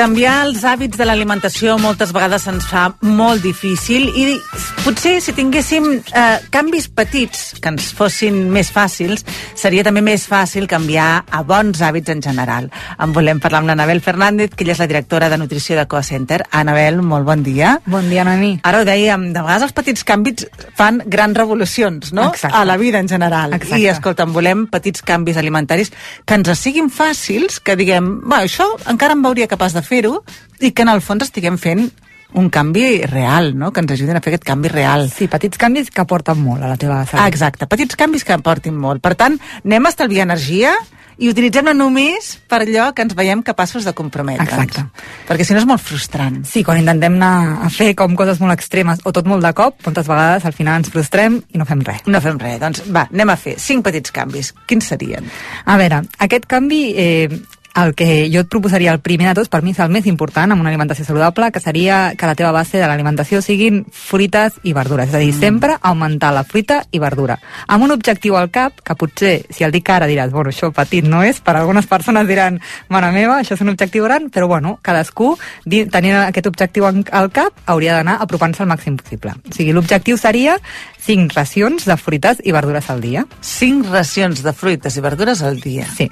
Canviar 0.00 0.46
els 0.46 0.62
hàbits 0.64 0.96
de 0.96 1.04
l'alimentació 1.04 1.74
moltes 1.76 2.14
vegades 2.16 2.46
ens 2.48 2.64
fa 2.64 2.86
molt 3.04 3.42
difícil 3.44 4.06
i 4.16 4.38
potser 4.80 5.18
si 5.20 5.34
tinguéssim 5.36 5.90
eh, 5.92 6.38
canvis 6.48 6.86
petits 6.96 7.42
que 7.60 7.68
ens 7.68 7.90
fossin 7.92 8.38
més 8.48 8.70
fàcils, 8.72 9.26
seria 9.60 9.84
també 9.84 10.00
més 10.00 10.24
fàcil 10.24 10.64
canviar 10.70 11.26
a 11.28 11.42
bons 11.44 11.82
hàbits 11.84 12.14
en 12.14 12.22
general. 12.24 12.70
En 12.96 13.12
volem 13.12 13.42
parlar 13.44 13.60
amb 13.60 13.68
l'Anabel 13.68 14.00
Fernández, 14.00 14.54
que 14.54 14.64
ella 14.64 14.72
és 14.72 14.80
la 14.80 14.86
directora 14.88 15.28
de 15.28 15.36
nutrició 15.36 15.76
de 15.76 15.84
Coa 15.84 16.00
Center. 16.00 16.46
Anabel, 16.48 17.02
molt 17.04 17.28
bon 17.28 17.44
dia. 17.44 17.74
Bon 17.84 18.08
dia, 18.08 18.24
Noemí. 18.24 18.54
Ara 18.64 18.80
ho 18.80 18.88
dèiem, 18.88 19.28
de 19.34 19.44
vegades 19.44 19.68
els 19.68 19.76
petits 19.76 20.08
canvis 20.08 20.46
fan 20.80 21.02
grans 21.04 21.36
revolucions, 21.36 22.14
no? 22.16 22.30
Exacte. 22.30 22.56
A 22.56 22.64
la 22.64 22.78
vida 22.80 23.04
en 23.04 23.12
general. 23.12 23.52
Exacte. 23.58 23.82
I, 23.84 23.90
escolta'm, 23.92 24.32
volem 24.32 24.64
petits 24.72 25.04
canvis 25.04 25.36
alimentaris 25.36 25.92
que 26.24 26.40
ens 26.40 26.56
siguin 26.56 26.88
fàcils, 26.88 27.60
que 27.60 27.76
diguem, 27.76 28.14
va, 28.24 28.40
això 28.48 28.64
encara 28.88 29.18
em 29.18 29.28
veuria 29.28 29.50
capaç 29.50 29.76
de 29.76 29.84
fer-ho, 29.90 30.22
i 30.60 30.70
que 30.70 30.86
en 30.86 30.92
el 30.94 31.02
fons 31.04 31.26
estiguem 31.26 31.58
fent 31.60 31.88
un 32.32 32.48
canvi 32.50 33.02
real, 33.10 33.56
no? 33.58 33.72
que 33.72 33.82
ens 33.82 33.92
ajudin 33.96 34.16
a 34.16 34.22
fer 34.22 34.34
aquest 34.34 34.46
canvi 34.46 34.70
real. 34.70 35.08
Sí, 35.10 35.26
petits 35.30 35.58
canvis 35.58 35.90
que 35.90 36.04
aporten 36.04 36.38
molt 36.38 36.62
a 36.62 36.70
la 36.70 36.78
teva 36.78 37.02
salut. 37.04 37.24
Ah, 37.24 37.28
exacte, 37.28 37.66
petits 37.70 37.98
canvis 37.98 38.24
que 38.24 38.36
aportin 38.36 38.76
molt. 38.78 39.02
Per 39.02 39.16
tant, 39.18 39.38
anem 39.64 39.86
a 39.86 39.92
estalviar 39.92 40.28
energia 40.28 40.76
i 41.20 41.28
utilitzem-la 41.28 41.74
només 41.76 42.32
per 42.48 42.62
allò 42.62 42.86
que 42.96 43.04
ens 43.04 43.12
veiem 43.16 43.42
capaços 43.44 43.84
de 43.84 43.92
comprometre'ns. 43.96 44.48
Exacte. 44.48 44.86
Perquè 45.28 45.44
si 45.44 45.52
no 45.52 45.60
és 45.60 45.68
molt 45.68 45.82
frustrant. 45.84 46.40
Sí, 46.48 46.62
quan 46.64 46.80
intentem 46.80 47.18
anar 47.18 47.66
a 47.66 47.70
fer 47.74 47.92
com 47.98 48.16
coses 48.16 48.40
molt 48.40 48.56
extremes 48.56 49.02
o 49.04 49.12
tot 49.12 49.28
molt 49.28 49.44
de 49.44 49.52
cop, 49.56 49.76
moltes 49.84 50.08
vegades 50.08 50.48
al 50.48 50.56
final 50.56 50.80
ens 50.80 50.92
frustrem 50.94 51.40
i 51.52 51.60
no 51.60 51.68
fem 51.68 51.84
res. 51.84 52.06
No 52.08 52.22
fem 52.24 52.40
res. 52.40 52.60
Doncs 52.62 52.86
va, 52.88 53.04
anem 53.12 53.34
a 53.34 53.36
fer 53.40 53.58
cinc 53.60 53.84
petits 53.90 54.14
canvis. 54.16 54.54
Quins 54.70 54.92
serien? 54.94 55.28
A 55.66 55.76
veure, 55.80 56.04
aquest 56.24 56.48
canvi 56.48 56.84
eh, 56.96 57.40
el 57.74 57.94
que 57.94 58.28
jo 58.32 58.42
et 58.42 58.48
proposaria 58.50 58.92
el 58.92 59.00
primer 59.00 59.28
de 59.30 59.34
tots, 59.40 59.50
per 59.50 59.62
mi 59.62 59.72
és 59.74 59.80
el 59.82 59.90
més 59.92 60.06
important 60.10 60.50
amb 60.50 60.62
una 60.62 60.70
alimentació 60.72 61.04
saludable, 61.06 61.50
que 61.52 61.62
seria 61.62 62.14
que 62.18 62.26
la 62.26 62.34
teva 62.38 62.52
base 62.52 62.78
de 62.80 62.86
l'alimentació 62.88 63.40
siguin 63.44 63.84
fruites 63.90 64.58
i 64.66 64.74
verdures. 64.76 65.08
És 65.10 65.14
a 65.14 65.22
dir, 65.22 65.32
mm. 65.32 65.40
sempre 65.40 65.76
augmentar 65.80 66.32
la 66.34 66.44
fruita 66.44 66.80
i 66.90 67.00
verdura. 67.02 67.38
Amb 67.68 67.86
un 67.86 67.94
objectiu 67.94 68.36
al 68.36 68.50
cap, 68.50 68.80
que 68.84 68.96
potser, 68.98 69.34
si 69.50 69.64
el 69.64 69.74
dic 69.74 69.88
ara, 69.90 70.08
diràs, 70.10 70.32
bueno, 70.34 70.50
això 70.50 70.72
petit 70.74 71.06
no 71.06 71.22
és, 71.26 71.40
per 71.44 71.56
algunes 71.56 71.86
persones 71.90 72.26
diran, 72.28 72.60
mare 72.88 73.12
meva, 73.14 73.40
això 73.40 73.56
és 73.56 73.64
un 73.64 73.72
objectiu 73.74 74.06
gran, 74.08 74.30
però 74.30 74.48
bueno, 74.50 74.78
cadascú, 74.82 75.34
tenint 75.64 76.18
aquest 76.24 76.50
objectiu 76.50 76.88
al 76.88 77.30
cap, 77.34 77.62
hauria 77.66 77.98
d'anar 77.98 78.18
apropant-se 78.24 78.64
al 78.64 78.70
màxim 78.70 78.98
possible. 79.00 79.36
O 79.46 79.54
sigui, 79.54 79.74
l'objectiu 79.76 80.18
seria 80.20 80.58
5 81.06 81.36
racions 81.36 81.86
de 81.86 81.96
fruites 81.96 82.42
i 82.44 82.52
verdures 82.52 82.90
al 82.90 83.00
dia. 83.00 83.26
5 83.40 83.94
racions 83.94 84.42
de 84.44 84.52
fruites 84.52 84.96
i 84.96 85.04
verdures 85.04 85.44
al 85.46 85.62
dia? 85.62 85.86
Sí 85.96 86.10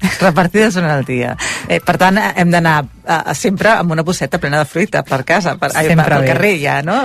repartides 0.20 0.76
durant 0.76 0.98
el 0.98 1.04
dia. 1.04 1.34
Eh, 1.68 1.80
per 1.84 1.96
tant, 2.00 2.18
hem 2.18 2.52
d'anar 2.52 2.76
eh, 2.84 3.34
sempre 3.34 3.72
amb 3.74 3.92
una 3.94 4.04
bosseta 4.06 4.40
plena 4.42 4.60
de 4.62 4.68
fruita 4.68 5.02
per 5.06 5.22
casa, 5.28 5.56
per, 5.60 5.70
ai, 5.74 5.90
sempre 5.90 6.08
pel 6.12 6.28
carrer 6.30 6.54
ja, 6.60 6.78
no? 6.86 6.96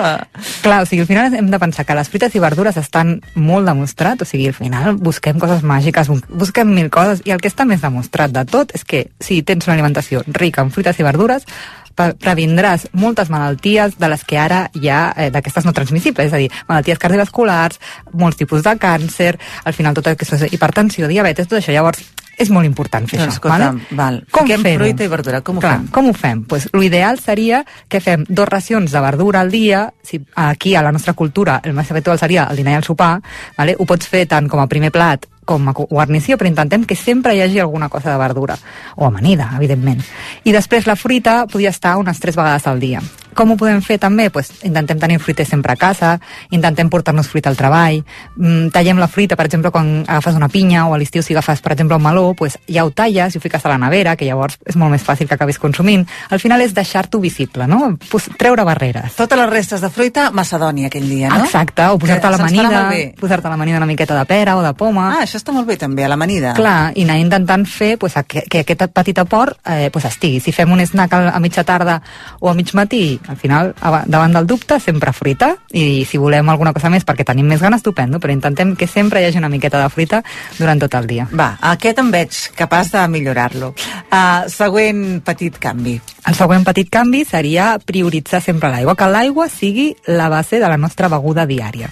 Clar, 0.62 0.82
o 0.84 0.90
sigui, 0.90 1.04
al 1.06 1.10
final 1.10 1.38
hem 1.40 1.52
de 1.52 1.62
pensar 1.62 1.86
que 1.88 1.98
les 1.98 2.12
fruites 2.12 2.36
i 2.36 2.44
verdures 2.44 2.80
estan 2.82 3.18
molt 3.36 3.70
demostrat, 3.70 4.22
o 4.24 4.30
sigui, 4.30 4.50
al 4.52 4.58
final 4.58 4.98
busquem 5.02 5.40
coses 5.42 5.66
màgiques, 5.68 6.12
busquem 6.30 6.74
mil 6.74 6.92
coses, 6.94 7.24
i 7.26 7.36
el 7.36 7.42
que 7.42 7.52
està 7.52 7.68
més 7.68 7.84
demostrat 7.84 8.34
de 8.34 8.46
tot 8.50 8.74
és 8.78 8.86
que 8.88 9.06
si 9.20 9.42
tens 9.48 9.68
una 9.68 9.78
alimentació 9.78 10.26
rica 10.28 10.64
en 10.64 10.74
fruites 10.74 11.00
i 11.00 11.08
verdures, 11.08 11.48
previndràs 11.96 12.88
moltes 12.98 13.30
malalties 13.30 13.98
de 14.00 14.10
les 14.10 14.24
que 14.26 14.40
ara 14.40 14.64
hi 14.74 14.90
ha 14.90 15.02
eh, 15.16 15.30
d'aquestes 15.34 15.68
no 15.68 15.74
transmissibles, 15.76 16.32
és 16.32 16.34
a 16.34 16.40
dir, 16.40 16.50
malalties 16.70 17.02
cardiovasculars, 17.02 17.80
molts 18.14 18.40
tipus 18.40 18.64
de 18.66 18.76
càncer, 18.80 19.36
al 19.66 19.76
final 19.78 19.98
tot 19.98 20.08
el 20.08 20.18
que 20.18 20.26
és 20.26 20.54
hipertensió, 20.54 21.10
diabetes, 21.12 21.50
tot 21.52 21.60
això. 21.60 21.76
Llavors, 21.76 22.02
és 22.38 22.50
molt 22.50 22.66
important 22.66 23.08
fer 23.09 23.19
això. 23.19 23.34
Escolta, 23.36 23.58
vale? 23.72 23.88
val. 23.97 24.22
Com 24.31 24.47
Fiquem 24.47 24.64
fer-ho? 24.66 24.84
fruita 24.84 25.03
i 25.03 25.12
verdura, 25.12 25.42
com 25.42 25.58
ho 25.58 25.64
Clar, 25.64 25.78
fem? 25.78 25.88
Com 25.94 26.09
ho 26.09 26.14
fem? 26.14 26.44
Pues, 26.44 26.69
L'ideal 26.74 27.19
seria 27.19 27.64
que 27.88 28.02
fem 28.02 28.25
dos 28.28 28.47
racions 28.50 28.92
de 28.92 29.02
verdura 29.02 29.42
al 29.42 29.52
dia, 29.52 29.94
si 30.03 30.22
aquí 30.36 30.75
a 30.75 30.81
la 30.81 30.91
nostra 30.91 31.14
cultura 31.14 31.59
el 31.64 31.74
més 31.74 31.91
habitual 31.91 32.20
seria 32.20 32.47
el 32.50 32.58
dinar 32.58 32.74
i 32.74 32.81
el 32.81 32.88
sopar, 32.88 33.22
vale? 33.58 33.75
ho 33.78 33.86
pots 33.86 34.08
fer 34.08 34.25
tant 34.28 34.50
com 34.50 34.59
a 34.59 34.68
primer 34.68 34.91
plat 34.91 35.28
com 35.46 35.68
a 35.68 35.74
guarnició, 35.74 36.38
però 36.38 36.47
intentem 36.47 36.86
que 36.86 36.96
sempre 36.96 37.34
hi 37.36 37.41
hagi 37.41 37.59
alguna 37.59 37.90
cosa 37.90 38.12
de 38.12 38.18
verdura, 38.18 38.56
o 38.96 39.06
amanida, 39.06 39.50
evidentment. 39.58 40.03
I 40.46 40.53
després 40.53 40.88
la 40.88 40.96
fruita 40.96 41.46
podria 41.47 41.74
estar 41.74 41.97
unes 41.97 42.20
tres 42.20 42.38
vegades 42.38 42.68
al 42.68 42.80
dia. 42.80 43.02
Com 43.34 43.53
ho 43.53 43.58
podem 43.58 43.81
fer 43.81 43.97
també? 44.02 44.30
Pues, 44.30 44.52
intentem 44.68 45.00
tenir 45.00 45.19
fruita 45.19 45.46
sempre 45.46 45.74
a 45.74 45.80
casa, 45.80 46.18
intentem 46.52 46.90
portar-nos 46.90 47.30
fruita 47.31 47.50
al 47.50 47.58
treball, 47.58 48.03
mm, 48.36 48.72
tallem 48.75 49.00
la 49.00 49.08
fruita, 49.08 49.36
per 49.36 49.46
exemple, 49.46 49.72
quan 49.72 50.03
agafes 50.08 50.36
una 50.36 50.50
pinya 50.50 50.88
o 50.88 50.94
a 50.94 50.97
l'estiu 50.97 51.24
si 51.24 51.34
agafes, 51.34 51.62
per 51.62 51.74
exemple, 51.74 51.96
un 51.96 52.03
meló, 52.03 52.34
pues, 52.34 52.59
ja 52.68 52.86
ho 52.86 52.91
talles 52.91 53.36
i 53.36 53.38
ho 53.38 53.41
fiques 53.41 53.66
a 53.66 53.70
la 53.70 53.78
nevera, 53.78 54.16
que 54.16 54.25
llavors 54.25 54.58
és 54.66 54.75
molt 54.75 54.91
més 54.91 55.03
fàcil 55.03 55.28
que 55.28 55.36
acabis 55.36 55.59
consumint. 55.59 56.08
Al 56.30 56.40
final 56.40 56.62
és 56.62 56.74
deixar-t'ho 56.74 57.20
visible, 57.20 57.68
no? 57.68 57.97
Pues, 58.09 58.30
treure 58.38 58.64
barreres. 58.64 59.16
Totes 59.16 59.38
les 59.38 59.50
restes 59.50 59.81
de 59.81 59.90
fruita, 59.90 60.31
macedònia 60.31 60.88
aquell 60.88 61.08
dia, 61.08 61.30
no? 61.30 61.46
Exacte, 61.46 61.88
o 61.88 61.97
posar-te 61.97 62.28
a 62.28 62.31
l'amanida, 62.31 62.84
posar-te 63.20 63.47
a 63.47 63.52
l'amanida 63.52 63.78
una 63.78 63.86
miqueta 63.86 64.18
de 64.18 64.25
pera 64.25 64.58
o 64.58 64.64
de 64.64 64.74
poma. 64.74 65.08
Ah, 65.16 65.24
això 65.24 65.40
està 65.40 65.53
molt 65.56 65.68
bé 65.68 65.78
també, 65.78 66.03
a 66.06 66.09
l'amanida. 66.12 66.53
Clar, 66.58 66.91
i 66.96 67.06
anar 67.08 67.20
intentant 67.22 67.66
fer 67.66 67.97
pues, 67.97 68.16
que, 68.28 68.44
que 68.50 68.64
aquest 68.66 68.88
petit 68.94 69.18
aport 69.22 69.58
eh, 69.66 69.90
pues, 69.94 70.06
estigui. 70.06 70.41
Si 70.44 70.52
fem 70.52 70.72
un 70.72 70.81
snack 70.81 71.14
a, 71.14 71.22
a 71.36 71.40
mitja 71.40 71.64
tarda 71.64 72.02
o 72.40 72.50
a 72.50 72.53
mig 72.58 72.74
matí, 72.74 73.21
al 73.28 73.38
final, 73.38 73.74
davant 74.06 74.34
del 74.34 74.48
dubte, 74.48 74.80
sempre 74.80 75.14
fruita, 75.14 75.54
i 75.72 76.06
si 76.08 76.20
volem 76.22 76.50
alguna 76.50 76.74
cosa 76.74 76.90
més 76.90 77.06
perquè 77.08 77.26
tenim 77.28 77.48
més 77.48 77.62
gana, 77.62 77.78
estupendo, 77.82 78.20
però 78.20 78.34
intentem 78.34 78.76
que 78.76 78.88
sempre 78.88 79.22
hi 79.22 79.30
hagi 79.30 79.42
una 79.42 79.52
miqueta 79.52 79.82
de 79.82 79.90
fruita 79.94 80.22
durant 80.58 80.82
tot 80.82 80.98
el 81.00 81.08
dia. 81.09 81.28
Va, 81.32 81.54
aquest 81.74 82.02
em 82.02 82.12
veig 82.14 82.40
capaç 82.58 82.94
de 82.96 83.06
millorar-lo. 83.12 83.74
Uh, 84.12 84.50
següent 84.52 85.22
petit 85.26 85.58
canvi. 85.62 86.00
El 86.28 86.38
següent 86.38 86.66
petit 86.68 86.90
canvi 86.92 87.24
seria 87.26 87.76
prioritzar 87.86 88.42
sempre 88.42 88.72
l'aigua, 88.74 88.98
que 88.98 89.09
l'aigua 89.09 89.48
sigui 89.50 89.92
la 90.08 90.30
base 90.30 90.59
de 90.62 90.68
la 90.70 90.78
nostra 90.78 91.09
beguda 91.12 91.48
diària. 91.50 91.90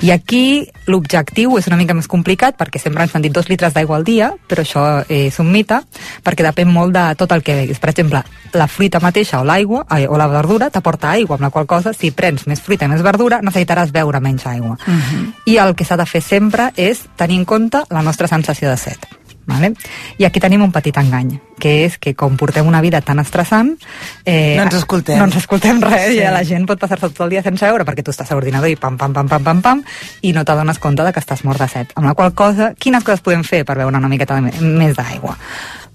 I 0.00 0.12
aquí 0.14 0.68
l'objectiu 0.86 1.56
és 1.58 1.66
una 1.66 1.76
mica 1.76 1.94
més 1.96 2.06
complicat 2.10 2.56
perquè 2.58 2.78
sempre 2.78 3.02
ens 3.02 3.14
han 3.16 3.24
dit 3.24 3.34
dos 3.34 3.48
litres 3.50 3.74
d'aigua 3.74 3.98
al 3.98 4.06
dia, 4.06 4.30
però 4.48 4.62
això 4.62 4.84
és 5.10 5.38
un 5.42 5.50
mite 5.52 5.80
perquè 6.24 6.46
depèn 6.46 6.70
molt 6.70 6.94
de 6.94 7.04
tot 7.18 7.34
el 7.34 7.42
que 7.42 7.56
beguis. 7.58 7.80
Per 7.82 7.90
exemple, 7.90 8.22
la 8.54 8.68
fruita 8.70 9.02
mateixa 9.02 9.42
o 9.42 9.44
l'aigua 9.48 9.84
o 10.08 10.20
la 10.20 10.30
verdura 10.30 10.70
t'aporta 10.70 11.10
aigua, 11.10 11.36
amb 11.36 11.48
la 11.48 11.50
qual 11.50 11.66
cosa 11.66 11.92
si 11.92 12.12
prens 12.12 12.46
més 12.46 12.62
fruita 12.62 12.86
i 12.86 12.92
més 12.92 13.02
verdura 13.02 13.42
necessitaràs 13.42 13.92
beure 13.92 14.20
menys 14.20 14.46
aigua. 14.46 14.78
Uh 14.86 14.94
-huh. 14.94 15.32
I 15.46 15.56
el 15.58 15.74
que 15.74 15.84
s'ha 15.84 15.96
de 15.96 16.06
fer 16.06 16.22
sempre 16.22 16.72
és 16.76 17.02
tenir 17.16 17.38
en 17.38 17.44
compte 17.44 17.82
la 17.90 18.02
nostra 18.02 18.28
sensació 18.28 18.70
de 18.70 18.76
set. 18.76 19.17
Vale? 19.48 19.72
I 20.20 20.26
aquí 20.28 20.42
tenim 20.44 20.60
un 20.60 20.72
petit 20.74 20.96
engany, 21.00 21.30
que 21.56 21.70
és 21.86 21.96
que 21.96 22.12
com 22.12 22.36
portem 22.36 22.66
una 22.68 22.82
vida 22.84 23.00
tan 23.00 23.22
estressant... 23.22 23.72
Eh, 24.28 24.58
no 24.58 24.66
ens 24.66 24.76
escoltem. 24.82 25.16
No 25.16 25.24
ens 25.30 25.38
escoltem 25.40 25.80
res, 25.80 26.10
sí. 26.12 26.20
i 26.20 26.28
la 26.28 26.44
gent 26.44 26.68
pot 26.68 26.80
passar-se 26.82 27.08
tot 27.08 27.24
el 27.24 27.32
dia 27.32 27.42
sense 27.46 27.64
veure 27.64 27.88
perquè 27.88 28.04
tu 28.04 28.12
estàs 28.12 28.28
a 28.28 28.36
l'ordinador 28.36 28.68
i 28.68 28.76
pam, 28.76 29.00
pam, 29.00 29.16
pam, 29.16 29.32
pam, 29.32 29.48
pam, 29.48 29.64
pam, 29.64 29.82
i 30.20 30.34
no 30.36 30.44
t'adones 30.44 30.78
compte 30.84 31.06
de 31.06 31.16
que 31.16 31.24
estàs 31.24 31.46
mort 31.48 31.64
de 31.64 31.72
set. 31.72 31.96
Amb 31.96 32.10
la 32.10 32.14
qual 32.18 32.36
cosa, 32.36 32.74
quines 32.76 33.08
coses 33.08 33.24
podem 33.24 33.40
fer 33.40 33.64
per 33.64 33.80
beure 33.80 33.96
una 33.96 34.12
miqueta 34.12 34.36
de 34.36 34.52
més 34.60 34.96
d'aigua? 35.00 35.38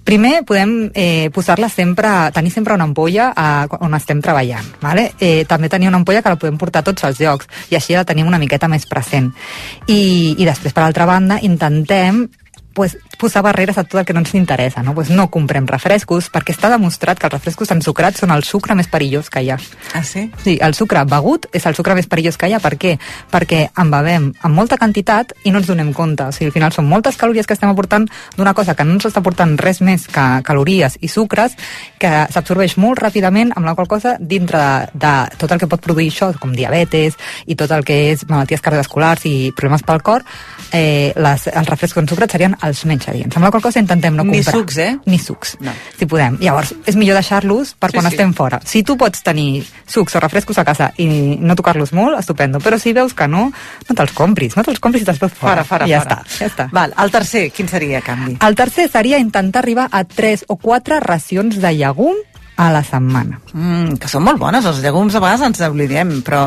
Primer, 0.03 0.43
podem 0.43 0.91
eh, 0.93 1.29
posar-la 1.31 1.69
sempre, 1.69 2.09
tenir 2.35 2.51
sempre 2.51 2.73
una 2.75 2.83
ampolla 2.83 3.29
a, 3.35 3.67
on 3.79 3.93
estem 3.95 4.19
treballant. 4.21 4.73
Vale? 4.81 5.13
Eh, 5.15 5.45
també 5.47 5.69
tenir 5.71 5.87
una 5.87 6.01
ampolla 6.01 6.21
que 6.21 6.33
la 6.33 6.39
podem 6.41 6.57
portar 6.59 6.81
a 6.83 6.89
tots 6.89 7.05
els 7.07 7.21
llocs 7.23 7.47
i 7.71 7.77
així 7.79 7.95
la 7.95 8.03
tenim 8.03 8.27
una 8.27 8.41
miqueta 8.41 8.67
més 8.67 8.89
present. 8.89 9.31
I, 9.87 10.35
i 10.35 10.49
després, 10.49 10.75
per 10.75 10.83
altra 10.83 11.07
banda, 11.07 11.39
intentem 11.39 12.25
pues, 12.73 12.97
posar 13.23 13.43
barreres 13.45 13.77
a 13.79 13.85
tot 13.87 14.01
el 14.01 14.05
que 14.05 14.13
no 14.15 14.19
ens 14.23 14.33
interessa, 14.35 14.83
no? 14.83 14.93
Pues 14.93 15.09
no 15.09 15.29
comprem 15.31 15.67
refrescos, 15.69 16.27
perquè 16.33 16.51
està 16.55 16.69
demostrat 16.73 17.19
que 17.19 17.29
els 17.29 17.35
refrescos 17.37 17.71
ensucrats 17.71 18.19
són 18.23 18.33
el 18.35 18.43
sucre 18.43 18.75
més 18.75 18.89
perillós 18.91 19.29
que 19.31 19.43
hi 19.43 19.51
ha. 19.53 19.57
Ah, 19.95 20.03
sí? 20.03 20.25
Sí, 20.43 20.57
el 20.61 20.75
sucre 20.75 21.05
begut 21.07 21.47
és 21.55 21.65
el 21.69 21.77
sucre 21.77 21.95
més 21.95 22.09
perillós 22.11 22.37
que 22.37 22.49
hi 22.49 22.55
ha. 22.57 22.61
Per 22.63 22.75
què? 22.79 22.97
Perquè 23.31 23.61
en 23.79 23.93
bevem 23.93 24.29
amb 24.43 24.59
molta 24.59 24.77
quantitat 24.81 25.31
i 25.43 25.53
no 25.53 25.61
ens 25.61 25.69
donem 25.71 25.93
compte. 25.95 26.27
O 26.27 26.35
sigui, 26.35 26.51
al 26.51 26.57
final 26.57 26.75
són 26.75 26.89
moltes 26.89 27.17
calories 27.19 27.47
que 27.47 27.55
estem 27.55 27.71
aportant 27.71 28.09
d'una 28.35 28.53
cosa 28.57 28.75
que 28.75 28.83
no 28.83 28.97
ens 28.97 29.07
està 29.07 29.23
aportant 29.23 29.55
res 29.61 29.79
més 29.81 30.07
que 30.11 30.25
calories 30.43 30.99
i 30.99 31.11
sucres, 31.11 31.55
que 31.99 32.11
s'absorbeix 32.33 32.75
molt 32.81 32.99
ràpidament, 32.99 33.53
amb 33.55 33.69
la 33.69 33.75
qual 33.77 33.87
cosa, 33.87 34.17
dintre 34.19 34.59
de, 34.59 34.99
de 34.99 35.13
tot 35.39 35.51
el 35.51 35.61
que 35.61 35.69
pot 35.71 35.83
produir 35.83 36.09
això, 36.11 36.31
com 36.39 36.53
diabetes 36.55 37.17
i 37.47 37.55
tot 37.59 37.71
el 37.71 37.85
que 37.87 37.99
és 38.11 38.25
malalties 38.29 38.63
cardiovasculars 38.63 39.25
i 39.29 39.35
problemes 39.55 39.85
pel 39.87 40.03
cor, 40.03 40.27
eh, 40.71 41.13
les, 41.15 41.47
els 41.47 41.69
refrescos 41.69 42.03
ensucrats 42.03 42.35
serien 42.35 42.57
els 42.65 42.83
menys 42.89 43.09
adients. 43.13 43.37
Amb 43.37 43.45
la 43.45 43.51
qual 43.51 43.63
cosa 43.63 43.79
intentem 43.79 44.15
no 44.15 44.23
Ni 44.23 44.41
comprar. 44.41 44.55
sucs, 44.55 44.77
eh? 44.77 44.97
Ni 45.05 45.19
sucs, 45.19 45.57
No. 45.61 45.71
si 45.97 46.05
podem. 46.05 46.37
Llavors, 46.41 46.73
és 46.85 46.95
millor 46.95 47.15
deixar-los 47.15 47.73
per 47.75 47.91
Sí, 47.91 47.97
quan 47.97 48.09
sí. 48.09 48.13
estem 48.15 48.33
fora. 48.33 48.59
Si 48.65 48.83
tu 48.83 48.97
pots 48.97 49.23
tenir 49.23 49.63
sucs 49.85 50.15
o 50.15 50.19
refrescos 50.19 50.57
a 50.57 50.65
casa 50.65 50.91
i 50.97 51.37
no 51.39 51.55
tocar-los 51.55 51.93
molt, 51.93 52.19
estupendo. 52.19 52.59
Però 52.59 52.77
si 52.79 52.93
veus 52.93 53.13
que 53.13 53.27
no, 53.27 53.51
no 53.87 53.95
te'ls 53.95 54.11
compris. 54.13 54.57
No 54.57 54.63
te'ls 54.63 54.79
compris 54.79 55.05
després 55.05 55.31
fora. 55.31 55.63
Fora, 55.63 55.63
fora, 55.63 55.87
I 55.87 55.91
ja 55.91 56.01
fora. 56.01 56.21
està, 56.23 56.37
ja 56.39 56.45
està. 56.47 56.69
Val, 56.71 56.93
el 56.97 57.11
tercer, 57.11 57.51
quin 57.51 57.67
seria, 57.69 57.99
a 57.99 58.01
canvi? 58.01 58.37
El 58.41 58.55
tercer 58.55 58.89
seria 58.89 59.17
intentar 59.19 59.59
arribar 59.63 59.87
a 59.91 60.03
3 60.03 60.45
o 60.47 60.55
4 60.57 60.99
racions 60.99 61.59
de 61.61 61.73
llegum 61.73 62.15
a 62.55 62.69
la 62.71 62.83
setmana. 62.85 63.39
Mm, 63.53 63.95
que 64.01 64.09
són 64.11 64.23
molt 64.25 64.37
bones, 64.41 64.65
els 64.69 64.81
llegums 64.83 65.15
a 65.15 65.21
vegades 65.23 65.41
ens 65.47 65.61
oblidem, 65.65 66.19
però 66.25 66.43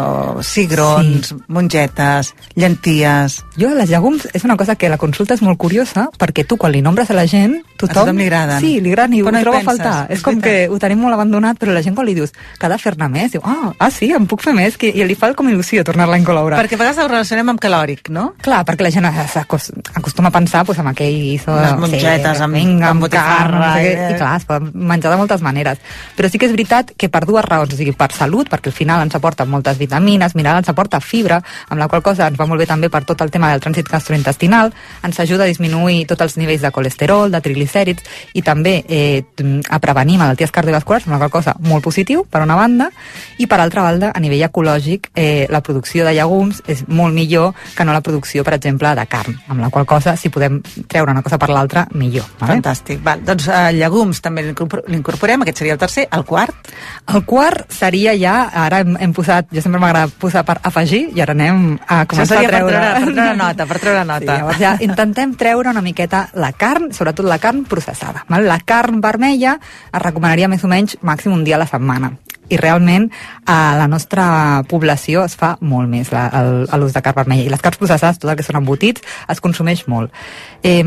cigrons, 0.46 1.32
sí. 1.32 1.38
mongetes, 1.52 2.32
llenties... 2.54 3.40
Jo, 3.58 3.72
les 3.74 3.90
llegums, 3.90 4.26
és 4.36 4.44
una 4.46 4.56
cosa 4.56 4.76
que 4.76 4.90
la 4.92 4.98
consulta 5.00 5.34
és 5.34 5.42
molt 5.42 5.58
curiosa, 5.58 6.06
perquè 6.18 6.44
tu, 6.46 6.58
quan 6.60 6.72
li 6.74 6.82
nombres 6.84 7.10
a 7.10 7.16
la 7.16 7.26
gent, 7.30 7.58
tothom... 7.76 8.04
tothom 8.04 8.20
li 8.20 8.26
agraden. 8.28 8.60
Sí, 8.62 8.76
li 8.84 8.92
agraden 8.92 9.16
i 9.18 9.22
Però 9.24 9.32
ho 9.32 9.36
no 9.38 9.42
troba 9.46 9.60
a 9.62 9.66
faltar. 9.66 9.96
és 10.08 10.18
És, 10.18 10.22
com 10.24 10.38
veritat. 10.38 10.68
que 10.68 10.74
ho 10.74 10.78
tenim 10.82 11.02
molt 11.02 11.16
abandonat, 11.18 11.58
però 11.60 11.74
la 11.74 11.82
gent 11.82 11.96
quan 11.98 12.06
li 12.06 12.14
dius 12.16 12.32
que 12.58 12.66
ha 12.68 12.70
de 12.72 12.78
fer-ne 12.78 13.08
més, 13.12 13.32
diu, 13.34 13.42
ah, 13.44 13.72
ah, 13.78 13.90
sí, 13.90 14.10
em 14.14 14.26
puc 14.30 14.44
fer 14.44 14.54
més, 14.56 14.78
que, 14.80 14.90
i 14.94 15.04
li 15.06 15.18
fa 15.18 15.32
com 15.36 15.48
il·lusió 15.50 15.84
tornar-la 15.86 16.18
a 16.18 16.22
incloure. 16.22 16.56
Perquè 16.58 16.78
a 16.78 16.82
vegades 16.84 17.02
ho 17.02 17.08
relacionem 17.10 17.50
amb 17.54 17.62
calòric, 17.62 18.10
no? 18.14 18.28
Clar, 18.46 18.62
perquè 18.68 18.86
la 18.86 18.92
gent 18.94 19.06
acostuma 19.06 20.28
a 20.28 20.34
pensar 20.34 20.64
pues, 20.64 20.78
amb 20.78 20.92
aquell 20.92 21.18
guiso... 21.18 21.54
Les 21.56 21.76
mongetes, 21.80 22.40
amb- 22.44 22.54
vinga, 22.56 22.90
amb 22.92 23.04
amb 23.06 23.12
carn, 23.12 23.56
botifarra, 23.56 23.60
no 23.60 23.74
sé 23.74 23.82
què, 23.82 23.92
eh. 23.96 24.10
i 24.14 24.18
clar, 24.20 24.32
es 24.40 24.46
pot 24.48 24.70
menjar 24.74 25.12
de 25.12 25.20
moltes 25.20 25.42
maneres. 25.44 25.82
Però 26.16 26.28
sí 26.30 26.38
que 26.38 26.46
és 26.46 26.52
veritat 26.52 26.92
que 26.96 27.08
per 27.12 27.24
dues 27.26 27.44
raons, 27.44 27.72
o 27.72 27.76
sigui, 27.76 27.92
per 27.96 28.10
salut, 28.12 28.48
perquè 28.50 28.70
al 28.72 28.76
final 28.76 29.02
ens 29.04 29.14
aporta 29.14 29.44
moltes 29.44 29.78
vitamines, 29.78 30.34
mineral, 30.34 30.62
ens 30.62 30.70
aporta 30.72 31.00
fibra, 31.00 31.40
amb 31.68 31.80
la 31.80 31.88
qual 31.88 32.02
cosa 32.02 32.28
ens 32.28 32.38
va 32.38 32.46
molt 32.46 32.60
bé 32.60 32.66
també 32.66 32.90
per 32.90 33.04
tot 33.04 33.20
el 33.22 33.30
tema 33.30 33.50
del 33.52 33.60
trànsit 33.60 33.88
gastrointestinal, 33.88 34.72
ens 35.04 35.20
ajuda 35.20 35.44
a 35.44 35.50
disminuir 35.50 36.06
tots 36.06 36.22
els 36.22 36.36
nivells 36.36 36.62
de 36.62 36.70
colesterol, 36.70 37.30
de 37.30 37.40
triglicèrids, 37.40 38.04
i 38.34 38.42
també 38.42 38.78
eh, 38.88 39.22
a 39.70 39.78
prevenir 39.82 40.18
malalties 40.18 40.52
cardiovasculars, 40.52 41.06
amb 41.06 41.16
la 41.16 41.20
qual 41.24 41.30
cosa 41.30 41.56
molt 41.60 41.84
positiu, 41.84 42.24
per 42.30 42.42
una 42.42 42.56
banda, 42.56 42.90
i 43.38 43.46
per 43.46 43.60
altra 43.60 43.82
banda, 43.82 44.12
a 44.14 44.20
nivell 44.20 44.46
ecològic, 44.48 45.10
eh, 45.14 45.46
la 45.50 45.60
producció 45.60 46.04
de 46.06 46.14
llegums 46.16 46.62
és 46.66 46.84
molt 46.88 47.14
millor 47.14 47.54
que 47.76 47.84
no 47.84 47.92
la 47.92 48.00
producció, 48.00 48.44
per 48.44 48.54
exemple, 48.54 48.94
de 48.96 49.06
carn, 49.06 49.36
amb 49.48 49.60
la 49.60 49.70
qual 49.70 49.86
cosa, 49.86 50.16
si 50.16 50.30
podem 50.32 50.60
treure 50.88 51.10
una 51.12 51.22
cosa 51.22 51.38
per 51.38 51.50
l'altra, 51.50 51.86
millor. 51.92 52.24
Vale? 52.40 52.56
Fantàstic. 52.56 53.02
Val, 53.04 53.22
doncs 53.26 53.48
eh, 53.48 53.72
llegums 53.76 54.20
també 54.24 54.44
l'incorpor- 54.46 54.84
l'incorporem, 54.88 55.42
aquest 55.42 55.62
seria 55.62 55.76
el 55.76 55.80
tercer. 55.86 56.06
El 56.12 56.24
quart? 56.28 56.70
El 57.14 57.24
quart 57.24 57.72
seria 57.72 58.14
ja, 58.18 58.36
ara 58.66 58.82
hem, 58.84 58.96
hem 59.00 59.14
posat, 59.16 59.48
jo 59.54 59.62
sempre 59.64 59.80
m'agrada 59.82 60.10
posar 60.20 60.44
per 60.46 60.58
afegir, 60.66 61.06
i 61.16 61.22
ara 61.24 61.36
anem 61.36 61.78
a 61.86 62.02
començar 62.10 62.42
a 62.42 62.46
treure... 62.50 62.60
per 62.60 62.70
treure, 62.70 62.92
per 63.06 63.14
treure 63.14 63.38
nota, 63.40 63.68
per 63.70 63.80
treure 63.82 64.02
Sí, 64.02 64.08
nota. 64.12 64.36
llavors 64.36 64.60
ja 64.60 64.76
intentem 64.84 65.34
treure 65.38 65.72
una 65.72 65.84
miqueta 65.84 66.26
la 66.34 66.52
carn, 66.52 66.90
sobretot 66.92 67.26
la 67.26 67.40
carn 67.42 67.64
processada. 67.68 68.26
Val? 68.28 68.46
La 68.46 68.60
carn 68.64 69.00
vermella 69.00 69.58
es 69.62 70.02
recomanaria 70.02 70.50
més 70.52 70.64
o 70.64 70.70
menys 70.72 70.98
màxim 71.02 71.34
un 71.34 71.44
dia 71.46 71.56
a 71.56 71.64
la 71.64 71.70
setmana 71.70 72.16
i 72.48 72.56
realment 72.56 73.08
a 73.46 73.74
la 73.78 73.86
nostra 73.90 74.62
població 74.70 75.24
es 75.26 75.36
fa 75.38 75.56
molt 75.60 75.90
més 75.90 76.12
l'ús 76.12 76.94
de 76.94 77.02
carn 77.02 77.18
vermella 77.18 77.46
i 77.46 77.50
les 77.50 77.62
carns 77.62 77.78
processades, 77.80 78.20
tot 78.22 78.30
el 78.30 78.38
que 78.38 78.46
són 78.46 78.60
embotits 78.60 79.02
es 79.32 79.42
consumeix 79.42 79.86
molt 79.90 80.14
eh, 80.62 80.82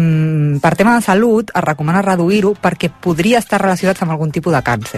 per 0.61 0.73
tema 0.79 0.95
de 0.95 1.05
salut 1.05 1.51
es 1.53 1.65
recomana 1.65 2.03
reduir-ho 2.05 2.55
perquè 2.61 2.91
podria 3.03 3.41
estar 3.43 3.61
relacionats 3.61 4.03
amb 4.03 4.15
algun 4.15 4.31
tipus 4.31 4.55
de 4.55 4.63
càncer 4.63 4.88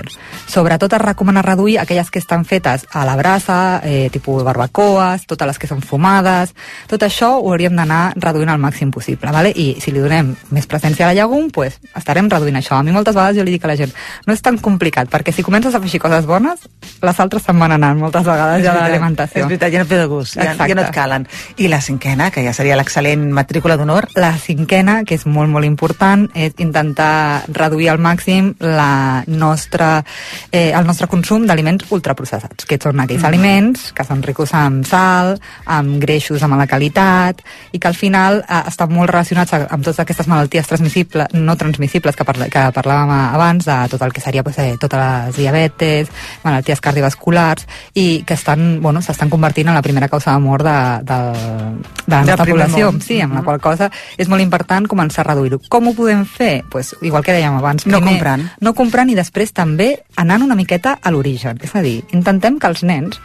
sobretot 0.47 0.93
es 0.93 1.01
recomana 1.01 1.41
reduir 1.41 1.79
aquelles 1.79 2.11
que 2.11 2.19
estan 2.19 2.45
fetes 2.45 2.85
a 2.91 3.05
la 3.05 3.15
brasa, 3.15 3.81
eh, 3.83 4.09
tipus 4.11 4.43
barbacoes 4.43 5.25
totes 5.27 5.47
les 5.47 5.59
que 5.59 5.67
són 5.67 5.81
fumades 5.81 6.55
tot 6.87 7.03
això 7.03 7.33
ho 7.39 7.51
hauríem 7.51 7.75
d'anar 7.75 8.13
reduint 8.15 8.49
al 8.49 8.61
màxim 8.61 8.91
possible 8.91 9.31
vale? 9.31 9.51
i 9.55 9.75
si 9.81 9.91
li 9.91 9.99
donem 10.03 10.33
més 10.51 10.67
presència 10.67 11.05
a 11.05 11.11
la 11.11 11.17
llegum 11.21 11.49
pues, 11.51 11.79
estarem 11.95 12.29
reduint 12.29 12.57
això 12.57 12.77
a 12.79 12.83
mi 12.83 12.91
moltes 12.95 13.15
vegades 13.15 13.37
jo 13.37 13.47
li 13.47 13.57
dic 13.57 13.65
a 13.65 13.73
la 13.73 13.77
gent 13.79 13.93
no 14.27 14.33
és 14.33 14.41
tan 14.41 14.57
complicat 14.57 15.09
perquè 15.11 15.33
si 15.33 15.43
comences 15.43 15.75
a 15.75 15.81
afegir 15.81 16.01
coses 16.01 16.25
bones 16.25 16.67
les 17.01 17.19
altres 17.19 17.43
se'n 17.43 17.59
van 17.59 17.75
anant 17.77 17.99
moltes 17.99 18.25
vegades 18.25 18.63
ja 18.65 18.75
de 18.75 18.85
l'alimentació 18.85 19.41
És 19.41 19.47
veritat, 19.47 19.71
ja 19.73 19.81
no 19.81 19.87
ve 19.89 19.97
de 19.97 20.07
gust, 20.11 20.35
ja, 20.35 20.51
Exacte. 20.51 20.69
ja 20.69 20.77
no 20.77 20.83
et 20.85 20.95
calen. 20.95 21.27
I 21.57 21.69
la 21.71 21.81
cinquena, 21.81 22.29
que 22.31 22.43
ja 22.45 22.53
seria 22.53 22.77
l'excel·lent 22.79 23.29
matrícula 23.35 23.77
d'honor, 23.79 24.09
La 24.15 24.33
cinquena, 24.37 25.01
que 25.07 25.15
és 25.15 25.25
molt, 25.25 25.49
molt 25.49 25.65
important, 25.65 26.27
és 26.35 26.57
intentar 26.63 27.43
reduir 27.55 27.89
al 27.91 27.99
màxim 28.03 28.53
la 28.59 29.23
nostra, 29.27 29.80
eh, 30.51 30.71
el 30.71 30.85
nostre 30.85 31.07
consum 31.07 31.45
d'aliments 31.47 31.85
ultraprocessats, 31.91 32.65
que 32.65 32.77
són 32.81 32.99
aquells 32.99 33.21
mm. 33.23 33.29
aliments 33.29 33.91
que 33.95 34.05
són 34.07 34.21
ricos 34.23 34.53
amb 34.57 34.85
sal, 34.87 35.35
amb 35.65 35.99
greixos 36.01 36.41
de 36.41 36.47
mala 36.51 36.67
qualitat, 36.67 37.41
i 37.71 37.79
que 37.79 37.87
al 37.87 37.95
final 37.97 38.41
eh, 38.47 38.61
estan 38.67 38.91
molt 38.93 39.09
relacionats 39.11 39.53
amb 39.53 39.83
totes 39.83 39.99
aquestes 40.03 40.27
malalties 40.27 40.67
transmissibles, 40.67 41.33
no 41.33 41.55
transmissibles 41.57 42.15
que, 42.15 42.25
parla, 42.27 42.49
que 42.51 42.65
parlàvem 42.75 43.11
abans, 43.11 43.65
de 43.65 43.77
tot 43.91 44.01
el 44.01 44.13
que 44.13 44.21
seria 44.21 44.43
pues, 44.43 44.57
eh, 44.59 44.75
totes 44.79 44.99
les 44.99 45.35
diabetes, 45.37 46.09
malalties 46.43 46.81
cardiovasculars, 46.81 47.67
i 47.93 48.23
que 48.25 48.33
estan, 48.33 48.81
bueno, 48.81 49.01
s'estan 49.01 49.29
convertint 49.29 49.67
en 49.69 49.75
la 49.75 49.81
primera 49.81 50.07
causa 50.09 50.33
de 50.33 50.39
mort 50.39 50.65
de, 50.65 50.77
de, 51.07 51.19
de 52.05 52.15
la 52.15 52.21
nostra 52.23 52.43
primer 52.45 52.67
població. 52.67 52.91
món. 52.91 53.01
Sí, 53.01 53.21
amb 53.21 53.33
la 53.33 53.39
Mhm. 53.41 53.45
qual 53.45 53.59
cosa 53.59 53.91
és 54.17 54.27
molt 54.27 54.41
important 54.41 54.87
començar 54.87 55.21
a 55.21 55.33
reduir-ho. 55.33 55.59
Com 55.69 55.87
ho 55.87 55.93
podem 55.93 56.25
fer? 56.25 56.63
Pues, 56.69 56.95
igual 57.01 57.23
que 57.23 57.33
dèiem 57.33 57.55
abans. 57.57 57.85
No 57.85 58.01
comprant. 58.01 58.43
No 58.59 58.73
comprant 58.73 59.09
i 59.09 59.15
després 59.15 59.51
també 59.51 59.70
anant 60.21 60.43
una 60.43 60.55
miqueta 60.55 60.97
a 61.01 61.11
l'origen. 61.11 61.59
És 61.63 61.75
a 61.75 61.81
dir, 61.81 62.01
intentem 62.11 62.59
que 62.59 62.71
els 62.71 62.83
nens 62.83 63.19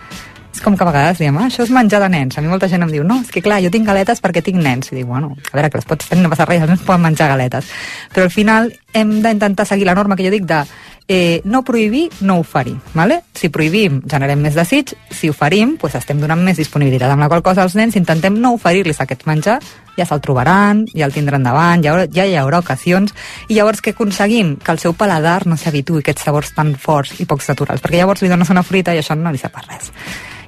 és 0.56 0.62
com 0.64 0.76
que 0.76 0.87
a 0.87 0.88
vegades 0.88 1.19
diem, 1.20 1.37
ah, 1.37 1.50
això 1.50 1.66
és 1.66 1.70
menjar 1.70 2.00
de 2.00 2.08
nens. 2.08 2.38
A 2.38 2.40
mi 2.40 2.48
molta 2.48 2.69
gent 2.72 2.81
em 2.87 2.93
diu, 2.93 3.04
no, 3.04 3.19
és 3.20 3.28
que 3.32 3.43
clar, 3.44 3.58
jo 3.60 3.69
tinc 3.72 3.84
galetes 3.84 4.22
perquè 4.25 4.40
tinc 4.44 4.56
nens. 4.64 4.88
I 4.88 4.96
dic, 4.96 5.04
bueno, 5.04 5.34
a 5.37 5.52
veure, 5.52 5.69
que 5.70 5.82
les 5.82 5.88
pots 5.88 6.08
tenir, 6.08 6.25
no 6.25 6.31
passa 6.32 6.46
res, 6.48 6.62
els 6.64 6.72
nens 6.72 6.84
poden 6.87 7.04
menjar 7.04 7.28
galetes. 7.28 7.69
Però 8.14 8.25
al 8.25 8.32
final 8.32 8.70
hem 8.96 9.19
d'intentar 9.20 9.66
seguir 9.69 9.84
la 9.84 9.94
norma 9.98 10.16
que 10.16 10.25
jo 10.25 10.32
dic 10.32 10.48
de 10.48 10.62
eh, 11.08 11.40
no 11.44 11.62
prohibir, 11.62 12.10
no 12.20 12.38
oferir. 12.38 12.76
Vale? 12.94 13.22
Si 13.34 13.48
prohibim, 13.48 14.00
generem 14.08 14.40
més 14.42 14.54
desig, 14.54 14.92
si 15.10 15.30
oferim, 15.30 15.76
pues 15.80 15.94
estem 15.94 16.20
donant 16.20 16.42
més 16.42 16.58
disponibilitat, 16.58 17.10
amb 17.12 17.22
la 17.22 17.30
qual 17.30 17.44
cosa 17.46 17.64
els 17.66 17.76
nens 17.78 17.96
intentem 17.96 18.38
no 18.40 18.54
oferir-los 18.56 19.00
aquest 19.00 19.26
menjar, 19.26 19.60
ja 19.96 20.04
se'l 20.04 20.20
trobaran, 20.20 20.84
ja 20.92 21.06
el 21.06 21.14
tindran 21.14 21.46
davant, 21.46 21.82
ja, 21.84 21.96
ja 22.12 22.26
hi 22.26 22.36
haurà 22.36 22.60
ocasions, 22.60 23.14
i 23.48 23.56
llavors 23.56 23.80
què 23.80 23.94
aconseguim? 23.94 24.56
Que 24.60 24.74
el 24.74 24.82
seu 24.82 24.96
paladar 24.98 25.46
no 25.46 25.56
s'habituï 25.56 26.02
a 26.02 26.06
aquests 26.06 26.26
sabors 26.28 26.54
tan 26.56 26.74
forts 26.80 27.20
i 27.20 27.28
pocs 27.28 27.48
naturals, 27.52 27.84
perquè 27.84 28.02
llavors 28.02 28.22
li 28.22 28.32
dones 28.32 28.50
una 28.52 28.66
fruita 28.66 28.94
i 28.94 29.00
això 29.02 29.16
no 29.16 29.32
li 29.32 29.40
sap 29.40 29.56
res. 29.68 29.92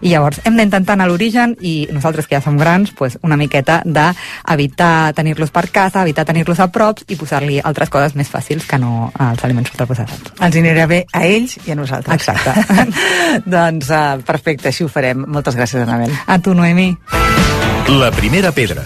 I 0.01 0.13
llavors 0.13 0.41
hem 0.45 0.57
d'intentar 0.59 0.97
anar 0.97 1.09
a 1.09 1.13
l'origen 1.13 1.55
i 1.61 1.89
nosaltres 1.93 2.29
que 2.29 2.37
ja 2.37 2.43
som 2.45 2.59
grans, 2.59 2.93
pues, 2.97 3.19
una 3.23 3.37
miqueta 3.37 3.81
d'evitar 3.85 5.13
tenir-los 5.15 5.51
per 5.55 5.69
casa, 5.75 6.03
evitar 6.03 6.27
tenir-los 6.29 6.61
a 6.61 6.69
prop 6.73 7.03
i 7.09 7.17
posar-li 7.17 7.61
altres 7.63 7.91
coses 7.91 8.15
més 8.19 8.31
fàcils 8.31 8.67
que 8.69 8.79
no 8.79 9.11
als 9.19 9.45
aliments 9.45 9.71
ultraprocessats. 9.75 10.35
ens 10.41 10.57
anirà 10.57 10.87
bé 10.87 11.05
a 11.13 11.25
ells 11.27 11.59
i 11.67 11.73
a 11.73 11.79
nosaltres. 11.79 12.15
Exacte. 12.15 12.55
doncs 13.59 13.91
uh, 13.91 14.19
perfecte, 14.25 14.69
així 14.69 14.85
ho 14.85 14.89
farem. 14.93 15.25
Moltes 15.27 15.57
gràcies, 15.59 15.83
Anabel. 15.83 16.15
A 16.27 16.39
tu, 16.39 16.55
Noemi. 16.55 16.93
La 17.89 18.11
primera 18.13 18.53
pedra. 18.53 18.85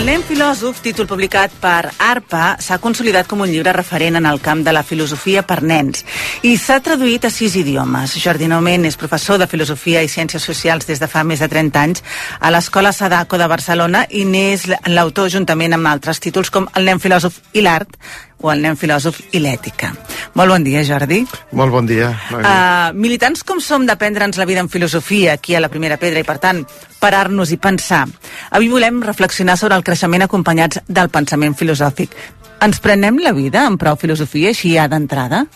El 0.00 0.06
nen 0.08 0.22
filòsof, 0.24 0.78
títol 0.80 1.04
publicat 1.04 1.52
per 1.60 1.90
ARPA, 2.00 2.54
s'ha 2.64 2.78
consolidat 2.80 3.26
com 3.28 3.42
un 3.44 3.50
llibre 3.52 3.74
referent 3.76 4.16
en 4.16 4.24
el 4.30 4.38
camp 4.40 4.62
de 4.64 4.72
la 4.72 4.80
filosofia 4.80 5.42
per 5.44 5.58
nens 5.60 6.06
i 6.40 6.54
s'ha 6.56 6.78
traduït 6.80 7.26
a 7.28 7.30
sis 7.30 7.58
idiomes. 7.60 8.14
Jordi 8.22 8.48
Noment 8.48 8.88
és 8.88 8.96
professor 8.96 9.36
de 9.36 9.50
Filosofia 9.50 10.00
i 10.00 10.08
Ciències 10.08 10.40
Socials 10.40 10.88
des 10.88 11.04
de 11.04 11.10
fa 11.10 11.20
més 11.20 11.44
de 11.44 11.50
30 11.52 11.82
anys 11.82 12.00
a 12.40 12.48
l'Escola 12.48 12.94
Sadako 12.96 13.36
de 13.36 13.50
Barcelona 13.52 14.06
i 14.08 14.24
n'és 14.24 14.64
l'autor 14.88 15.28
juntament 15.36 15.76
amb 15.76 15.92
altres 15.92 16.24
títols 16.24 16.48
com 16.48 16.70
El 16.80 16.88
nen 16.88 17.04
filòsof 17.04 17.36
i 17.52 17.68
l'art 17.68 18.00
o 18.40 18.50
El 18.52 18.62
nen 18.64 18.76
filòsof 18.80 19.20
i 19.36 19.40
l'ètica. 19.42 19.92
Molt 20.38 20.54
bon 20.54 20.64
dia, 20.64 20.82
Jordi. 20.86 21.20
Molt 21.56 21.72
bon 21.74 21.88
dia. 21.88 22.10
Uh, 22.32 22.96
militants 22.96 23.44
com 23.46 23.60
som 23.60 23.86
d'aprendre'ns 23.86 24.38
la 24.40 24.46
vida 24.48 24.62
en 24.64 24.70
filosofia 24.72 25.34
aquí 25.34 25.54
a 25.54 25.60
la 25.60 25.70
Primera 25.72 25.98
Pedra 26.00 26.22
i, 26.22 26.26
per 26.26 26.38
tant, 26.42 26.64
parar-nos 27.00 27.52
i 27.52 27.60
pensar. 27.60 28.06
Avui 28.50 28.70
volem 28.72 29.02
reflexionar 29.04 29.58
sobre 29.60 29.76
el 29.76 29.84
creixement 29.84 30.26
acompanyats 30.26 30.82
del 30.88 31.10
pensament 31.12 31.56
filosòfic. 31.58 32.14
Ens 32.60 32.80
prenem 32.84 33.18
la 33.24 33.32
vida 33.32 33.64
amb 33.66 33.80
prou 33.80 33.96
filosofia 33.96 34.52
així 34.52 34.74
ja 34.76 34.86
d'entrada? 34.88 35.46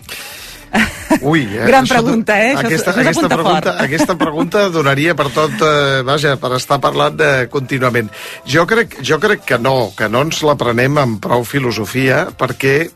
Ui, 1.22 1.44
eh, 1.46 1.66
Gran 1.66 1.84
això 1.84 1.94
pregunta, 1.94 2.36
eh? 2.42 2.54
Això- 2.54 2.66
Aquesta, 2.66 2.90
això 2.92 3.00
aquesta, 3.04 3.28
pregunta, 3.28 3.72
fort. 3.72 3.82
aquesta 3.84 4.16
pregunta 4.18 4.68
donaria 4.68 5.14
per 5.14 5.28
tot, 5.30 5.52
eh, 5.62 6.02
vaja, 6.02 6.36
per 6.40 6.52
estar 6.56 6.80
parlant 6.82 7.16
de, 7.16 7.48
contínuament. 7.52 8.10
Jo 8.46 8.66
crec, 8.66 8.98
jo 9.02 9.18
crec 9.22 9.44
que 9.46 9.58
no, 9.58 9.92
que 9.96 10.08
no 10.08 10.22
ens 10.26 10.42
la 10.42 10.56
prenem 10.56 10.98
amb 10.98 11.20
prou 11.22 11.44
filosofia, 11.44 12.26
perquè 12.36 12.90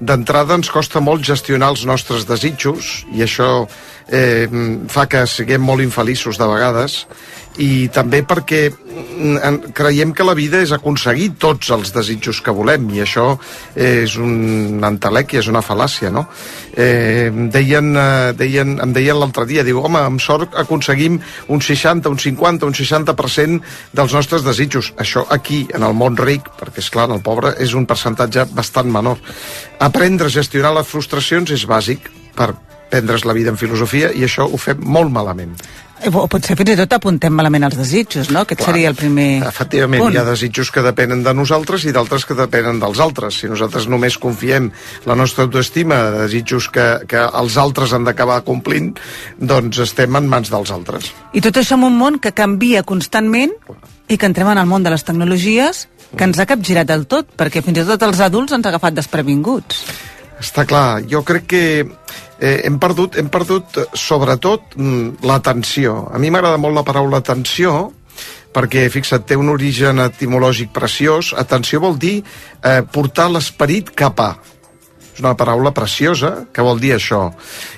d'entrada 0.00 0.54
ens 0.54 0.70
costa 0.70 1.00
molt 1.00 1.22
gestionar 1.24 1.70
els 1.74 1.84
nostres 1.86 2.26
desitjos, 2.26 3.04
i 3.14 3.22
això 3.26 3.66
eh, 4.08 4.48
fa 4.88 5.06
que 5.08 5.26
siguem 5.26 5.62
molt 5.64 5.82
infeliços 5.82 6.38
de 6.38 6.46
vegades, 6.46 7.06
i 7.62 7.86
també 7.94 8.22
perquè 8.26 8.62
mm, 8.70 9.70
creiem 9.76 10.12
que 10.14 10.26
la 10.26 10.34
vida 10.34 10.58
és 10.62 10.72
aconseguir 10.74 11.34
tots 11.38 11.70
els 11.74 11.92
desitjos 11.94 12.40
que 12.42 12.54
volem 12.54 12.88
i 12.94 13.02
això 13.04 13.26
és 13.78 14.16
un 14.18 14.82
entelèquia, 14.84 15.42
és 15.42 15.50
una 15.50 15.62
fal·làcia, 15.62 16.10
no? 16.14 16.26
Eh, 16.74 17.30
deien, 17.54 17.92
eh, 17.94 18.32
deien, 18.38 18.74
em 18.82 18.92
deien 18.96 19.20
l'altre 19.20 19.46
dia, 19.46 19.62
diu, 19.66 19.78
home, 19.84 20.02
amb 20.02 20.22
sort 20.22 20.56
aconseguim 20.58 21.20
un 21.48 21.62
60, 21.62 22.10
un 22.10 22.18
50, 22.18 22.66
un 22.66 22.74
60% 22.74 23.62
dels 23.94 24.18
nostres 24.18 24.44
desitjos. 24.46 24.92
Això 24.98 25.26
aquí, 25.30 25.64
en 25.74 25.86
el 25.86 25.94
món 25.94 26.18
ric, 26.18 26.50
perquè 26.58 26.82
és 26.82 26.90
clar, 26.90 27.08
en 27.08 27.18
el 27.18 27.24
pobre 27.24 27.54
és 27.62 27.74
un 27.78 27.86
percentatge 27.86 28.48
bastant 28.54 28.90
menor. 28.90 29.22
Aprendre 29.78 30.26
a 30.26 30.34
gestionar 30.34 30.74
les 30.74 30.90
frustracions 30.90 31.54
és 31.54 31.68
bàsic 31.70 32.10
per 32.34 32.54
prendre's 32.90 33.24
la 33.24 33.34
vida 33.34 33.50
en 33.50 33.58
filosofia 33.58 34.12
i 34.14 34.22
això 34.26 34.46
ho 34.46 34.58
fem 34.60 34.82
molt 34.82 35.10
malament. 35.10 35.56
O 36.04 36.26
potser 36.28 36.56
fins 36.58 36.74
i 36.74 36.76
tot 36.76 36.92
apuntem 36.96 37.32
malament 37.32 37.64
els 37.68 37.76
desitjos, 37.78 38.28
no? 38.34 38.42
Aquest 38.44 38.64
seria 38.66 38.90
el 38.90 38.96
primer 38.98 39.40
Efectivament, 39.48 40.02
punt. 40.02 40.12
hi 40.12 40.20
ha 40.20 40.24
desitjos 40.26 40.70
que 40.74 40.82
depenen 40.84 41.22
de 41.24 41.32
nosaltres 41.36 41.86
i 41.88 41.94
d'altres 41.96 42.26
que 42.28 42.36
depenen 42.36 42.80
dels 42.82 43.00
altres. 43.00 43.38
Si 43.40 43.48
nosaltres 43.48 43.88
només 43.88 44.18
confiem 44.20 44.70
la 45.08 45.16
nostra 45.16 45.46
autoestima 45.48 46.02
de 46.04 46.26
desitjos 46.26 46.68
que, 46.68 46.86
que 47.08 47.24
els 47.24 47.56
altres 47.56 47.96
han 47.96 48.04
d'acabar 48.04 48.42
complint, 48.44 48.92
doncs 49.40 49.80
estem 49.86 50.20
en 50.20 50.28
mans 50.28 50.52
dels 50.52 50.74
altres. 50.74 51.12
I 51.32 51.40
tot 51.44 51.56
això 51.56 51.78
en 51.80 51.88
un 51.88 51.96
món 51.96 52.20
que 52.20 52.34
canvia 52.36 52.84
constantment 52.84 53.56
i 54.08 54.18
que 54.18 54.28
entrem 54.28 54.50
en 54.52 54.60
el 54.60 54.68
món 54.68 54.84
de 54.84 54.92
les 54.92 55.04
tecnologies 55.04 55.86
que 56.14 56.26
ens 56.28 56.38
ha 56.38 56.46
capgirat 56.46 56.86
del 56.86 57.08
tot, 57.10 57.32
perquè 57.34 57.62
fins 57.64 57.80
i 57.80 57.86
tot 57.88 58.02
els 58.06 58.20
adults 58.20 58.52
ens 58.52 58.66
ha 58.66 58.74
agafat 58.74 58.94
desprevinguts. 58.94 59.86
Està 60.40 60.64
clar, 60.66 61.02
jo 61.10 61.22
crec 61.26 61.46
que 61.50 61.64
eh, 61.82 62.60
hem 62.66 62.78
perdut, 62.82 63.18
hem 63.20 63.28
perdut 63.32 63.78
sobretot 63.94 64.74
mm, 64.76 65.24
l'atenció. 65.26 66.08
A 66.10 66.18
mi 66.18 66.32
m'agrada 66.34 66.60
molt 66.60 66.76
la 66.76 66.86
paraula 66.86 67.22
atenció, 67.22 67.92
perquè, 68.54 68.86
fixa't, 68.92 69.26
té 69.26 69.38
un 69.38 69.50
origen 69.52 70.02
etimològic 70.04 70.72
preciós. 70.74 71.32
Atenció 71.38 71.82
vol 71.82 71.98
dir 71.98 72.20
eh, 72.20 72.82
portar 72.82 73.30
l'esperit 73.32 73.94
cap 73.94 74.20
a. 74.22 74.32
És 75.14 75.22
una 75.22 75.36
paraula 75.38 75.70
preciosa 75.70 76.48
que 76.50 76.62
vol 76.66 76.80
dir 76.82 76.96
això. 76.96 77.28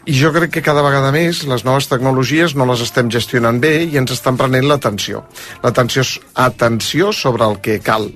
I 0.09 0.17
jo 0.17 0.31
crec 0.33 0.55
que 0.55 0.65
cada 0.65 0.85
vegada 0.85 1.13
més 1.13 1.43
les 1.45 1.67
noves 1.69 1.89
tecnologies 1.91 2.55
no 2.57 2.65
les 2.69 2.81
estem 2.85 3.11
gestionant 3.13 3.61
bé 3.61 3.75
i 3.85 3.99
ens 4.01 4.15
estan 4.15 4.41
prenent 4.41 4.65
l'atenció. 4.69 5.27
L'atenció 5.65 6.07
atenció 6.47 7.13
sobre 7.13 7.45
el 7.45 7.61
que 7.61 7.83
cal 7.85 8.09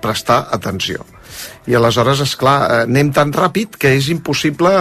prestar 0.00 0.44
atenció. 0.54 1.02
I 1.70 1.76
aleshores, 1.78 2.22
és 2.24 2.34
clar, 2.40 2.58
eh, 2.64 2.82
anem 2.88 3.12
tan 3.16 3.32
ràpid 3.32 3.78
que 3.80 3.94
és 3.96 4.10
impossible 4.12 4.72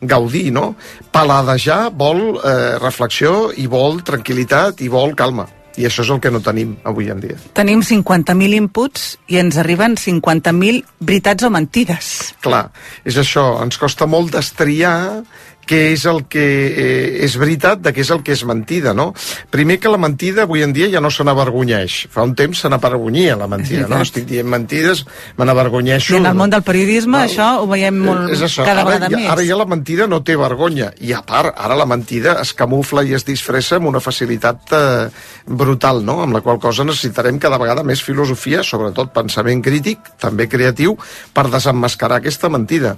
gaudir, 0.00 0.48
no? 0.52 0.74
Paladejar 1.12 1.88
vol 1.92 2.38
eh, 2.38 2.76
reflexió 2.82 3.50
i 3.56 3.66
vol 3.66 4.02
tranquil·litat 4.06 4.82
i 4.84 4.88
vol 4.92 5.16
calma. 5.18 5.48
I 5.78 5.86
això 5.86 6.02
és 6.02 6.10
el 6.10 6.18
que 6.18 6.30
no 6.34 6.40
tenim 6.42 6.72
avui 6.90 7.06
en 7.12 7.20
dia. 7.22 7.36
Tenim 7.54 7.84
50.000 7.86 8.56
inputs 8.58 9.12
i 9.30 9.38
ens 9.38 9.60
arriben 9.62 9.94
50.000 9.94 10.82
veritats 11.06 11.46
o 11.46 11.52
mentides. 11.54 12.08
Clar, 12.42 12.64
és 13.06 13.18
això, 13.20 13.52
ens 13.62 13.78
costa 13.78 14.08
molt 14.10 14.34
destriar 14.34 15.22
què 15.68 15.80
és 15.92 16.04
el 16.08 16.24
que 16.30 16.44
eh, 16.68 17.24
és 17.26 17.36
veritat 17.40 17.82
de 17.84 17.92
què 17.94 18.02
és 18.04 18.10
el 18.14 18.22
que 18.24 18.34
és 18.34 18.44
mentida, 18.48 18.94
no? 18.96 19.10
Primer 19.52 19.78
que 19.82 19.92
la 19.92 20.00
mentida 20.00 20.46
avui 20.46 20.64
en 20.64 20.72
dia 20.76 20.88
ja 20.92 21.02
no 21.04 21.10
se 21.12 21.26
n'avergonyeix. 21.26 21.98
Fa 22.14 22.24
un 22.26 22.34
temps 22.38 22.64
se 22.64 22.70
n'avergonyia 22.72 23.36
la 23.38 23.48
mentida, 23.50 23.86
no? 23.90 24.00
Estic 24.04 24.26
dient 24.28 24.48
mentides, 24.48 25.04
me 25.38 25.46
n'avergonyeixo. 25.48 26.14
I 26.16 26.22
en 26.22 26.30
el 26.30 26.38
món 26.38 26.52
del 26.54 26.64
periodisme 26.66 27.18
Val. 27.18 27.28
això 27.28 27.48
ho 27.62 27.66
veiem 27.70 27.98
molt 28.06 28.32
és 28.34 28.44
això. 28.46 28.64
cada 28.64 28.82
ara, 28.82 28.88
vegada 28.88 29.10
ja, 29.12 29.20
més. 29.20 29.30
Ara 29.34 29.46
ja 29.46 29.58
la 29.60 29.68
mentida 29.68 30.08
no 30.10 30.22
té 30.24 30.36
vergonya. 30.40 30.92
I 31.04 31.12
a 31.16 31.22
part, 31.26 31.52
ara 31.56 31.76
la 31.78 31.86
mentida 31.88 32.38
es 32.42 32.54
camufla 32.56 33.04
i 33.04 33.14
es 33.18 33.26
disfressa 33.28 33.76
amb 33.78 33.90
una 33.92 34.02
facilitat 34.04 34.72
eh, 34.76 35.08
brutal, 35.46 36.02
no? 36.04 36.20
Amb 36.24 36.38
la 36.38 36.44
qual 36.44 36.60
cosa 36.62 36.86
necessitarem 36.88 37.38
cada 37.42 37.60
vegada 37.60 37.84
més 37.86 38.02
filosofia, 38.04 38.64
sobretot 38.64 39.12
pensament 39.14 39.62
crític, 39.64 40.14
també 40.20 40.48
creatiu, 40.48 40.96
per 41.34 41.48
desemmascarar 41.52 42.22
aquesta 42.22 42.50
mentida. 42.52 42.96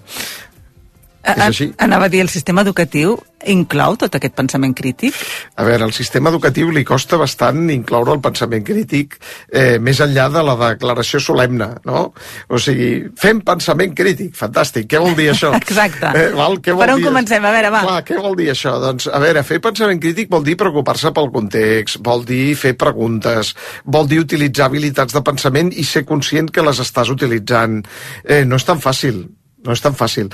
A- 1.22 1.34
és 1.36 1.42
així. 1.48 1.72
Anava 1.78 2.06
a 2.06 2.08
dir, 2.12 2.20
el 2.24 2.28
sistema 2.32 2.62
educatiu 2.62 3.18
inclou 3.48 3.94
tot 3.96 4.14
aquest 4.16 4.34
pensament 4.36 4.74
crític? 4.76 5.16
A 5.56 5.64
veure, 5.64 5.84
al 5.86 5.92
sistema 5.96 6.28
educatiu 6.28 6.68
li 6.72 6.82
costa 6.84 7.16
bastant 7.20 7.70
incloure 7.72 8.12
el 8.12 8.20
pensament 8.20 8.64
crític 8.66 9.16
eh, 9.52 9.78
més 9.80 10.00
enllà 10.04 10.26
de 10.32 10.42
la 10.44 10.56
declaració 10.60 11.20
solemne, 11.24 11.70
no? 11.88 12.02
O 12.48 12.60
sigui, 12.60 13.06
fem 13.20 13.40
pensament 13.44 13.94
crític, 13.96 14.34
fantàstic. 14.36 14.88
Què 14.92 15.00
vol 15.00 15.16
dir 15.16 15.30
això? 15.32 15.54
Exacte. 15.62 16.12
Eh, 16.16 16.28
val? 16.36 16.58
Què 16.60 16.76
vol 16.76 16.84
Per 16.84 16.94
on 16.96 17.00
dir 17.00 17.08
comencem? 17.08 17.44
A 17.48 17.54
veure, 17.56 17.72
va. 17.72 17.82
Clar, 17.88 17.98
què 18.10 18.20
vol 18.20 18.36
dir 18.36 18.50
això? 18.52 18.76
Doncs, 18.82 19.08
a 19.08 19.22
veure, 19.24 19.44
fer 19.48 19.60
pensament 19.64 20.00
crític 20.04 20.28
vol 20.32 20.44
dir 20.44 20.56
preocupar-se 20.60 21.12
pel 21.16 21.32
context, 21.32 22.00
vol 22.04 22.24
dir 22.28 22.54
fer 22.60 22.74
preguntes, 22.80 23.54
vol 23.84 24.08
dir 24.08 24.20
utilitzar 24.24 24.68
habilitats 24.68 25.16
de 25.16 25.24
pensament 25.24 25.72
i 25.72 25.84
ser 25.84 26.04
conscient 26.08 26.52
que 26.52 26.64
les 26.64 26.80
estàs 26.84 27.08
utilitzant. 27.12 27.80
Eh, 28.24 28.44
no 28.44 28.56
és 28.60 28.64
tan 28.68 28.80
fàcil, 28.84 29.24
no 29.66 29.76
és 29.76 29.82
tan 29.84 29.96
fàcil. 29.98 30.30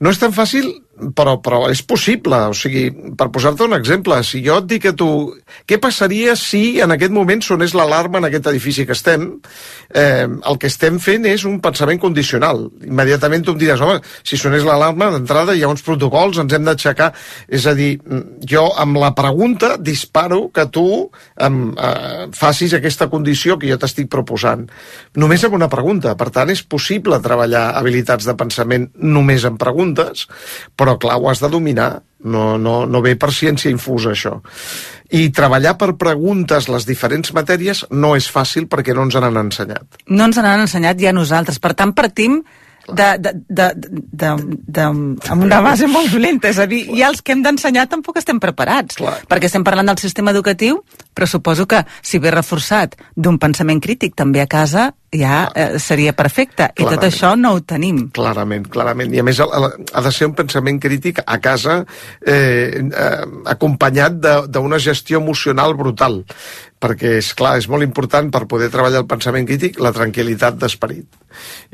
No 0.00 0.12
és 0.12 0.20
tan 0.20 0.34
fàcil, 0.36 0.70
però, 1.16 1.36
però 1.42 1.64
és 1.70 1.82
possible. 1.86 2.38
O 2.50 2.56
sigui, 2.56 2.88
per 3.18 3.30
posar-te 3.32 3.66
un 3.66 3.76
exemple, 3.76 4.18
si 4.26 4.42
jo 4.44 4.58
et 4.60 4.68
dic 4.70 4.90
a 4.90 4.94
tu 4.96 5.08
què 5.68 5.80
passaria 5.82 6.36
si 6.38 6.80
en 6.82 6.94
aquest 6.94 7.14
moment 7.14 7.42
sonés 7.44 7.74
l'alarma 7.76 8.20
en 8.20 8.28
aquest 8.28 8.50
edifici 8.52 8.86
que 8.86 8.96
estem, 8.96 9.26
eh, 9.94 10.26
el 10.26 10.58
que 10.60 10.70
estem 10.70 11.00
fent 11.02 11.26
és 11.30 11.44
un 11.48 11.58
pensament 11.64 12.00
condicional. 12.02 12.66
Immediatament 12.86 13.46
tu 13.46 13.54
em 13.56 13.60
diràs, 13.60 13.82
home, 13.84 14.00
si 14.22 14.38
sonés 14.40 14.66
l'alarma, 14.66 15.10
d'entrada 15.14 15.56
hi 15.56 15.64
ha 15.64 15.72
uns 15.72 15.84
protocols, 15.86 16.40
ens 16.42 16.54
hem 16.56 16.66
d'aixecar. 16.68 17.12
És 17.48 17.66
a 17.66 17.74
dir, 17.74 17.92
jo 18.46 18.66
amb 18.80 19.00
la 19.00 19.12
pregunta 19.16 19.76
disparo 19.80 20.48
que 20.54 20.66
tu 20.72 20.86
em, 21.40 21.60
eh, 21.74 22.28
facis 22.36 22.74
aquesta 22.76 23.08
condició 23.08 23.58
que 23.58 23.68
jo 23.70 23.78
t'estic 23.80 24.10
proposant. 24.12 24.66
Només 25.16 25.44
amb 25.44 25.56
una 25.58 25.68
pregunta. 25.68 26.14
Per 26.16 26.30
tant, 26.34 26.50
és 26.50 26.62
possible 26.62 27.20
treballar 27.22 27.70
habilitats 27.78 28.26
de 28.28 28.34
pensament 28.38 28.88
només 28.94 29.44
amb 29.48 29.58
preguntes, 29.60 30.26
però 30.76 30.89
clar, 30.98 31.18
ho 31.20 31.28
has 31.30 31.42
de 31.42 31.50
dominar. 31.52 32.02
No, 32.20 32.58
no, 32.58 32.84
no 32.84 33.00
ve 33.00 33.14
per 33.16 33.30
ciència 33.32 33.70
infusa, 33.72 34.12
això. 34.12 34.40
I 35.16 35.30
treballar 35.34 35.76
per 35.80 35.94
preguntes 35.98 36.68
les 36.68 36.84
diferents 36.86 37.32
matèries 37.34 37.86
no 37.90 38.12
és 38.18 38.28
fàcil 38.30 38.68
perquè 38.68 38.94
no 38.94 39.06
ens 39.08 39.16
n'han 39.16 39.38
ensenyat. 39.46 40.02
No 40.08 40.26
ens 40.28 40.40
n'han 40.40 40.66
ensenyat 40.66 41.00
ja 41.00 41.14
nosaltres. 41.16 41.58
Per 41.58 41.72
tant, 41.78 41.94
partim 41.96 42.42
de, 42.92 43.18
de, 43.18 43.32
de, 43.48 43.66
de, 44.12 44.30
de, 44.66 44.82
amb 44.82 45.42
una 45.44 45.60
base 45.64 45.88
molt 45.90 46.12
dolenta. 46.12 46.50
És 46.50 46.60
a 46.60 46.66
dir, 46.70 46.82
ja 46.96 47.10
els 47.10 47.22
que 47.22 47.34
hem 47.34 47.44
d'ensenyar 47.44 47.86
tampoc 47.90 48.20
estem 48.20 48.40
preparats. 48.42 48.98
Clar. 49.00 49.16
Perquè 49.30 49.50
estem 49.50 49.64
parlant 49.66 49.90
del 49.90 50.00
sistema 50.02 50.34
educatiu, 50.34 50.82
però 51.14 51.28
suposo 51.30 51.66
que 51.70 51.84
si 52.02 52.20
ve 52.22 52.32
reforçat 52.34 52.96
d'un 53.16 53.38
pensament 53.38 53.82
crític 53.82 54.16
també 54.18 54.42
a 54.42 54.48
casa, 54.50 54.90
ja 55.12 55.50
eh, 55.54 55.78
seria 55.82 56.12
perfecte. 56.14 56.70
I 56.74 56.84
tot 56.84 56.94
Clarament. 56.94 57.08
això 57.12 57.32
no 57.38 57.54
ho 57.56 57.60
tenim. 57.66 58.08
Clarament, 58.14 58.68
clarament. 58.70 59.12
I 59.14 59.20
a 59.20 59.26
més 59.26 59.40
ha, 59.42 59.46
ha 59.50 60.02
de 60.06 60.12
ser 60.14 60.28
un 60.30 60.34
pensament 60.38 60.80
crític 60.80 61.20
a 61.26 61.38
casa 61.42 61.84
eh, 62.24 62.80
eh, 62.80 63.20
acompanyat 63.50 64.20
de- 64.22 64.40
d'una 64.48 64.78
gestió 64.78 65.18
emocional 65.18 65.74
brutal. 65.74 66.24
Perquè, 66.80 67.18
és 67.20 67.34
clar, 67.36 67.58
és 67.60 67.66
molt 67.68 67.84
important 67.84 68.30
per 68.32 68.46
poder 68.48 68.70
treballar 68.72 69.02
el 69.02 69.06
pensament 69.06 69.44
crític 69.44 69.76
la 69.84 69.90
tranquil·litat 69.92 70.54
d'esperit. 70.56 71.04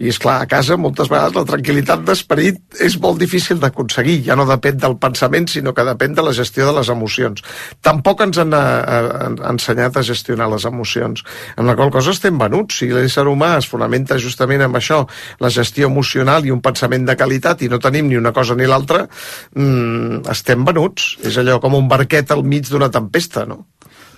I, 0.02 0.08
és 0.10 0.18
clar, 0.18 0.40
a 0.42 0.48
casa 0.50 0.74
moltes 0.76 1.06
vegades 1.08 1.36
la 1.38 1.44
tranquil·litat 1.46 2.02
d'esperit 2.02 2.80
és 2.82 2.96
molt 2.98 3.20
difícil 3.22 3.60
d'aconseguir. 3.62 4.16
Ja 4.26 4.34
no 4.34 4.48
depèn 4.50 4.80
del 4.82 4.96
pensament, 4.98 5.46
sinó 5.48 5.72
que 5.76 5.84
depèn 5.86 6.16
de 6.18 6.24
la 6.26 6.32
gestió 6.34 6.66
de 6.66 6.74
les 6.80 6.90
emocions. 6.90 7.44
Tampoc 7.86 8.24
ens 8.26 8.40
han 8.42 8.50
eh, 8.58 8.58
eh, 8.58 9.30
ensenyat 9.52 9.96
a 9.96 10.02
gestionar 10.02 10.50
les 10.50 10.66
emocions. 10.66 11.22
Amb 11.54 11.70
la 11.70 11.76
qual 11.78 11.94
cosa 11.94 12.10
estem 12.10 12.42
venuts. 12.42 12.80
Si 12.82 12.90
l'ésser 12.90 13.25
humà 13.30 13.56
es 13.60 13.68
fonamenta 13.70 14.18
justament 14.22 14.64
amb 14.66 14.78
això, 14.80 15.02
la 15.40 15.52
gestió 15.52 15.90
emocional 15.90 16.46
i 16.46 16.54
un 16.54 16.62
pensament 16.64 17.06
de 17.06 17.16
qualitat, 17.16 17.62
i 17.62 17.70
no 17.72 17.80
tenim 17.82 18.08
ni 18.08 18.16
una 18.16 18.32
cosa 18.32 18.54
ni 18.54 18.66
l'altra, 18.66 19.06
mmm, 19.54 20.26
estem 20.32 20.64
venuts. 20.64 21.16
És 21.26 21.38
allò 21.38 21.60
com 21.60 21.74
un 21.74 21.88
barquet 21.88 22.30
al 22.30 22.44
mig 22.44 22.68
d'una 22.70 22.90
tempesta, 22.90 23.46
no? 23.46 23.64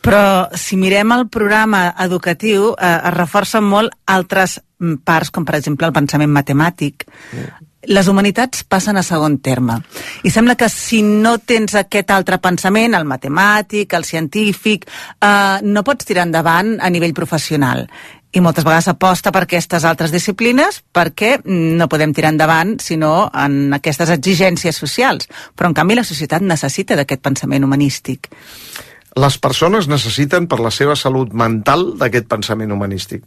Però 0.04 0.48
si 0.54 0.78
mirem 0.78 1.12
el 1.12 1.26
programa 1.28 1.94
educatiu, 2.04 2.72
eh, 2.74 2.98
es 3.10 3.14
reforcen 3.14 3.64
molt 3.66 3.94
altres 4.06 4.58
mm, 4.78 5.00
parts, 5.04 5.32
com 5.34 5.44
per 5.44 5.58
exemple 5.58 5.88
el 5.88 5.96
pensament 5.96 6.30
matemàtic. 6.32 7.08
Les 7.88 8.08
humanitats 8.10 8.64
passen 8.68 8.98
a 8.98 9.04
segon 9.06 9.38
terme. 9.38 9.78
I 10.26 10.30
sembla 10.34 10.56
que 10.58 10.68
si 10.68 11.00
no 11.02 11.36
tens 11.38 11.76
aquest 11.78 12.10
altre 12.10 12.40
pensament, 12.42 12.94
el 12.94 13.06
matemàtic, 13.08 13.94
el 13.94 14.04
científic, 14.04 14.88
eh, 15.20 15.58
no 15.62 15.84
pots 15.86 16.08
tirar 16.08 16.26
endavant 16.28 16.76
a 16.80 16.90
nivell 16.90 17.14
professional. 17.14 17.86
I 18.32 18.42
moltes 18.44 18.64
vegades 18.64 18.90
aposta 18.92 19.32
per 19.32 19.46
aquestes 19.46 19.84
altres 19.88 20.12
disciplines 20.12 20.82
perquè 20.92 21.38
no 21.48 21.88
podem 21.88 22.12
tirar 22.12 22.34
endavant 22.34 22.76
sinó 22.84 23.30
en 23.32 23.72
aquestes 23.72 24.10
exigències 24.12 24.76
socials. 24.76 25.30
Però, 25.56 25.70
en 25.70 25.74
canvi, 25.74 25.96
la 25.96 26.04
societat 26.04 26.44
necessita 26.44 26.96
d'aquest 26.96 27.22
pensament 27.24 27.64
humanístic. 27.64 28.28
les 29.18 29.38
persones 29.38 29.88
necessiten 29.88 30.46
per 30.46 30.60
la 30.60 30.70
seva 30.70 30.94
salut 30.94 31.32
mental 31.32 31.98
d'aquest 31.98 32.28
pensament 32.28 32.70
humanístic. 32.70 33.24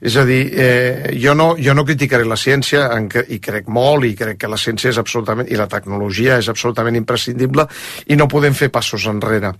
És 0.00 0.16
a 0.16 0.24
dir, 0.24 0.50
eh, 0.52 1.16
jo, 1.18 1.34
no, 1.34 1.56
jo 1.58 1.74
no 1.74 1.84
criticaré 1.84 2.24
la 2.24 2.36
ciència, 2.36 2.90
en 2.94 3.08
que, 3.08 3.24
i 3.28 3.40
crec 3.40 3.66
molt, 3.66 4.04
i 4.04 4.14
crec 4.14 4.38
que 4.38 4.48
la 4.48 4.60
ciència 4.60 4.90
és 4.90 4.98
absolutament, 4.98 5.48
i 5.50 5.56
la 5.56 5.66
tecnologia 5.66 6.38
és 6.38 6.48
absolutament 6.48 6.96
imprescindible, 6.96 7.66
i 8.06 8.16
no 8.16 8.28
podem 8.28 8.54
fer 8.54 8.70
passos 8.70 9.06
enrere. 9.06 9.54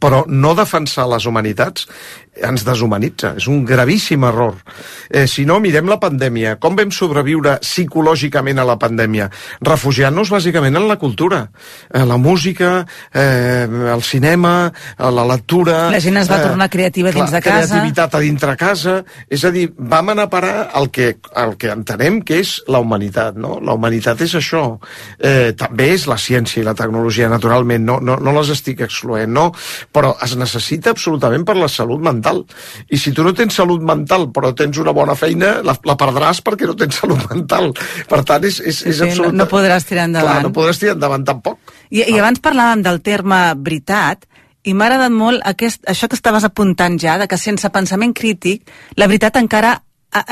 però 0.00 0.24
no 0.26 0.54
defensar 0.54 1.04
les 1.06 1.26
humanitats 1.26 1.86
ens 2.34 2.64
deshumanitza, 2.66 3.34
és 3.38 3.46
un 3.50 3.62
gravíssim 3.66 4.24
error. 4.26 4.56
Eh, 5.08 5.26
si 5.30 5.44
no, 5.46 5.60
mirem 5.62 5.88
la 5.90 5.98
pandèmia. 6.02 6.56
Com 6.62 6.76
vam 6.76 6.90
sobreviure 6.94 7.56
psicològicament 7.62 8.58
a 8.58 8.66
la 8.66 8.76
pandèmia? 8.80 9.28
Refugiant-nos 9.64 10.32
bàsicament 10.34 10.76
en 10.76 10.88
la 10.88 10.96
cultura, 10.98 11.44
eh, 11.92 12.04
la 12.04 12.16
música, 12.16 12.86
eh, 13.12 13.66
el 13.94 14.02
cinema, 14.02 14.72
eh, 14.98 15.10
la 15.10 15.24
lectura... 15.24 15.90
La 15.90 16.00
gent 16.00 16.18
es 16.18 16.30
va 16.30 16.40
tornar 16.42 16.68
creativa 16.70 17.12
dins 17.14 17.30
de 17.30 17.40
casa. 17.40 17.68
Creativitat 17.68 18.14
a 18.14 18.22
dintre 18.24 18.56
casa. 18.56 18.96
És 19.30 19.44
a 19.44 19.52
dir, 19.54 19.68
vam 19.78 20.10
anar 20.10 20.26
a 20.26 20.32
parar 20.32 20.56
el 20.74 20.90
que, 20.90 21.16
el 21.36 21.56
que 21.56 21.70
entenem 21.70 22.20
que 22.22 22.40
és 22.42 22.56
la 22.68 22.80
humanitat, 22.82 23.38
no? 23.38 23.60
La 23.62 23.76
humanitat 23.78 24.20
és 24.26 24.34
això. 24.40 24.64
Eh, 25.18 25.54
també 25.58 25.92
és 25.94 26.08
la 26.10 26.18
ciència 26.18 26.62
i 26.62 26.66
la 26.66 26.74
tecnologia, 26.74 27.30
naturalment, 27.30 27.84
no, 27.84 28.00
no, 28.02 28.18
no 28.18 28.34
les 28.40 28.50
estic 28.56 28.82
excloent, 28.86 29.30
no? 29.30 29.50
Però 29.94 30.14
es 30.24 30.34
necessita 30.36 30.90
absolutament 30.94 31.46
per 31.46 31.56
la 31.60 31.70
salut 31.70 32.02
mental 32.02 32.23
mental. 32.24 32.44
I 32.90 32.96
si 32.98 33.12
tu 33.12 33.24
no 33.24 33.32
tens 33.36 33.54
salut 33.54 33.82
mental 33.84 34.28
però 34.32 34.52
tens 34.56 34.78
una 34.80 34.92
bona 34.96 35.14
feina, 35.14 35.60
la, 35.62 35.74
la 35.84 35.96
perdràs 36.00 36.40
perquè 36.44 36.66
no 36.66 36.74
tens 36.76 36.96
salut 37.02 37.20
mental. 37.30 37.72
Per 38.08 38.22
tant, 38.24 38.44
és, 38.44 38.60
és, 38.60 38.82
és 38.86 38.96
Sí, 38.96 39.02
absolut... 39.08 39.32
no- 39.34 39.44
no 39.44 39.50
podràs 39.50 39.84
tirar 39.88 40.06
endavant. 40.08 40.38
Clar, 40.40 40.44
no 40.48 40.52
podràs 40.56 40.78
tirar 40.80 40.94
endavant 40.96 41.24
tampoc. 41.26 41.58
I, 41.90 42.02
I 42.08 42.18
abans 42.18 42.40
parlàvem 42.40 42.82
del 42.84 43.00
terme 43.04 43.40
veritat, 43.56 44.24
i 44.64 44.72
m'ha 44.72 44.86
agradat 44.88 45.12
molt 45.12 45.42
aquest, 45.44 45.82
això 45.90 46.08
que 46.08 46.16
estaves 46.16 46.44
apuntant 46.44 46.96
ja, 46.98 47.18
de 47.20 47.26
que 47.28 47.36
sense 47.36 47.68
pensament 47.70 48.14
crític, 48.16 48.64
la 48.96 49.06
veritat 49.10 49.36
encara 49.36 49.76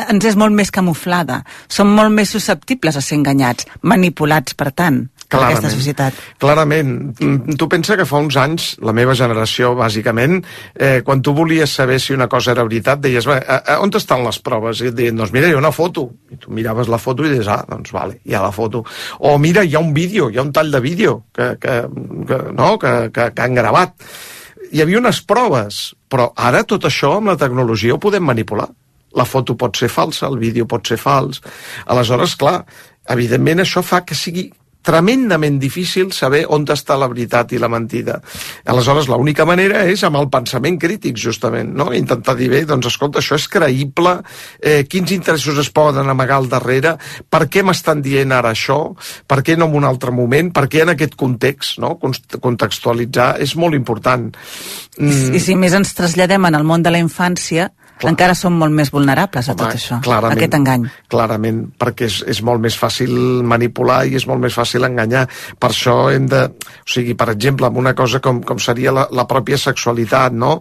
ens 0.08 0.24
és 0.24 0.36
molt 0.38 0.54
més 0.54 0.70
camuflada. 0.70 1.42
Som 1.68 1.90
molt 1.92 2.14
més 2.14 2.30
susceptibles 2.30 2.96
a 2.96 3.02
ser 3.02 3.18
enganyats, 3.18 3.66
manipulats, 3.82 4.54
per 4.54 4.70
tant, 4.72 5.08
per 5.32 5.48
aquesta 5.48 5.70
societat. 5.72 6.20
Clarament. 6.42 6.92
Mm, 7.20 7.56
Tu 7.58 7.68
pensa 7.68 7.96
que 7.96 8.06
fa 8.08 8.18
uns 8.22 8.36
anys, 8.36 8.76
la 8.82 8.92
meva 8.92 9.14
generació, 9.14 9.74
bàsicament, 9.78 10.44
eh, 10.74 11.00
quan 11.04 11.22
tu 11.22 11.34
volies 11.34 11.70
saber 11.70 11.98
si 12.00 12.12
una 12.12 12.28
cosa 12.28 12.52
era 12.52 12.64
veritat, 12.64 13.00
deies, 13.00 13.26
"Bé, 13.26 13.38
a, 13.46 13.56
a, 13.74 13.80
on 13.80 13.90
estan 13.94 14.24
les 14.24 14.38
proves? 14.38 14.80
I 14.80 14.88
et 14.88 14.94
deien, 14.94 15.16
doncs 15.16 15.32
mira, 15.32 15.48
hi 15.48 15.52
ha 15.52 15.58
una 15.58 15.72
foto. 15.72 16.10
I 16.30 16.36
tu 16.36 16.50
miraves 16.50 16.88
la 16.88 16.98
foto 16.98 17.24
i 17.24 17.28
deies, 17.28 17.48
ah, 17.48 17.64
doncs 17.68 17.92
vale, 17.92 18.20
hi 18.24 18.34
ha 18.34 18.42
la 18.42 18.52
foto. 18.52 18.84
O 19.20 19.38
mira, 19.38 19.64
hi 19.64 19.74
ha 19.74 19.78
un 19.78 19.92
vídeo, 19.92 20.30
hi 20.30 20.38
ha 20.38 20.42
un 20.42 20.52
tall 20.52 20.70
de 20.70 20.80
vídeo 20.80 21.24
que, 21.32 21.56
que, 21.58 21.82
que, 22.28 22.38
no? 22.52 22.78
que, 22.78 23.10
que, 23.12 23.32
que 23.34 23.42
han 23.42 23.54
gravat. 23.54 23.94
Hi 24.72 24.80
havia 24.80 24.98
unes 24.98 25.20
proves, 25.22 25.94
però 26.08 26.32
ara 26.36 26.62
tot 26.64 26.84
això 26.84 27.16
amb 27.18 27.28
la 27.28 27.36
tecnologia 27.36 27.94
ho 27.94 28.00
podem 28.00 28.24
manipular. 28.24 28.68
La 29.14 29.26
foto 29.28 29.56
pot 29.60 29.76
ser 29.76 29.90
falsa, 29.92 30.26
el 30.26 30.38
vídeo 30.38 30.66
pot 30.66 30.86
ser 30.88 30.96
fals. 30.96 31.42
Aleshores, 31.86 32.34
clar, 32.40 32.64
evidentment 33.12 33.60
això 33.60 33.82
fa 33.84 34.00
que 34.06 34.14
sigui 34.16 34.46
tremendament 34.82 35.58
difícil 35.62 36.12
saber 36.12 36.42
on 36.50 36.66
està 36.72 36.96
la 36.98 37.08
veritat 37.10 37.52
i 37.54 37.60
la 37.62 37.70
mentida. 37.70 38.18
Aleshores, 38.66 39.08
l'única 39.10 39.46
manera 39.48 39.84
és 39.88 40.02
amb 40.06 40.18
el 40.20 40.28
pensament 40.32 40.78
crític, 40.80 41.16
justament, 41.18 41.72
no? 41.78 41.90
Intentar 41.94 42.34
dir, 42.38 42.50
bé, 42.52 42.64
doncs, 42.68 42.90
escolta, 42.90 43.20
això 43.22 43.38
és 43.38 43.48
creïble, 43.50 44.16
eh, 44.60 44.82
quins 44.88 45.12
interessos 45.14 45.58
es 45.58 45.70
poden 45.70 46.08
amagar 46.08 46.40
al 46.40 46.48
darrere, 46.48 46.96
per 47.30 47.46
què 47.48 47.62
m'estan 47.62 48.02
dient 48.02 48.32
ara 48.32 48.52
això, 48.52 48.94
per 49.26 49.42
què 49.42 49.56
no 49.56 49.70
en 49.70 49.78
un 49.82 49.88
altre 49.88 50.10
moment, 50.14 50.52
per 50.52 50.66
què 50.68 50.82
en 50.82 50.94
aquest 50.94 51.16
context, 51.16 51.78
no? 51.82 51.98
Contextualitzar 51.98 53.36
és 53.42 53.54
molt 53.56 53.78
important. 53.78 54.30
Mm. 54.98 55.34
I 55.36 55.40
si 55.40 55.56
més 55.56 55.74
ens 55.74 55.94
traslladem 55.94 56.50
en 56.50 56.58
el 56.58 56.66
món 56.66 56.82
de 56.82 56.90
la 56.90 57.00
infància, 57.02 57.70
Clar. 58.02 58.12
encara 58.12 58.34
som 58.34 58.56
molt 58.58 58.74
més 58.74 58.90
vulnerables 58.92 59.48
a 59.48 59.54
tot 59.54 59.68
Home, 59.68 59.78
això, 59.78 59.98
a 60.00 60.04
clarament, 60.04 60.38
aquest 60.38 60.56
engany. 60.58 60.86
Clarament, 61.12 61.60
perquè 61.78 62.08
és, 62.10 62.18
és 62.34 62.42
molt 62.42 62.62
més 62.62 62.76
fàcil 62.78 63.12
manipular 63.46 64.02
i 64.08 64.16
és 64.18 64.26
molt 64.26 64.42
més 64.42 64.54
fàcil 64.58 64.86
enganyar. 64.88 65.24
Per 65.58 65.70
això 65.70 65.96
hem 66.12 66.26
de... 66.30 66.42
O 66.82 66.90
sigui, 66.90 67.14
per 67.18 67.28
exemple, 67.32 67.68
amb 67.68 67.78
una 67.78 67.94
cosa 67.98 68.20
com, 68.24 68.42
com 68.46 68.58
seria 68.62 68.92
la, 68.94 69.06
la 69.14 69.26
pròpia 69.30 69.58
sexualitat, 69.60 70.34
no? 70.34 70.56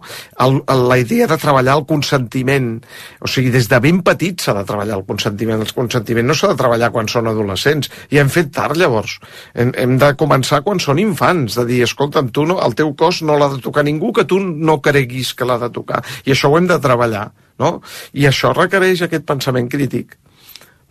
El, 0.46 0.60
el, 0.70 0.86
la 0.92 1.00
idea 1.02 1.28
de 1.32 1.40
treballar 1.42 1.80
el 1.80 1.86
consentiment. 1.90 2.76
O 3.22 3.32
sigui, 3.32 3.52
des 3.54 3.70
de 3.72 3.82
ben 3.84 4.04
petit 4.06 4.46
s'ha 4.46 4.56
de 4.58 4.66
treballar 4.68 5.00
el 5.00 5.06
consentiment. 5.10 5.66
El 5.66 5.76
consentiment 5.76 6.30
no 6.30 6.38
s'ha 6.38 6.54
de 6.54 6.60
treballar 6.62 6.92
quan 6.94 7.10
són 7.12 7.32
adolescents. 7.32 7.90
I 8.14 8.22
hem 8.22 8.30
fet 8.32 8.54
tard, 8.54 8.78
llavors. 8.78 9.18
Hem, 9.58 9.74
hem 9.82 9.98
de 10.02 10.14
començar 10.20 10.62
quan 10.66 10.82
són 10.84 11.02
infants, 11.02 11.58
de 11.58 11.66
dir, 11.70 11.82
escolta'm, 11.88 12.30
tu 12.36 12.46
no, 12.46 12.62
el 12.62 12.78
teu 12.78 12.94
cos 12.98 13.24
no 13.26 13.40
l'ha 13.40 13.50
de 13.56 13.62
tocar 13.64 13.86
ningú 13.88 14.14
que 14.14 14.28
tu 14.30 14.40
no 14.42 14.80
creguis 14.84 15.34
que 15.34 15.48
l'ha 15.48 15.58
de 15.62 15.72
tocar. 15.74 16.04
I 16.26 16.36
això 16.36 16.52
ho 16.52 16.60
hem 16.60 16.70
de 16.70 16.80
treballar 16.82 17.31
no? 17.62 17.78
I 18.18 18.28
això 18.30 18.56
requereix 18.58 19.06
aquest 19.06 19.28
pensament 19.30 19.70
crític 19.72 20.18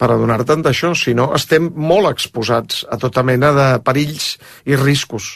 per 0.01 0.09
adonar-te'n 0.15 0.65
d'això, 0.65 0.95
si 0.97 1.13
no 1.13 1.29
estem 1.37 1.69
molt 1.77 2.09
exposats 2.09 2.85
a 2.89 2.97
tota 3.01 3.25
mena 3.27 3.53
de 3.53 3.69
perills 3.85 4.33
i 4.65 4.79
riscos. 4.81 5.35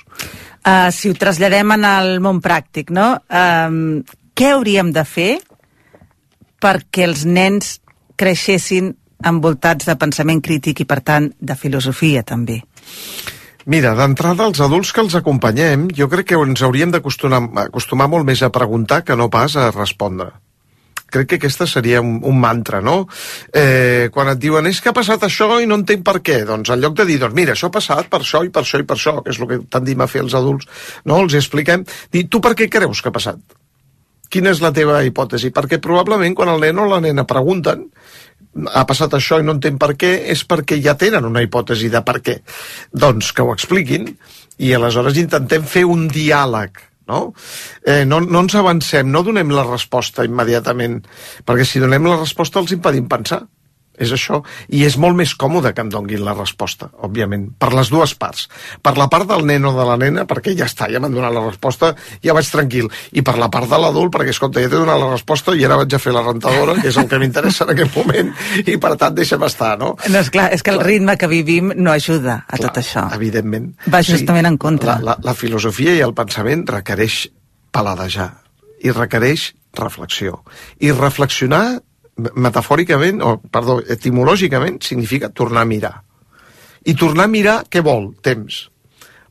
Uh, 0.65 0.89
si 0.89 1.13
ho 1.13 1.17
traslladem 1.21 1.75
en 1.77 1.85
el 1.85 2.15
món 2.25 2.41
pràctic, 2.45 2.95
no? 2.95 3.11
Um, 3.29 4.01
què 4.35 4.55
hauríem 4.55 4.95
de 4.95 5.05
fer 5.05 5.33
perquè 6.65 7.05
els 7.05 7.27
nens 7.29 7.79
creixessin 8.17 8.95
envoltats 9.29 9.85
de 9.89 9.97
pensament 10.01 10.41
crític 10.45 10.81
i, 10.81 10.89
per 10.89 11.01
tant, 11.05 11.29
de 11.37 11.57
filosofia, 11.61 12.25
també? 12.25 12.63
Mira, 13.69 13.95
d'entrada, 13.97 14.49
els 14.51 14.61
adults 14.61 14.93
que 14.93 15.01
els 15.05 15.15
acompanyem, 15.17 15.87
jo 15.97 16.09
crec 16.13 16.33
que 16.33 16.41
ens 16.41 16.65
hauríem 16.65 16.93
d'acostumar 16.93 17.41
acostumar 17.65 18.09
molt 18.13 18.29
més 18.29 18.43
a 18.45 18.53
preguntar 18.53 19.03
que 19.05 19.17
no 19.17 19.31
pas 19.33 19.57
a 19.57 19.71
respondre. 19.73 20.33
Crec 21.15 21.31
que 21.31 21.41
aquesta 21.41 21.69
seria 21.71 22.03
un, 22.03 22.19
un 22.27 22.39
mantra, 22.43 22.81
no? 22.85 22.97
Eh, 23.55 24.11
quan 24.15 24.33
et 24.33 24.41
diuen, 24.43 24.67
és 24.71 24.81
que 24.83 24.91
ha 24.91 24.97
passat 24.97 25.27
això 25.29 25.61
i 25.63 25.69
no 25.71 25.79
entenc 25.81 26.05
per 26.07 26.19
què, 26.27 26.41
doncs 26.49 26.73
en 26.75 26.83
lloc 26.83 26.97
de 26.99 27.07
dir, 27.09 27.21
doncs 27.23 27.39
mira, 27.39 27.55
això 27.55 27.71
ha 27.71 27.77
passat 27.77 28.11
per 28.11 28.25
això 28.25 28.43
i 28.45 28.51
per 28.55 28.65
això 28.65 28.83
i 28.83 28.89
per 28.89 28.99
això, 28.99 29.19
que 29.23 29.35
és 29.35 29.41
el 29.41 29.51
que 29.51 29.61
tendim 29.77 30.03
a 30.03 30.11
fer 30.11 30.25
els 30.27 30.35
adults, 30.35 30.71
no? 31.07 31.21
Els 31.23 31.39
expliquem, 31.39 31.87
dir, 32.13 32.27
tu 32.29 32.43
per 32.43 32.57
què 32.59 32.69
creus 32.73 33.03
que 33.03 33.13
ha 33.13 33.15
passat? 33.15 33.61
Quina 34.35 34.51
és 34.51 34.61
la 34.65 34.73
teva 34.75 34.99
hipòtesi? 35.07 35.53
Perquè 35.55 35.79
probablement 35.83 36.35
quan 36.35 36.51
el 36.51 36.63
nen 36.65 36.81
o 36.83 36.89
la 36.91 36.99
nena 37.05 37.27
pregunten 37.29 37.85
ha 38.75 38.85
passat 38.87 39.15
això 39.15 39.39
i 39.39 39.47
no 39.47 39.55
entenc 39.57 39.79
per 39.83 39.93
què, 39.99 40.11
és 40.33 40.43
perquè 40.47 40.81
ja 40.83 40.97
tenen 40.99 41.27
una 41.27 41.43
hipòtesi 41.45 41.91
de 41.93 42.03
per 42.07 42.21
què. 42.25 42.41
Doncs 42.91 43.33
que 43.35 43.47
ho 43.47 43.53
expliquin 43.55 44.11
i 44.59 44.75
aleshores 44.75 45.19
intentem 45.21 45.67
fer 45.67 45.85
un 45.91 46.07
diàleg 46.11 46.83
no? 47.11 47.21
Eh, 47.85 48.05
no, 48.09 48.21
no 48.21 48.45
ens 48.45 48.57
avancem, 48.59 49.11
no 49.11 49.25
donem 49.27 49.53
la 49.55 49.67
resposta 49.69 50.25
immediatament, 50.27 51.01
perquè 51.45 51.67
si 51.69 51.83
donem 51.83 52.09
la 52.09 52.19
resposta 52.21 52.63
els 52.63 52.75
impedim 52.77 53.09
pensar. 53.11 53.45
És 53.95 54.11
això. 54.15 54.41
I 54.75 54.83
és 54.89 54.97
molt 54.99 55.15
més 55.19 55.35
còmode 55.39 55.71
que 55.75 55.83
em 55.85 55.91
donguin 55.93 56.25
la 56.27 56.35
resposta, 56.35 56.89
òbviament, 57.07 57.47
per 57.59 57.71
les 57.77 57.91
dues 57.93 58.15
parts. 58.19 58.49
Per 58.83 58.95
la 58.99 59.07
part 59.13 59.29
del 59.31 59.45
nen 59.47 59.69
o 59.69 59.75
de 59.77 59.87
la 59.87 59.97
nena, 60.01 60.25
perquè 60.27 60.57
ja 60.59 60.67
està, 60.67 60.89
ja 60.91 61.01
m'han 61.03 61.15
donat 61.15 61.35
la 61.35 61.45
resposta, 61.47 61.93
ja 62.25 62.35
vaig 62.35 62.51
tranquil. 62.51 62.91
I 63.15 63.23
per 63.27 63.37
la 63.39 63.51
part 63.55 63.71
de 63.71 63.79
l'adult, 63.79 64.13
perquè, 64.15 64.35
escolta, 64.35 64.63
ja 64.65 64.71
t'he 64.73 64.81
donat 64.83 65.01
la 65.01 65.13
resposta 65.13 65.55
i 65.55 65.65
ara 65.67 65.79
vaig 65.79 65.95
a 65.95 66.03
fer 66.03 66.15
la 66.17 66.25
rentadora, 66.27 66.77
que 66.81 66.91
és 66.91 66.99
el 66.99 67.09
que 67.11 67.21
m'interessa 67.23 67.69
en 67.69 67.75
aquest 67.77 67.97
moment, 68.01 68.35
i 68.67 68.77
per 68.83 68.95
tant 69.01 69.15
deixa'm 69.15 69.47
estar, 69.47 69.75
no? 69.79 69.95
No, 70.09 70.19
és 70.19 70.31
clar, 70.35 70.51
és 70.55 70.67
que 70.67 70.75
el 70.75 70.83
ritme 70.83 71.17
que 71.21 71.31
vivim 71.31 71.73
no 71.77 71.95
ajuda 71.95 72.41
a 72.43 72.59
Clar, 72.59 72.69
tot 72.69 72.83
això. 72.83 73.07
Evidentment. 73.15 73.71
Va 73.91 74.03
justament 74.03 74.51
en 74.51 74.59
contra. 74.59 74.99
La, 74.99 75.15
la, 75.15 75.19
la 75.31 75.39
filosofia 75.39 75.95
i 75.95 76.03
el 76.05 76.15
pensament 76.19 76.67
requereix 76.75 77.27
paladejar 77.75 78.31
i 78.85 78.93
requereix 78.93 79.53
reflexió. 79.75 80.43
I 80.79 80.93
reflexionar 80.95 81.81
metafòricament, 82.17 83.23
o 83.23 83.39
perdó, 83.51 83.81
etimològicament, 83.91 84.83
significa 84.83 85.33
tornar 85.33 85.65
a 85.65 85.71
mirar. 85.71 85.97
I 86.85 86.95
tornar 86.95 87.27
a 87.27 87.33
mirar, 87.33 87.59
què 87.71 87.83
vol? 87.83 88.13
Temps. 88.23 88.69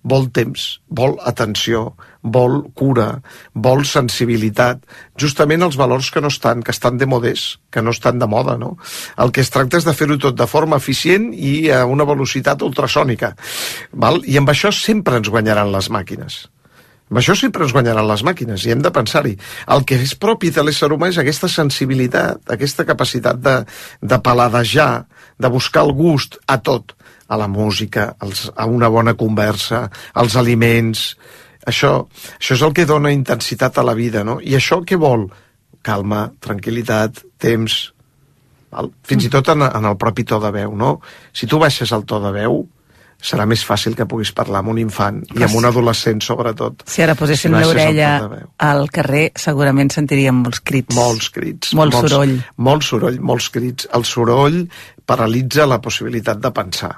Vol 0.03 0.25
temps, 0.35 0.81
vol 0.91 1.13
atenció, 1.23 1.93
vol 2.23 2.57
cura, 2.75 3.21
vol 3.55 3.85
sensibilitat, 3.87 4.81
justament 5.15 5.63
els 5.63 5.77
valors 5.79 6.09
que 6.11 6.19
no 6.19 6.27
estan, 6.27 6.59
que 6.59 6.73
estan 6.75 6.97
de 6.99 7.07
modés, 7.07 7.45
que 7.71 7.81
no 7.81 7.93
estan 7.95 8.19
de 8.19 8.27
moda, 8.27 8.57
no? 8.59 8.73
El 9.15 9.31
que 9.31 9.39
es 9.39 9.51
tracta 9.53 9.79
és 9.79 9.87
de 9.87 9.95
fer-ho 9.95 10.17
tot 10.19 10.35
de 10.35 10.47
forma 10.47 10.81
eficient 10.83 11.29
i 11.31 11.71
a 11.71 11.85
una 11.87 12.03
velocitat 12.09 12.67
ultrasònica, 12.67 13.31
val? 13.93 14.19
I 14.27 14.41
amb 14.43 14.51
això 14.51 14.73
sempre 14.75 15.21
ens 15.21 15.31
guanyaran 15.31 15.71
les 15.71 15.87
màquines. 15.87 16.43
Amb 17.13 17.19
això 17.21 17.36
sempre 17.38 17.62
ens 17.62 17.76
guanyaran 17.76 18.08
les 18.10 18.23
màquines 18.26 18.63
i 18.65 18.71
hem 18.73 18.80
de 18.82 18.89
pensar-hi. 18.89 19.36
El 19.76 19.84
que 19.86 19.99
és 20.02 20.15
propi 20.17 20.49
de 20.49 20.63
l'ésser 20.65 20.88
humà 20.89 21.12
és 21.12 21.19
aquesta 21.21 21.45
sensibilitat, 21.45 22.41
aquesta 22.56 22.88
capacitat 22.89 23.38
de, 23.38 23.54
de 24.02 24.17
paladejar, 24.26 25.06
de 25.38 25.52
buscar 25.54 25.84
el 25.86 25.93
gust 25.93 26.39
a 26.49 26.58
tot, 26.58 26.95
a 27.30 27.38
la 27.38 27.45
música, 27.45 28.15
als, 28.17 28.47
a 28.58 28.65
una 28.65 28.89
bona 28.89 29.13
conversa, 29.13 29.86
als 30.17 30.39
aliments... 30.41 31.12
Això, 31.69 31.93
això 32.41 32.58
és 32.58 32.65
el 32.65 32.73
que 32.76 32.89
dona 32.89 33.13
intensitat 33.13 33.78
a 33.78 33.86
la 33.86 33.93
vida, 33.93 34.26
no? 34.26 34.39
I 34.41 34.58
això 34.58 34.82
què 34.82 34.97
vol? 34.97 35.30
Calma, 35.86 36.26
tranquil·litat, 36.41 37.21
temps... 37.38 37.78
Val? 38.73 38.89
Fins 39.06 39.30
i 39.30 39.32
tot 39.38 39.54
en, 39.54 39.69
en 39.69 39.86
el 39.86 40.02
propi 40.02 40.26
to 40.26 40.41
de 40.41 40.49
veu, 40.58 40.73
no? 40.73 40.95
Si 41.30 41.45
tu 41.45 41.62
baixes 41.62 41.93
el 41.93 42.10
to 42.10 42.17
de 42.26 42.34
veu, 42.41 42.63
serà 43.23 43.45
més 43.49 43.63
fàcil 43.65 43.95
que 43.97 44.07
puguis 44.09 44.33
parlar 44.36 44.62
amb 44.62 44.73
un 44.73 44.81
infant 44.81 45.21
i 45.38 45.45
amb 45.45 45.55
un 45.59 45.67
adolescent, 45.69 46.21
sobretot. 46.25 46.83
Si 46.89 47.03
ara 47.05 47.15
poséssim 47.19 47.55
el 47.55 47.65
l'orella 47.67 48.12
al 48.67 48.86
carrer, 48.93 49.29
segurament 49.39 49.93
sentiríem 49.95 50.43
molts 50.43 50.62
crits. 50.65 50.95
Molts 50.97 51.31
crits. 51.33 51.73
Molt 51.79 51.95
molts, 51.95 52.12
soroll. 52.12 52.36
Molt 52.67 52.88
soroll, 52.88 53.21
molts 53.23 53.49
crits. 53.53 53.88
El 53.95 54.05
soroll 54.07 54.63
paralitza 55.07 55.67
la 55.69 55.79
possibilitat 55.83 56.43
de 56.43 56.51
pensar. 56.55 56.93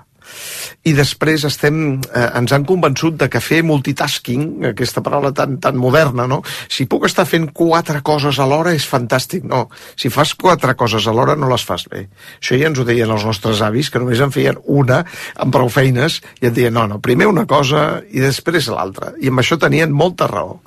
I 0.86 0.94
després 0.98 1.46
estem, 1.48 2.00
eh, 2.14 2.26
ens 2.40 2.54
han 2.54 2.66
convençut 2.66 3.18
de 3.18 3.30
que 3.32 3.42
fer 3.42 3.62
multitasking, 3.66 4.66
aquesta 4.72 5.04
paraula 5.06 5.32
tan, 5.34 5.58
tan 5.62 5.78
moderna, 5.78 6.28
no? 6.28 6.42
Si 6.70 6.86
puc 6.90 7.08
estar 7.10 7.26
fent 7.30 7.50
quatre 7.54 8.02
coses 8.06 8.40
alhora 8.40 8.74
és 8.78 8.88
fantàstic. 8.88 9.46
No, 9.50 9.66
si 9.96 10.10
fas 10.14 10.36
quatre 10.36 10.76
coses 10.76 11.08
alhora 11.08 11.36
no 11.36 11.50
les 11.52 11.66
fas 11.66 11.88
bé. 11.92 12.08
Això 12.40 12.60
ja 12.60 12.70
ens 12.72 12.80
ho 12.80 12.88
deien 12.88 13.12
els 13.12 13.26
nostres 13.26 13.62
avis, 13.66 13.90
que 13.90 14.02
només 14.02 14.22
en 14.22 14.34
feien 14.36 14.60
una 14.66 15.04
amb 15.36 15.54
prou 15.54 15.70
feines, 15.70 16.22
i 16.42 16.50
et 16.50 16.54
deien, 16.54 16.74
no, 16.74 16.88
no, 16.88 17.00
primer 17.00 17.30
una 17.32 17.46
cosa 17.50 18.02
i 18.12 18.22
després 18.24 18.70
l'altra. 18.70 19.14
I 19.22 19.34
amb 19.34 19.42
això 19.42 19.60
tenien 19.62 19.94
molta 19.94 20.30
raó. 20.32 20.60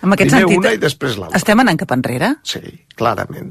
En 0.00 0.14
aquest 0.14 0.30
Primer 0.30 0.40
sentit, 0.46 0.58
una 0.58 0.70
i 0.72 0.78
després 0.80 1.16
l'altra. 1.20 1.36
estem 1.36 1.60
anant 1.60 1.76
cap 1.80 1.90
enrere? 1.92 2.30
Sí, 2.46 2.60
clarament, 2.96 3.50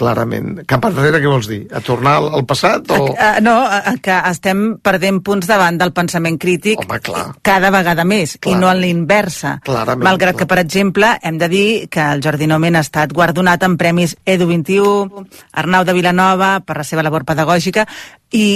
clarament. 0.00 0.62
Cap 0.70 0.86
enrere, 0.88 1.20
què 1.20 1.28
vols 1.28 1.48
dir? 1.50 1.58
A 1.76 1.82
tornar 1.84 2.14
al, 2.20 2.28
al 2.38 2.44
passat 2.48 2.88
o... 2.94 2.98
Uh, 3.12 3.40
no, 3.44 3.56
uh, 3.66 3.92
que 4.00 4.16
estem 4.30 4.62
perdent 4.80 5.20
punts 5.26 5.50
davant 5.50 5.76
del 5.80 5.92
pensament 5.96 6.38
crític 6.40 6.80
Home, 6.86 7.00
clar. 7.04 7.26
cada 7.44 7.68
vegada 7.74 8.06
més, 8.08 8.38
Clar. 8.40 8.54
i 8.56 8.60
no 8.62 8.70
en 8.72 8.80
l'inversa. 8.80 9.58
Clarament, 9.66 10.06
Malgrat 10.08 10.38
clar. 10.38 10.40
que, 10.40 10.48
per 10.54 10.58
exemple, 10.62 11.12
hem 11.22 11.36
de 11.42 11.48
dir 11.52 11.66
que 11.92 12.00
el 12.14 12.24
Jordi 12.24 12.48
Nomen 12.48 12.80
ha 12.80 12.84
estat 12.86 13.12
guardonat 13.12 13.62
amb 13.68 13.78
premis 13.80 14.16
Edu 14.24 14.48
21, 14.48 15.26
Arnau 15.52 15.84
de 15.84 15.96
Vilanova, 15.96 16.54
per 16.64 16.78
la 16.80 16.86
seva 16.88 17.04
labor 17.04 17.26
pedagògica, 17.28 17.84
i 18.32 18.46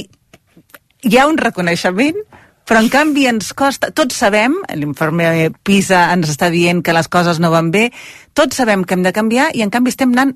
hi 1.05 1.19
ha 1.21 1.27
un 1.29 1.37
reconeixement 1.37 2.17
però 2.69 2.81
en 2.81 2.89
canvi 2.93 3.27
ens 3.29 3.53
costa, 3.57 3.91
tots 3.93 4.17
sabem, 4.17 4.57
l'informe 4.77 5.51
PISA 5.67 6.07
ens 6.15 6.33
està 6.33 6.51
dient 6.53 6.83
que 6.85 6.97
les 6.97 7.11
coses 7.13 7.41
no 7.43 7.53
van 7.53 7.71
bé, 7.75 7.91
tots 8.33 8.57
sabem 8.61 8.85
que 8.85 8.97
hem 8.97 9.05
de 9.05 9.13
canviar 9.17 9.51
i 9.55 9.65
en 9.65 9.73
canvi 9.73 9.93
estem 9.93 10.15
anant 10.17 10.35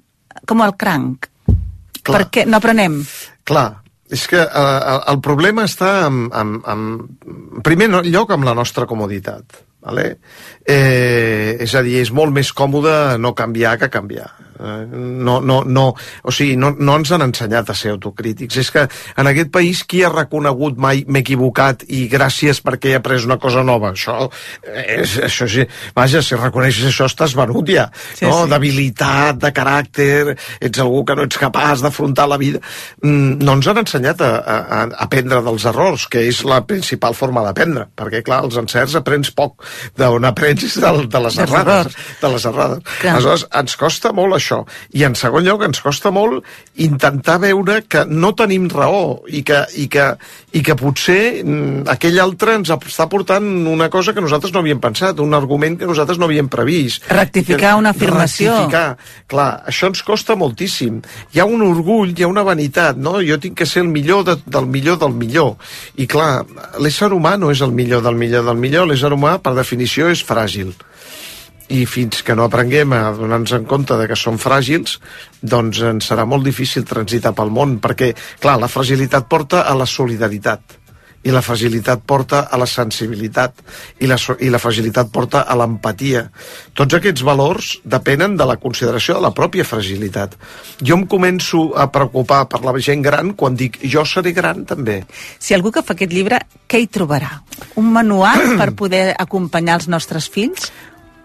com 0.49 0.63
el 0.65 0.77
cranc. 0.77 1.31
Clar. 2.03 2.15
Per 2.15 2.25
què 2.33 2.45
no 2.49 2.61
aprenem? 2.61 3.01
Clar, 3.49 3.69
és 4.13 4.27
que 4.29 4.41
eh, 4.41 4.99
el 5.13 5.23
problema 5.25 5.65
està 5.69 6.07
en, 6.07 6.27
en, 6.33 6.59
en, 6.65 6.85
en 7.29 7.65
primer 7.65 7.91
lloc 8.07 8.33
amb 8.33 8.49
la 8.49 8.57
nostra 8.57 8.87
comoditat. 8.89 9.65
Vale? 9.89 10.05
Eh, 10.67 11.57
és 11.65 11.75
a 11.79 11.85
dir, 11.87 12.01
és 12.03 12.11
molt 12.13 12.35
més 12.35 12.51
còmode 12.53 13.17
no 13.23 13.35
canviar 13.39 13.77
que 13.81 13.91
canviar. 13.93 14.31
Eh, 14.59 14.87
no, 14.91 15.39
no, 15.41 15.63
no, 15.65 15.87
o 16.23 16.35
sigui, 16.35 16.57
no, 16.59 16.73
no 16.79 16.97
ens 16.99 17.13
han 17.15 17.25
ensenyat 17.29 17.71
a 17.71 17.77
ser 17.79 17.93
autocrítics. 17.95 18.59
És 18.63 18.71
que 18.75 18.87
en 18.89 19.31
aquest 19.31 19.53
país 19.55 19.85
qui 19.89 20.03
ha 20.05 20.13
reconegut 20.13 20.79
mai 20.81 21.05
m'he 21.07 21.23
equivocat 21.23 21.85
i 21.89 22.07
gràcies 22.11 22.63
perquè 22.65 22.93
he 22.93 22.99
après 22.99 23.27
una 23.27 23.39
cosa 23.41 23.63
nova? 23.67 23.93
Això, 23.95 24.29
és, 24.65 25.19
això 25.29 25.49
sí, 25.51 25.67
vaja, 25.97 26.23
si 26.25 26.39
reconeixes 26.39 26.91
això 26.91 27.09
estàs 27.11 27.37
venut 27.39 27.71
ja. 27.71 27.89
Sí, 28.15 28.27
no? 28.27 28.45
sí. 28.45 28.51
D'habilitat, 28.53 29.41
de 29.43 29.53
caràcter, 29.55 30.37
ets 30.61 30.83
algú 30.83 31.05
que 31.07 31.17
no 31.19 31.29
ets 31.29 31.41
capaç 31.41 31.85
d'afrontar 31.85 32.29
la 32.31 32.41
vida. 32.41 32.63
Mm, 33.03 33.39
no 33.45 33.59
ens 33.59 33.71
han 33.71 33.83
ensenyat 33.85 34.23
a, 34.25 34.33
a, 34.39 34.59
a 34.59 34.83
aprendre 35.07 35.43
dels 35.45 35.69
errors, 35.71 36.09
que 36.11 36.25
és 36.29 36.43
la 36.49 36.63
principal 36.67 37.17
forma 37.19 37.45
d'aprendre, 37.47 37.89
perquè 37.99 38.25
clar, 38.27 38.43
els 38.47 38.59
encerts 38.61 38.97
aprens 38.99 39.31
poc, 39.35 39.67
d'on 39.99 40.27
aprens 40.29 40.79
de, 40.81 40.93
de 41.07 41.25
les 41.27 41.39
errades. 41.45 41.97
De 42.23 42.33
les 42.33 42.47
errades. 42.49 42.83
Aleshores, 43.05 43.45
ens 43.61 43.77
costa 43.79 44.13
molt 44.17 44.37
això. 44.39 44.48
I 44.97 45.05
en 45.09 45.15
segon 45.19 45.45
lloc, 45.47 45.63
ens 45.67 45.81
costa 45.85 46.11
molt 46.15 46.45
intentar 46.77 47.39
veure 47.43 47.83
que 47.89 48.05
no 48.09 48.33
tenim 48.39 48.69
raó 48.73 49.21
i 49.29 49.43
que, 49.47 49.63
i 49.77 49.87
que, 49.93 50.07
i 50.57 50.63
que 50.65 50.77
potser 50.79 51.43
mm, 51.45 51.87
aquell 51.95 52.19
altre 52.23 52.55
ens 52.59 52.71
està 52.75 53.09
portant 53.11 53.47
una 53.69 53.89
cosa 53.93 54.15
que 54.15 54.23
nosaltres 54.25 54.53
no 54.55 54.63
havíem 54.63 54.81
pensat, 54.83 55.21
un 55.21 55.35
argument 55.37 55.79
que 55.81 55.89
nosaltres 55.89 56.19
no 56.19 56.29
havíem 56.29 56.49
previst. 56.53 57.07
Rectificar 57.11 57.75
Que- 57.75 57.79
una 57.79 57.91
afirmació. 57.97 58.55
Rectificar. 58.55 58.97
Clar, 59.29 59.49
això 59.69 59.91
ens 59.93 60.03
costa 60.07 60.37
moltíssim. 60.39 61.01
Hi 61.35 61.41
ha 61.43 61.49
un 61.49 61.63
orgull, 61.67 62.15
hi 62.17 62.25
ha 62.27 62.31
una 62.31 62.45
vanitat, 62.47 62.97
no? 62.97 63.19
Jo 63.25 63.39
tinc 63.43 63.59
que 63.59 63.67
ser 63.67 63.83
el 63.85 63.93
millor 63.93 64.25
de, 64.29 64.39
del 64.47 64.67
millor 64.67 64.99
del 65.03 65.15
millor. 65.15 65.57
I 65.97 66.07
clar, 66.11 66.45
l'ésser 66.81 67.11
humà 67.15 67.37
no 67.39 67.51
és 67.53 67.61
el 67.65 67.73
millor 67.73 68.03
del 68.07 68.17
millor 68.19 68.45
del 68.49 68.57
millor, 68.61 68.89
l'ésser 68.89 69.13
humà, 69.15 69.39
per 69.43 69.55
definició, 69.59 70.09
és 70.13 70.25
fràgil 70.25 70.75
i 71.69 71.85
fins 71.87 72.23
que 72.25 72.35
no 72.37 72.47
aprenguem 72.49 72.93
a 72.97 73.03
donar-nos 73.17 73.53
en 73.59 73.67
compte 73.69 73.97
de 74.01 74.09
que 74.09 74.17
som 74.17 74.39
fràgils, 74.41 74.99
doncs 75.43 75.83
ens 75.85 76.09
serà 76.09 76.25
molt 76.25 76.47
difícil 76.47 76.87
transitar 76.89 77.35
pel 77.37 77.53
món, 77.53 77.79
perquè, 77.85 78.15
clar, 78.41 78.59
la 78.61 78.71
fragilitat 78.73 79.29
porta 79.29 79.67
a 79.69 79.75
la 79.77 79.87
solidaritat, 79.87 80.79
i 81.29 81.33
la 81.35 81.43
fragilitat 81.43 82.05
porta 82.07 82.45
a 82.49 82.57
la 82.57 82.65
sensibilitat, 82.71 83.59
i 84.01 84.07
la, 84.09 84.17
so- 84.17 84.37
i 84.41 84.49
la 84.49 84.61
fragilitat 84.63 85.11
porta 85.13 85.43
a 85.45 85.57
l'empatia. 85.59 86.23
Tots 86.79 86.95
aquests 86.95 87.25
valors 87.27 87.73
depenen 87.85 88.37
de 88.39 88.47
la 88.49 88.57
consideració 88.57 89.19
de 89.19 89.25
la 89.27 89.33
pròpia 89.35 89.67
fragilitat. 89.67 90.39
Jo 90.81 90.97
em 90.97 91.05
començo 91.11 91.73
a 91.77 91.89
preocupar 91.93 92.45
per 92.49 92.63
la 92.65 92.73
gent 92.81 93.03
gran 93.05 93.35
quan 93.35 93.59
dic 93.59 93.81
jo 93.83 94.07
seré 94.09 94.33
gran 94.33 94.65
també. 94.65 95.03
Si 95.43 95.53
algú 95.59 95.75
que 95.75 95.83
fa 95.83 95.99
aquest 95.99 96.15
llibre, 96.15 96.39
què 96.71 96.81
hi 96.81 96.87
trobarà? 96.87 97.43
Un 97.77 97.91
manual 97.93 98.55
per 98.57 98.71
poder 98.81 99.11
acompanyar 99.19 99.83
els 99.83 99.91
nostres 99.91 100.31
fills? 100.33 100.71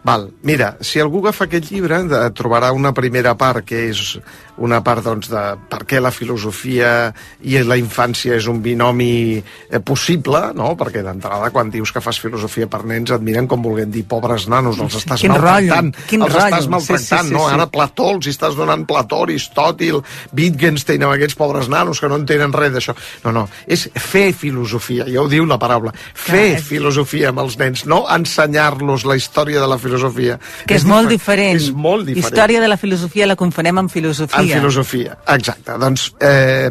Val, 0.03 0.31
mira, 0.43 0.73
si 0.83 0.99
algú 0.99 1.21
agafa 1.23 1.45
aquest 1.47 1.69
llibre 1.71 2.01
de, 2.11 2.19
trobarà 2.35 2.73
una 2.75 2.91
primera 2.95 3.37
part 3.39 3.63
que 3.63 3.85
és 3.87 4.17
una 4.57 4.81
part 4.85 5.03
doncs, 5.03 5.29
de 5.31 5.41
per 5.69 5.79
què 5.89 5.99
la 6.01 6.11
filosofia 6.11 7.11
i 7.41 7.57
la 7.65 7.77
infància 7.79 8.35
és 8.37 8.45
un 8.47 8.59
binomi 8.61 9.37
eh, 9.39 9.79
possible, 9.81 10.51
no? 10.53 10.75
perquè 10.77 11.01
d'entrada 11.03 11.49
quan 11.49 11.71
dius 11.73 11.91
que 11.91 12.01
fas 12.01 12.19
filosofia 12.21 12.67
per 12.69 12.83
nens 12.85 13.11
et 13.15 13.21
miren 13.25 13.47
com 13.49 13.63
volguem 13.65 13.89
dir 13.91 14.03
pobres 14.05 14.45
nanos, 14.47 14.77
els 14.79 14.99
estàs 15.01 15.21
Quin 15.23 15.31
maltractant, 15.33 15.91
quin 16.09 16.21
els 16.21 16.33
rotllo. 16.33 16.47
estàs 16.49 16.63
Sí, 16.67 16.69
maltractant, 16.69 17.27
sí, 17.27 17.29
sí, 17.29 17.33
no? 17.33 17.47
sí. 17.47 17.53
Ara 17.55 17.67
Plató 17.73 18.09
els 18.13 18.27
estàs 18.29 18.55
donant 18.55 18.85
Plató, 18.85 19.23
Aristòtil, 19.23 20.01
Wittgenstein 20.37 21.03
amb 21.03 21.15
aquests 21.15 21.35
pobres 21.39 21.69
nanos 21.71 21.99
que 22.01 22.09
no 22.11 22.17
entenen 22.21 22.53
res 22.53 22.73
d'això. 22.75 22.93
No, 23.25 23.31
no, 23.35 23.47
és 23.67 23.87
fer 23.95 24.31
filosofia, 24.37 25.07
ja 25.09 25.21
ho 25.23 25.27
diu 25.31 25.45
la 25.49 25.57
paraula, 25.61 25.93
fer 26.13 26.33
Clar, 26.33 26.59
és- 26.59 26.67
filosofia 26.67 27.29
amb 27.33 27.41
els 27.43 27.57
nens, 27.57 27.85
no 27.89 28.03
ensenyar-los 28.09 29.05
la 29.09 29.15
història 29.17 29.61
de 29.61 29.67
la 29.67 29.77
filosofia. 29.81 30.37
Que 30.67 30.75
és, 30.77 30.85
molt 30.85 31.09
diferent. 31.09 31.55
És 31.57 31.71
molt 31.71 32.05
diferent. 32.05 32.25
Història 32.33 32.61
de 32.61 32.67
la 32.69 32.77
filosofia 32.77 33.27
la 33.29 33.35
confonem 33.39 33.77
amb 33.83 33.91
filosofia. 33.91 34.42
En 34.43 34.59
filosofia, 34.59 35.17
exacte. 35.33 35.77
Doncs 35.81 36.09
eh, 36.21 36.69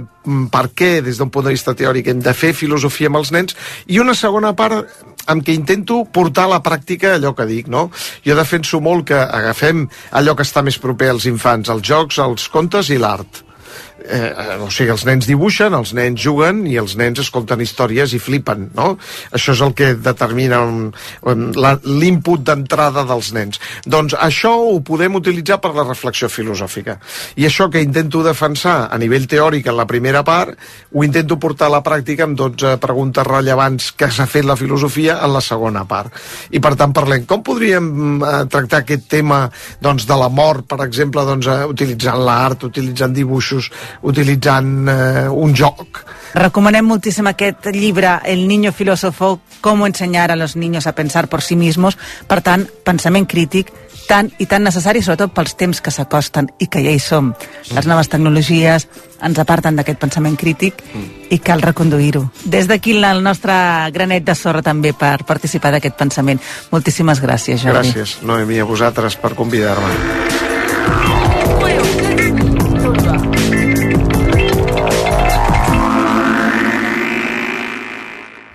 per 0.52 0.64
què, 0.76 0.90
des 1.04 1.18
d'un 1.18 1.30
punt 1.32 1.48
de 1.48 1.54
vista 1.54 1.74
teòric, 1.78 2.12
hem 2.12 2.20
de 2.22 2.34
fer 2.36 2.52
filosofia 2.56 3.10
amb 3.10 3.20
els 3.22 3.32
nens? 3.34 3.56
I 3.90 4.00
una 4.02 4.14
segona 4.18 4.54
part 4.58 4.86
en 5.30 5.42
què 5.44 5.54
intento 5.54 6.02
portar 6.12 6.48
a 6.48 6.54
la 6.56 6.62
pràctica 6.64 7.14
allò 7.16 7.34
que 7.38 7.46
dic, 7.46 7.70
no? 7.70 7.88
Jo 8.26 8.36
defenso 8.38 8.80
molt 8.82 9.08
que 9.12 9.18
agafem 9.22 9.86
allò 10.18 10.36
que 10.38 10.46
està 10.46 10.64
més 10.66 10.78
proper 10.82 11.12
als 11.12 11.28
infants, 11.30 11.70
els 11.72 11.86
jocs, 11.86 12.18
els 12.22 12.48
contes 12.52 12.90
i 12.90 12.98
l'art. 13.02 13.44
Eh, 14.02 14.34
eh, 14.34 14.56
o 14.58 14.66
sigui, 14.72 14.90
els 14.90 15.04
nens 15.06 15.26
dibuixen, 15.28 15.74
els 15.78 15.92
nens 15.94 16.18
juguen 16.20 16.64
i 16.66 16.74
els 16.80 16.96
nens 16.98 17.20
escolten 17.22 17.60
històries 17.62 18.12
i 18.16 18.18
flipen, 18.18 18.64
no? 18.74 18.96
Això 19.30 19.52
és 19.54 19.60
el 19.62 19.74
que 19.78 19.92
determina 19.94 20.58
un, 20.66 20.88
la- 21.54 21.76
l'input 21.84 22.42
d'entrada 22.42 23.04
dels 23.06 23.30
nens. 23.36 23.60
Doncs 23.86 24.16
això 24.18 24.50
ho 24.58 24.80
podem 24.82 25.14
utilitzar 25.20 25.60
per 25.62 25.70
la 25.76 25.84
reflexió 25.86 26.28
filosòfica. 26.32 26.96
I 27.36 27.46
això 27.46 27.68
que 27.70 27.82
intento 27.84 28.24
defensar 28.26 28.88
a 28.90 28.98
nivell 28.98 29.28
teòric 29.30 29.68
en 29.70 29.76
la 29.78 29.86
primera 29.86 30.24
part, 30.26 30.58
ho 30.92 31.04
intento 31.06 31.38
portar 31.38 31.68
a 31.70 31.76
la 31.76 31.82
pràctica 31.86 32.26
amb 32.26 32.36
12 32.38 32.74
preguntes 32.82 33.26
rellevants 33.28 33.92
que 33.96 34.10
s'ha 34.10 34.26
fet 34.26 34.44
la 34.48 34.56
filosofia 34.58 35.20
en 35.22 35.32
la 35.36 35.40
segona 35.44 35.84
part. 35.86 36.10
I 36.50 36.58
per 36.60 36.74
tant 36.80 36.92
parlem, 36.96 37.24
com 37.30 37.44
podríem 37.46 38.18
eh, 38.18 38.32
tractar 38.50 38.82
aquest 38.82 39.06
tema 39.14 39.44
doncs, 39.80 40.08
de 40.10 40.18
la 40.18 40.28
mort, 40.28 40.66
per 40.66 40.80
exemple, 40.84 41.22
doncs, 41.28 41.46
eh, 41.46 41.62
utilitzant 41.70 42.18
l'art, 42.26 42.66
utilitzant 42.66 43.14
dibuixos, 43.14 43.70
utilitzant 44.02 44.88
eh, 44.88 45.28
un 45.28 45.54
joc. 45.54 46.02
Recomanem 46.34 46.86
moltíssim 46.88 47.26
aquest 47.28 47.66
llibre, 47.74 48.18
El 48.24 48.48
niño 48.48 48.72
filósofo, 48.72 49.40
cómo 49.60 49.86
enseñar 49.86 50.30
a 50.30 50.36
los 50.36 50.56
niños 50.56 50.86
a 50.86 50.94
pensar 50.94 51.28
por 51.28 51.42
sí 51.42 51.56
mismos. 51.56 51.98
Per 52.26 52.40
tant, 52.40 52.66
pensament 52.84 53.28
crític, 53.28 53.72
tant 54.08 54.30
i 54.38 54.46
tan 54.46 54.64
necessari, 54.64 55.02
sobretot 55.02 55.32
pels 55.34 55.54
temps 55.56 55.80
que 55.80 55.92
s'acosten 55.94 56.50
i 56.58 56.68
que 56.72 56.82
ja 56.84 56.92
hi 56.92 57.00
som. 57.00 57.32
Les 57.72 57.88
noves 57.88 58.08
tecnologies 58.12 58.88
ens 59.22 59.38
aparten 59.38 59.76
d'aquest 59.78 60.00
pensament 60.02 60.36
crític 60.40 60.82
i 61.30 61.38
cal 61.38 61.62
reconduir-ho. 61.62 62.26
Des 62.44 62.68
d'aquí 62.68 62.96
el 62.96 63.22
nostre 63.22 63.54
granet 63.92 64.24
de 64.24 64.34
sorra 64.34 64.62
també 64.62 64.92
per 64.92 65.24
participar 65.24 65.72
d'aquest 65.72 65.96
pensament. 65.96 66.40
Moltíssimes 66.70 67.22
gràcies, 67.22 67.62
Jordi. 67.62 67.92
Gràcies, 67.92 68.18
Noemi, 68.22 68.60
a 68.60 68.64
vosaltres 68.68 69.16
per 69.16 69.34
convidar-me. 69.38 71.31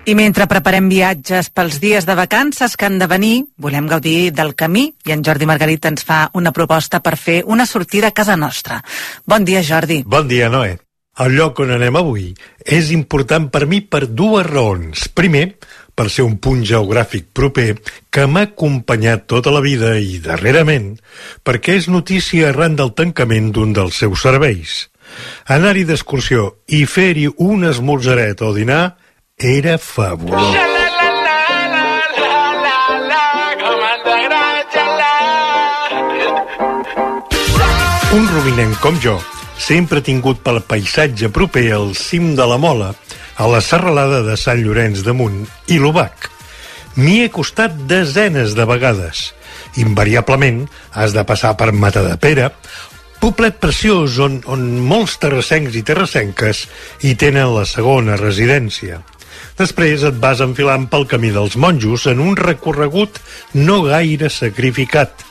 I 0.08 0.13
mentre 0.15 0.46
preparem 0.48 0.86
viatges 0.88 1.50
pels 1.52 1.82
dies 1.84 2.06
de 2.08 2.13
vacances 2.15 2.78
que 2.80 2.86
han 2.88 2.96
de 2.96 3.10
venir, 3.12 3.41
volem 3.60 3.89
gaudir 3.91 4.32
del 4.32 4.54
camí 4.56 4.86
i 5.04 5.12
en 5.12 5.20
Jordi 5.20 5.43
Margarit 5.50 5.84
ens 5.89 6.06
fa 6.08 6.20
una 6.39 6.54
proposta 6.56 7.02
per 7.04 7.17
fer 7.20 7.41
una 7.43 7.65
sortida 7.67 8.08
a 8.08 8.15
casa 8.15 8.38
nostra. 8.39 8.78
Bon 9.26 9.43
dia, 9.43 9.60
Jordi. 9.60 10.06
Bon 10.08 10.30
dia, 10.30 10.48
Noé. 10.48 10.78
El 11.20 11.36
lloc 11.36 11.60
on 11.60 11.74
anem 11.76 11.98
avui 12.00 12.30
és 12.63 12.91
important 12.96 13.50
per 13.52 13.65
mi 13.67 13.82
per 13.82 14.06
dues 14.08 14.48
raons. 14.48 15.10
Primer, 15.12 15.58
per 15.91 16.06
ser 16.13 16.24
un 16.24 16.38
punt 16.39 16.62
geogràfic 16.63 17.28
proper 17.36 17.74
que 18.08 18.28
m'ha 18.32 18.46
acompanyat 18.48 19.26
tota 19.28 19.52
la 19.52 19.60
vida 19.65 19.98
i, 20.00 20.22
darrerament, 20.24 20.93
perquè 21.43 21.76
és 21.82 21.89
notícia 21.91 22.54
arran 22.54 22.80
del 22.80 22.93
tancament 22.96 23.52
d'un 23.52 23.76
dels 23.76 24.00
seus 24.06 24.24
serveis. 24.24 24.86
Anar-hi 25.52 25.84
d'excursió 25.84 26.62
i 26.72 26.86
fer-hi 26.88 27.28
un 27.43 27.67
esmorzaret 27.67 28.46
o 28.48 28.54
dinar 28.56 28.86
era 29.39 29.78
fabulós. 29.78 30.58
Un 38.17 38.28
rovinent 38.34 38.73
com 38.82 38.97
jo 38.97 39.19
sempre 39.62 40.00
ha 40.02 40.06
tingut 40.08 40.39
pel 40.41 40.58
paisatge 40.65 41.30
proper 41.30 41.67
al 41.76 41.93
cim 41.93 42.32
de 42.34 42.47
la 42.50 42.58
Mola, 42.58 42.95
a 43.38 43.45
la 43.45 43.60
serralada 43.62 44.23
de 44.26 44.34
Sant 44.41 44.58
Llorenç 44.58 45.04
de 45.06 45.13
Munt 45.13 45.43
i 45.69 45.78
l'Ubac. 45.78 46.32
M'hi 46.97 47.19
he 47.21 47.28
costat 47.30 47.76
desenes 47.86 48.56
de 48.58 48.65
vegades. 48.65 49.36
Invariablement 49.78 50.63
has 50.97 51.13
de 51.13 51.21
passar 51.30 51.54
per 51.62 51.69
Mata 51.73 52.02
de 52.02 52.15
Pere, 52.17 52.50
poblet 53.21 53.62
preciós 53.62 54.17
on, 54.17 54.41
on 54.50 54.65
molts 54.82 55.19
terrassencs 55.21 55.78
i 55.78 55.86
terrassenques 55.86 56.63
hi 57.06 57.13
tenen 57.13 57.54
la 57.54 57.67
segona 57.69 58.17
residència. 58.17 59.04
Després 59.58 60.04
et 60.06 60.17
vas 60.22 60.41
enfilant 60.43 60.86
pel 60.89 61.08
camí 61.10 61.32
dels 61.34 61.58
monjos 61.58 62.06
en 62.12 62.22
un 62.22 62.38
recorregut 62.38 63.17
no 63.58 63.82
gaire 63.88 64.30
sacrificat. 64.30 65.26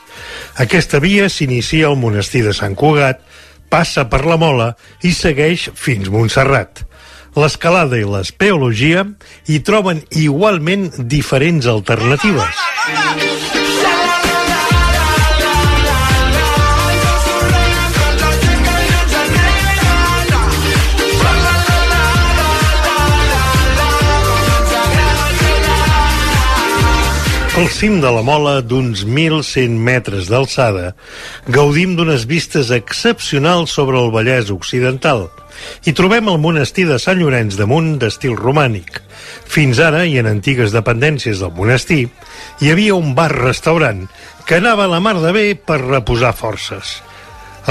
Aquesta 0.59 0.99
via 0.99 1.29
s'inicia 1.31 1.87
al 1.87 1.95
monestir 2.01 2.43
de 2.43 2.53
Sant 2.55 2.75
Cugat, 2.75 3.21
passa 3.71 4.07
per 4.11 4.25
la 4.27 4.37
Mola 4.39 4.73
i 5.07 5.13
segueix 5.15 5.69
fins 5.75 6.11
Montserrat. 6.11 6.83
L'escalada 7.37 7.99
i 7.99 8.05
l'espeologia 8.07 9.05
hi 9.47 9.59
troben 9.61 10.01
igualment 10.11 10.89
diferents 11.15 11.69
alternatives. 11.69 12.65
Al 27.57 27.71
cim 27.73 27.95
de 28.03 28.09
la 28.13 28.21
mola, 28.21 28.59
d'uns 28.61 29.01
1.100 29.01 29.79
metres 29.81 30.27
d'alçada, 30.29 30.91
gaudim 31.49 31.95
d'unes 31.97 32.27
vistes 32.29 32.69
excepcionals 32.69 33.71
sobre 33.73 33.97
el 33.97 34.11
Vallès 34.13 34.51
Occidental. 34.53 35.23
Hi 35.81 35.95
trobem 35.97 36.29
el 36.29 36.37
monestir 36.37 36.85
de 36.85 36.99
Sant 37.01 37.17
Llorenç 37.17 37.57
de 37.57 37.65
Munt 37.65 37.95
d'estil 38.03 38.35
romànic. 38.37 38.99
Fins 39.49 39.81
ara, 39.81 40.03
i 40.05 40.19
en 40.21 40.29
antigues 40.29 40.75
dependències 40.75 41.41
del 41.41 41.55
monestir, 41.57 42.03
hi 42.61 42.69
havia 42.69 42.93
un 42.93 43.15
bar-restaurant 43.17 44.03
que 44.45 44.59
anava 44.61 44.85
a 44.85 44.91
la 44.91 44.99
mar 45.01 45.15
de 45.23 45.31
bé 45.33 45.47
per 45.57 45.79
reposar 45.81 46.35
forces. 46.37 46.99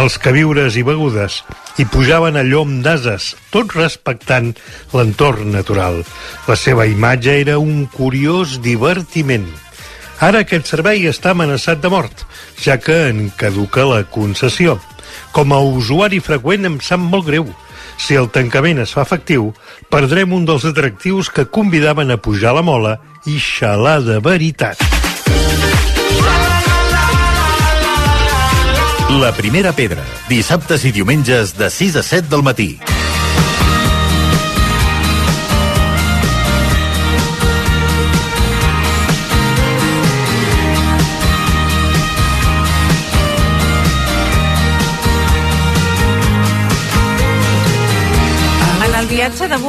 Els 0.02 0.18
queviures 0.18 0.74
i 0.74 0.82
begudes 0.82 1.38
hi 1.78 1.86
pujaven 1.86 2.34
a 2.34 2.42
llom 2.42 2.80
d'ases, 2.82 3.36
tot 3.54 3.70
respectant 3.78 4.50
l'entorn 4.96 5.54
natural. 5.54 6.02
La 6.50 6.58
seva 6.58 6.88
imatge 6.90 7.38
era 7.38 7.60
un 7.62 7.86
curiós 7.94 8.58
divertiment. 8.66 9.46
Ara 10.20 10.40
aquest 10.44 10.70
servei 10.70 11.04
està 11.10 11.34
amenaçat 11.34 11.82
de 11.82 11.90
mort, 11.92 12.24
ja 12.62 12.78
que 12.80 13.06
en 13.10 13.28
caduca 13.36 13.84
la 13.84 14.02
concessió. 14.08 14.78
Com 15.36 15.52
a 15.52 15.60
usuari 15.60 16.22
freqüent 16.24 16.64
em 16.68 16.78
sap 16.80 17.00
molt 17.00 17.26
greu. 17.28 17.50
Si 18.00 18.16
el 18.16 18.28
tancament 18.32 18.80
es 18.80 18.92
fa 18.96 19.04
efectiu, 19.04 19.52
perdrem 19.92 20.32
un 20.32 20.44
dels 20.48 20.64
atractius 20.68 21.30
que 21.32 21.46
convidaven 21.48 22.12
a 22.12 22.20
pujar 22.20 22.54
la 22.56 22.64
mola 22.64 22.96
i 23.28 23.38
xalar 23.40 24.00
de 24.04 24.18
veritat. 24.24 24.80
La 29.20 29.32
primera 29.36 29.72
pedra, 29.72 30.02
dissabtes 30.28 30.84
i 30.84 30.92
diumenges 30.92 31.54
de 31.56 31.70
6 31.70 31.96
a 31.96 32.02
7 32.04 32.28
del 32.32 32.42
matí. 32.44 32.70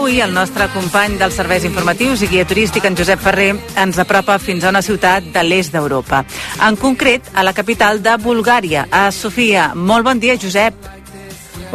D'avui, 0.08 0.22
el 0.22 0.34
nostre 0.34 0.70
company 0.72 1.18
dels 1.20 1.36
serveis 1.36 1.66
informatius 1.68 2.22
i 2.24 2.30
guia 2.32 2.46
turístic, 2.48 2.86
en 2.88 2.96
Josep 2.96 3.20
Ferrer, 3.20 3.50
ens 3.76 3.98
apropa 4.00 4.38
fins 4.40 4.64
a 4.64 4.70
una 4.72 4.80
ciutat 4.82 5.26
de 5.34 5.42
l'est 5.44 5.74
d'Europa. 5.74 6.22
En 6.64 6.78
concret, 6.80 7.28
a 7.36 7.44
la 7.44 7.52
capital 7.52 8.00
de 8.02 8.14
Bulgària, 8.24 8.86
a 8.90 9.12
Sofia. 9.12 9.74
Molt 9.76 10.06
bon 10.08 10.22
dia, 10.24 10.38
Josep. 10.40 10.76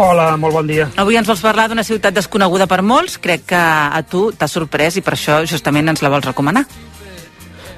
Hola, 0.00 0.30
molt 0.40 0.56
bon 0.56 0.66
dia. 0.66 0.88
Avui 0.96 1.18
ens 1.20 1.28
vols 1.28 1.44
parlar 1.44 1.68
d'una 1.68 1.84
ciutat 1.84 2.16
desconeguda 2.16 2.64
per 2.70 2.80
molts. 2.80 3.18
Crec 3.20 3.44
que 3.52 3.60
a 3.60 4.00
tu 4.08 4.30
t'ha 4.32 4.48
sorprès 4.48 4.96
i 4.96 5.04
per 5.04 5.12
això 5.18 5.42
justament 5.44 5.92
ens 5.92 6.00
la 6.00 6.08
vols 6.08 6.24
recomanar. 6.24 6.64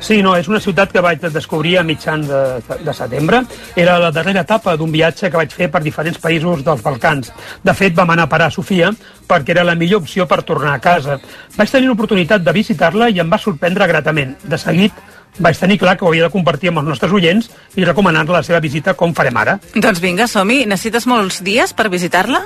Sí, 0.04 0.18
no, 0.20 0.34
és 0.36 0.48
una 0.50 0.60
ciutat 0.60 0.90
que 0.92 1.00
vaig 1.00 1.22
descobrir 1.32 1.78
a 1.80 1.82
mitjan 1.82 2.26
de, 2.28 2.40
de 2.84 2.92
setembre. 2.92 3.38
Era 3.74 3.94
la 4.02 4.10
darrera 4.12 4.42
etapa 4.44 4.74
d'un 4.76 4.90
viatge 4.92 5.30
que 5.30 5.40
vaig 5.40 5.54
fer 5.56 5.70
per 5.72 5.80
diferents 5.80 6.18
països 6.20 6.60
dels 6.66 6.82
Balcans. 6.84 7.30
De 7.64 7.72
fet, 7.72 7.94
vam 7.96 8.12
anar 8.12 8.26
a 8.28 8.32
parar 8.34 8.50
a 8.50 8.52
Sofia 8.52 8.90
perquè 9.24 9.54
era 9.54 9.64
la 9.64 9.74
millor 9.80 10.02
opció 10.02 10.26
per 10.28 10.42
tornar 10.44 10.74
a 10.74 10.82
casa. 10.84 11.16
Vaig 11.56 11.72
tenir 11.72 11.88
l'oportunitat 11.88 12.44
de 12.44 12.52
visitar-la 12.52 13.08
i 13.08 13.22
em 13.24 13.32
va 13.32 13.40
sorprendre 13.40 13.88
gratament. 13.88 14.34
De 14.44 14.58
seguit, 14.60 14.98
vaig 15.38 15.56
tenir 15.56 15.78
clar 15.80 15.96
que 15.96 16.04
ho 16.04 16.10
havia 16.12 16.28
de 16.28 16.34
compartir 16.34 16.68
amb 16.68 16.82
els 16.82 16.90
nostres 16.92 17.14
oients 17.16 17.48
i 17.80 17.88
recomanar-la 17.88 18.42
la 18.42 18.44
seva 18.44 18.60
visita 18.60 18.92
com 18.92 19.16
farem 19.16 19.40
ara. 19.40 19.56
Doncs 19.72 20.04
vinga, 20.04 20.28
som-hi. 20.28 20.66
Necessites 20.68 21.08
molts 21.08 21.40
dies 21.48 21.72
per 21.72 21.88
visitar-la? 21.88 22.44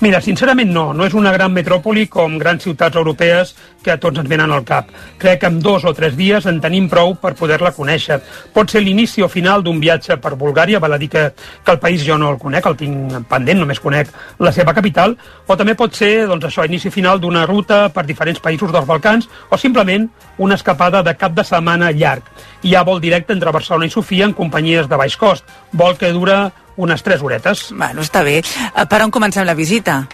Mira, 0.00 0.22
sincerament 0.24 0.70
no, 0.72 0.94
no 0.96 1.04
és 1.04 1.12
una 1.12 1.28
gran 1.34 1.52
metròpoli 1.52 2.06
com 2.08 2.38
grans 2.40 2.62
ciutats 2.64 2.96
europees 2.96 3.50
que 3.84 3.92
a 3.92 3.98
tots 4.00 4.16
ens 4.22 4.28
venen 4.30 4.48
al 4.48 4.62
cap. 4.64 4.88
Crec 5.20 5.42
que 5.42 5.48
en 5.52 5.58
dos 5.60 5.84
o 5.84 5.92
tres 5.92 6.14
dies 6.16 6.46
en 6.48 6.56
tenim 6.64 6.86
prou 6.88 7.12
per 7.20 7.34
poder-la 7.36 7.74
conèixer. 7.76 8.16
Pot 8.54 8.72
ser 8.72 8.80
l'inici 8.80 9.20
o 9.20 9.28
final 9.28 9.60
d'un 9.60 9.76
viatge 9.80 10.16
per 10.16 10.38
Bulgària, 10.40 10.80
val 10.80 10.96
a 10.96 10.98
dir 11.00 11.10
que, 11.12 11.26
que 11.36 11.74
el 11.74 11.80
país 11.82 12.00
jo 12.06 12.16
no 12.16 12.30
el 12.32 12.38
conec, 12.40 12.64
el 12.64 12.78
tinc 12.80 13.18
pendent, 13.28 13.60
només 13.60 13.82
conec 13.84 14.08
la 14.40 14.54
seva 14.56 14.72
capital, 14.72 15.18
o 15.44 15.58
també 15.60 15.76
pot 15.76 15.92
ser 15.92 16.24
doncs, 16.30 16.48
això, 16.48 16.64
inici 16.64 16.88
final 16.88 17.20
d'una 17.20 17.44
ruta 17.44 17.82
per 17.92 18.06
diferents 18.08 18.40
països 18.40 18.72
dels 18.72 18.88
Balcans 18.88 19.28
o 19.50 19.60
simplement 19.60 20.08
una 20.38 20.56
escapada 20.56 21.04
de 21.04 21.12
cap 21.20 21.36
de 21.36 21.44
setmana 21.44 21.92
llarg. 21.92 22.24
Hi 22.64 22.72
ha 22.72 22.86
vol 22.88 23.04
directe 23.04 23.36
entre 23.36 23.52
Barcelona 23.52 23.84
i 23.84 23.92
Sofia 23.92 24.24
en 24.24 24.32
companyies 24.32 24.88
de 24.88 24.96
baix 24.96 25.20
cost, 25.20 25.44
vol 25.76 26.00
que 26.00 26.08
dura 26.16 26.46
unes 26.76 27.02
3 27.02 27.22
horetes. 27.22 27.68
Bueno, 27.76 28.02
està 28.02 28.22
bé. 28.22 28.38
Eh, 28.40 28.86
Per 28.88 29.02
on 29.02 29.10
comencem 29.10 29.46
la 29.46 29.54
visita? 29.54 30.06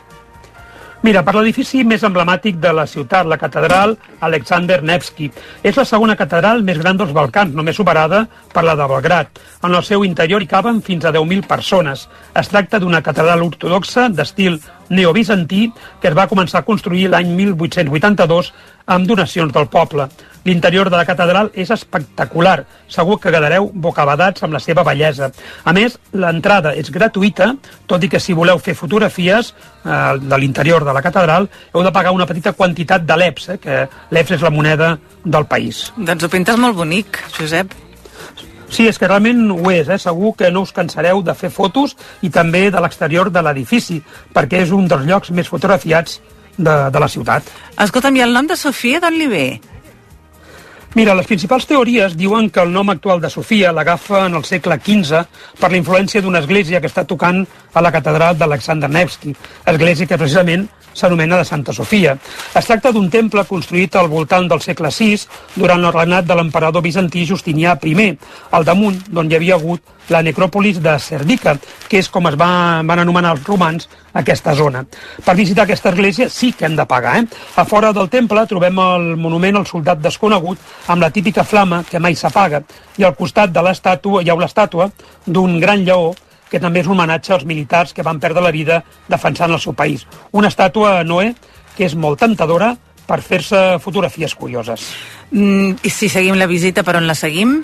Mira, 1.06 1.20
per 1.22 1.36
l'edifici 1.36 1.84
més 1.86 2.02
emblemàtic 2.02 2.56
de 2.58 2.72
la 2.74 2.86
ciutat, 2.88 3.28
la 3.28 3.36
catedral 3.38 3.92
Alexander 4.26 4.80
Nevsky. 4.82 5.28
És 5.62 5.76
la 5.76 5.84
segona 5.84 6.16
catedral 6.16 6.64
més 6.66 6.80
gran 6.80 6.96
dels 6.96 7.12
Balcans, 7.14 7.54
només 7.54 7.76
superada 7.76 8.24
per 8.52 8.64
la 8.64 8.74
de 8.74 8.88
Belgrat. 8.90 9.38
En 9.62 9.74
el 9.74 9.84
seu 9.84 10.02
interior 10.04 10.42
hi 10.42 10.48
caben 10.50 10.80
fins 10.82 11.04
a 11.04 11.12
10.000 11.12 11.46
persones. 11.46 12.08
Es 12.34 12.48
tracta 12.48 12.80
d'una 12.80 13.02
catedral 13.06 13.44
ortodoxa 13.44 14.08
d'estil 14.08 14.58
neobizantí 14.88 15.70
que 16.00 16.08
es 16.08 16.16
va 16.16 16.28
començar 16.30 16.62
a 16.62 16.66
construir 16.66 17.08
l'any 17.10 17.34
1882 17.36 18.52
amb 18.86 19.06
donacions 19.06 19.52
del 19.52 19.66
poble. 19.66 20.06
L'interior 20.46 20.88
de 20.90 20.96
la 20.96 21.04
catedral 21.04 21.50
és 21.58 21.72
espectacular. 21.74 22.60
Segur 22.88 23.18
que 23.18 23.32
quedareu 23.34 23.70
bocabadats 23.74 24.44
amb 24.46 24.54
la 24.54 24.60
seva 24.62 24.84
bellesa. 24.86 25.32
A 25.64 25.74
més, 25.74 25.98
l'entrada 26.14 26.72
és 26.78 26.92
gratuïta, 26.94 27.50
tot 27.90 28.04
i 28.06 28.10
que 28.12 28.20
si 28.22 28.36
voleu 28.36 28.62
fer 28.62 28.76
fotografies 28.78 29.50
eh, 29.52 30.12
de 30.22 30.38
l'interior 30.38 30.86
de 30.86 30.94
la 30.94 31.02
catedral 31.02 31.48
heu 31.72 31.82
de 31.82 31.92
pagar 31.92 32.14
una 32.14 32.28
petita 32.30 32.54
quantitat 32.54 33.02
de 33.06 33.16
l'EPS, 33.18 33.48
eh, 33.48 33.58
que 33.58 33.80
l'EPS 34.14 34.38
és 34.38 34.46
la 34.46 34.54
moneda 34.54 34.94
del 35.24 35.50
país. 35.50 35.88
Doncs 35.96 36.22
ho 36.22 36.30
pintes 36.30 36.62
molt 36.62 36.78
bonic, 36.78 37.24
Josep. 37.40 37.74
Sí, 38.68 38.86
és 38.88 38.98
que 38.98 39.06
realment 39.06 39.44
ho 39.54 39.70
és, 39.70 39.88
eh? 39.88 39.98
segur 40.02 40.34
que 40.38 40.50
no 40.50 40.64
us 40.66 40.74
cansareu 40.74 41.22
de 41.22 41.34
fer 41.38 41.52
fotos 41.54 41.94
i 42.26 42.30
també 42.34 42.66
de 42.70 42.82
l'exterior 42.82 43.30
de 43.30 43.42
l'edifici, 43.44 44.00
perquè 44.34 44.64
és 44.64 44.74
un 44.74 44.88
dels 44.90 45.06
llocs 45.06 45.30
més 45.30 45.48
fotografiats 45.48 46.20
de, 46.56 46.74
de 46.90 47.02
la 47.02 47.08
ciutat. 47.08 47.46
Escolta'm, 47.86 48.16
i 48.18 48.24
el 48.26 48.34
nom 48.34 48.48
de 48.50 48.56
Sofia 48.58 49.00
d'on 49.00 49.18
li 49.18 49.30
ve? 49.30 49.46
Mira, 50.94 51.14
les 51.14 51.26
principals 51.26 51.66
teories 51.66 52.14
diuen 52.16 52.48
que 52.50 52.62
el 52.62 52.72
nom 52.72 52.88
actual 52.92 53.20
de 53.20 53.30
Sofia 53.30 53.72
l'agafa 53.72 54.26
en 54.26 54.38
el 54.38 54.44
segle 54.48 54.78
XV 54.78 55.24
per 55.60 55.70
la 55.72 55.80
influència 55.80 56.22
d'una 56.22 56.40
església 56.44 56.80
que 56.80 56.88
està 56.88 57.04
tocant 57.04 57.42
a 57.74 57.82
la 57.84 57.92
catedral 57.92 58.38
d'Alexander 58.38 58.88
Nevsky, 58.88 59.34
església 59.66 60.06
que 60.06 60.18
precisament 60.18 60.68
s'anomena 60.96 61.36
de 61.36 61.44
Santa 61.44 61.74
Sofia. 61.76 62.16
Es 62.56 62.64
tracta 62.64 62.92
d'un 62.92 63.10
temple 63.12 63.44
construït 63.44 63.96
al 63.96 64.08
voltant 64.08 64.48
del 64.48 64.62
segle 64.64 64.88
VI 64.88 65.26
durant 65.56 65.84
el 65.84 65.92
regnat 65.92 66.24
de 66.24 66.38
l'emperador 66.38 66.82
bizantí 66.82 67.26
Justinià 67.28 67.76
I, 67.84 68.16
al 68.56 68.64
damunt 68.64 69.02
d'on 69.10 69.30
hi 69.30 69.36
havia 69.36 69.60
hagut 69.60 69.82
la 70.08 70.22
necròpolis 70.22 70.78
de 70.82 70.94
Cerdica, 71.02 71.56
que 71.88 71.98
és 71.98 72.08
com 72.08 72.28
es 72.30 72.36
va, 72.38 72.80
van 72.86 73.02
anomenar 73.02 73.34
els 73.34 73.44
romans 73.46 73.88
aquesta 74.14 74.54
zona. 74.54 74.84
Per 75.24 75.34
visitar 75.36 75.64
aquesta 75.64 75.90
església 75.90 76.28
sí 76.30 76.52
que 76.52 76.66
hem 76.66 76.76
de 76.76 76.86
pagar. 76.86 77.18
Eh? 77.18 77.26
A 77.56 77.64
fora 77.64 77.92
del 77.92 78.08
temple 78.08 78.46
trobem 78.46 78.78
el 78.78 79.08
monument 79.16 79.58
al 79.58 79.66
soldat 79.66 80.00
desconegut 80.00 80.58
amb 80.86 81.02
la 81.02 81.10
típica 81.10 81.44
flama 81.44 81.82
que 81.88 81.98
mai 81.98 82.14
s'apaga 82.14 82.62
i 82.98 83.04
al 83.04 83.16
costat 83.16 83.50
de 83.52 83.62
l'estàtua 83.62 84.22
hi 84.22 84.30
ha 84.30 84.36
l'estàtua 84.38 84.90
d'un 85.26 85.58
gran 85.60 85.84
lleó 85.84 86.14
que 86.50 86.60
també 86.62 86.80
és 86.80 86.86
un 86.86 86.94
homenatge 86.94 87.32
als 87.34 87.44
militars 87.44 87.92
que 87.92 88.04
van 88.06 88.20
perdre 88.20 88.42
la 88.42 88.54
vida 88.54 88.82
defensant 89.08 89.52
el 89.52 89.60
seu 89.60 89.74
país. 89.74 90.06
Una 90.32 90.48
estàtua, 90.48 91.02
Noé, 91.04 91.34
que 91.76 91.84
és 91.86 91.96
molt 91.98 92.20
temptadora 92.22 92.76
per 93.06 93.20
fer-se 93.22 93.78
fotografies 93.82 94.34
curioses. 94.34 94.86
Mm, 95.30 95.82
I 95.82 95.90
si 95.90 96.08
seguim 96.08 96.38
la 96.38 96.46
visita, 96.46 96.82
per 96.82 96.96
on 96.96 97.06
la 97.06 97.14
seguim? 97.18 97.60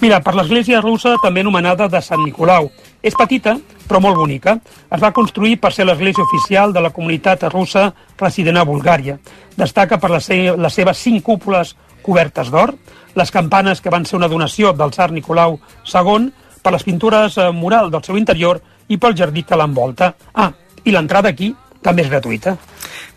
Mira, 0.00 0.20
per 0.20 0.34
l'església 0.36 0.82
russa, 0.84 1.14
també 1.22 1.40
anomenada 1.40 1.88
de 1.88 2.02
Sant 2.04 2.20
Nicolau. 2.24 2.68
És 3.00 3.14
petita, 3.16 3.54
però 3.88 4.00
molt 4.02 4.18
bonica. 4.18 4.58
Es 4.92 5.00
va 5.00 5.12
construir 5.16 5.56
per 5.60 5.72
ser 5.72 5.86
l'església 5.86 6.24
oficial 6.24 6.72
de 6.72 6.82
la 6.84 6.90
comunitat 6.92 7.46
russa 7.52 7.88
resident 8.18 8.60
a 8.60 8.66
Bulgària. 8.68 9.16
Destaca 9.56 9.96
per 10.02 10.10
les, 10.10 10.24
se 10.24 10.56
les 10.56 10.74
seves 10.74 11.00
cinc 11.00 11.24
cúpules 11.24 11.76
cobertes 12.06 12.50
d'or, 12.54 12.72
les 13.18 13.32
campanes 13.34 13.82
que 13.82 13.90
van 13.90 14.06
ser 14.06 14.16
una 14.20 14.28
donació 14.30 14.72
del 14.76 14.92
tsar 14.94 15.10
Nicolau 15.12 15.58
II, 15.82 16.30
per 16.62 16.72
les 16.74 16.82
pintures 16.86 17.36
eh, 17.38 17.50
mural 17.54 17.90
del 17.90 18.02
seu 18.06 18.16
interior 18.18 18.62
i 18.90 18.96
pel 19.02 19.14
jardí 19.18 19.42
que 19.46 19.58
l'envolta. 19.58 20.12
Ah, 20.34 20.50
i 20.86 20.94
l'entrada 20.94 21.30
aquí 21.34 21.52
també 21.82 22.02
és 22.06 22.10
gratuïta. 22.10 22.56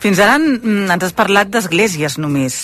Fins 0.02 0.19
ara 0.21 0.38
mm, 0.39 0.89
ens 0.93 1.08
has 1.08 1.15
parlat 1.17 1.49
d'esglésies 1.54 2.17
només. 2.21 2.60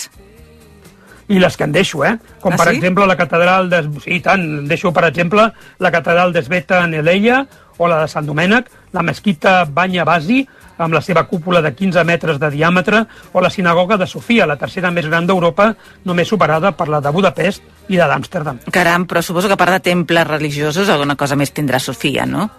I 1.27 1.39
les 1.41 1.55
que 1.57 1.65
en 1.65 1.71
deixo, 1.73 2.03
eh? 2.05 2.13
Com 2.41 2.53
Ah, 2.53 2.57
per 2.61 2.67
sí? 2.69 2.75
exemple 2.77 3.07
la 3.09 3.15
catedral 3.17 3.69
de... 3.71 3.79
Sí, 4.03 4.19
tant, 4.21 4.43
deixo 4.69 4.91
per 4.93 5.07
exemple 5.09 5.47
la 5.81 5.91
catedral 5.91 6.33
d'Esbeta 6.33 6.83
en 6.85 6.93
Eleia 7.01 7.39
o 7.81 7.87
la 7.89 8.03
de 8.03 8.07
Sant 8.11 8.27
Domènec, 8.29 8.69
la 8.93 9.01
mesquita 9.01 9.63
Banya 9.65 10.05
Basi, 10.05 10.43
amb 10.77 10.93
la 10.93 11.01
seva 11.01 11.25
cúpula 11.27 11.61
de 11.61 11.73
15 11.75 12.03
metres 12.03 12.39
de 12.39 12.49
diàmetre, 12.51 13.05
o 13.33 13.41
la 13.41 13.49
sinagoga 13.49 13.97
de 13.97 14.07
Sofia, 14.07 14.47
la 14.47 14.57
tercera 14.57 14.91
més 14.91 15.07
gran 15.07 15.27
d'Europa, 15.27 15.71
només 16.05 16.27
superada 16.27 16.73
per 16.75 16.89
la 16.91 17.01
de 17.01 17.11
Budapest 17.11 17.63
i 17.89 17.99
la 17.99 18.09
d'Amsterdam. 18.11 18.65
Caram, 18.71 19.07
però 19.07 19.21
suposo 19.21 19.47
que 19.47 19.57
a 19.57 19.61
part 19.61 19.77
de 19.77 19.83
temples 19.91 20.27
religiosos 20.27 20.89
alguna 20.89 21.15
cosa 21.15 21.35
més 21.35 21.53
tindrà 21.53 21.79
Sofia, 21.79 22.25
no? 22.25 22.49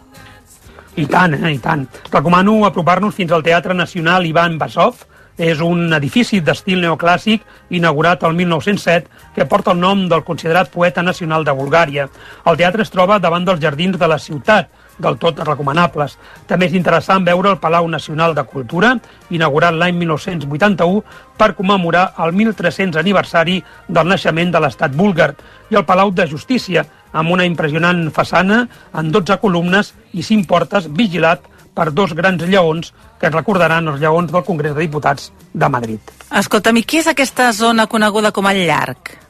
I 0.96 1.04
tant, 1.06 1.34
eh, 1.36 1.52
i 1.52 1.58
tant. 1.60 1.84
Recomano 2.10 2.64
apropar-nos 2.64 3.14
fins 3.14 3.32
al 3.32 3.44
Teatre 3.44 3.74
Nacional 3.74 4.26
Ivan 4.26 4.58
Basov. 4.58 5.04
És 5.36 5.60
un 5.60 5.92
edifici 5.92 6.38
d'estil 6.40 6.80
neoclàssic 6.80 7.42
inaugurat 7.76 8.22
el 8.24 8.32
1907 8.32 9.34
que 9.34 9.44
porta 9.44 9.74
el 9.74 9.82
nom 9.82 10.06
del 10.08 10.24
considerat 10.24 10.70
poeta 10.72 11.02
nacional 11.04 11.44
de 11.44 11.52
Bulgària. 11.52 12.06
El 12.48 12.56
teatre 12.56 12.86
es 12.86 12.92
troba 12.94 13.18
davant 13.20 13.44
dels 13.44 13.60
jardins 13.60 13.98
de 14.00 14.08
la 14.08 14.16
ciutat, 14.16 14.70
del 14.98 15.18
tot 15.18 15.40
recomanables. 15.44 16.16
També 16.46 16.68
és 16.68 16.76
interessant 16.76 17.24
veure 17.26 17.50
el 17.52 17.60
Palau 17.62 17.88
Nacional 17.88 18.34
de 18.34 18.44
Cultura, 18.48 18.94
inaugurat 19.30 19.74
l'any 19.74 19.96
1981 19.98 21.02
per 21.36 21.54
commemorar 21.56 22.12
el 22.24 22.32
1300 22.32 23.00
aniversari 23.00 23.58
del 23.88 24.08
naixement 24.08 24.54
de 24.54 24.62
l'estat 24.62 24.94
búlgar, 24.96 25.34
i 25.70 25.76
el 25.76 25.84
Palau 25.84 26.12
de 26.14 26.26
Justícia, 26.30 26.86
amb 27.12 27.32
una 27.32 27.46
impressionant 27.48 28.08
façana 28.12 28.66
en 28.94 29.12
12 29.12 29.38
columnes 29.42 29.94
i 30.12 30.22
5 30.22 30.46
portes 30.48 30.88
vigilat 30.92 31.44
per 31.76 31.90
dos 31.92 32.14
grans 32.16 32.40
lleons 32.48 32.94
que 33.20 33.30
recordaran 33.30 33.88
els 33.92 34.00
lleons 34.00 34.32
del 34.32 34.44
Congrés 34.44 34.74
de 34.74 34.86
Diputats 34.86 35.30
de 35.52 35.68
Madrid. 35.68 36.00
Escolta'm, 36.32 36.80
i 36.80 36.84
què 36.88 37.04
és 37.04 37.12
aquesta 37.12 37.52
zona 37.52 37.86
coneguda 37.86 38.32
com 38.32 38.48
el 38.48 38.64
Llarg? 38.64 39.25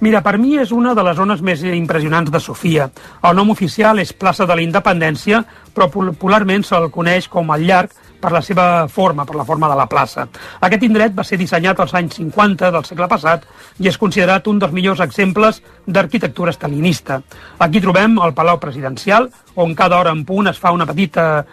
Mira, 0.00 0.20
per 0.26 0.38
mi 0.42 0.56
és 0.58 0.72
una 0.74 0.94
de 0.94 1.02
les 1.06 1.16
zones 1.16 1.42
més 1.44 1.62
impressionants 1.62 2.30
de 2.30 2.40
Sofia. 2.42 2.88
El 3.22 3.36
nom 3.38 3.52
oficial 3.54 4.00
és 4.02 4.12
plaça 4.12 4.46
de 4.46 4.56
la 4.56 4.64
Independència, 4.64 5.44
però 5.74 5.86
popularment 5.90 6.64
se'l 6.66 6.90
coneix 6.90 7.28
com 7.30 7.52
el 7.54 7.68
Llarg 7.68 7.94
per 8.24 8.32
la 8.32 8.40
seva 8.42 8.88
forma, 8.88 9.26
per 9.28 9.36
la 9.36 9.44
forma 9.44 9.68
de 9.68 9.76
la 9.78 9.86
plaça. 9.86 10.26
Aquest 10.64 10.82
indret 10.86 11.14
va 11.14 11.24
ser 11.28 11.38
dissenyat 11.38 11.80
als 11.80 11.94
anys 11.94 12.16
50 12.18 12.70
del 12.74 12.86
segle 12.88 13.08
passat 13.10 13.44
i 13.78 13.90
és 13.90 13.98
considerat 14.00 14.48
un 14.50 14.58
dels 14.58 14.72
millors 14.72 15.02
exemples 15.04 15.60
d'arquitectura 15.86 16.54
estalinista. 16.54 17.20
Aquí 17.58 17.82
trobem 17.84 18.16
el 18.24 18.34
Palau 18.34 18.58
Presidencial, 18.60 19.28
on 19.54 19.74
cada 19.74 20.00
hora 20.00 20.14
en 20.16 20.24
punt 20.24 20.48
es 20.50 20.58
fa 20.58 20.72
una 20.72 20.88
petita 20.88 21.44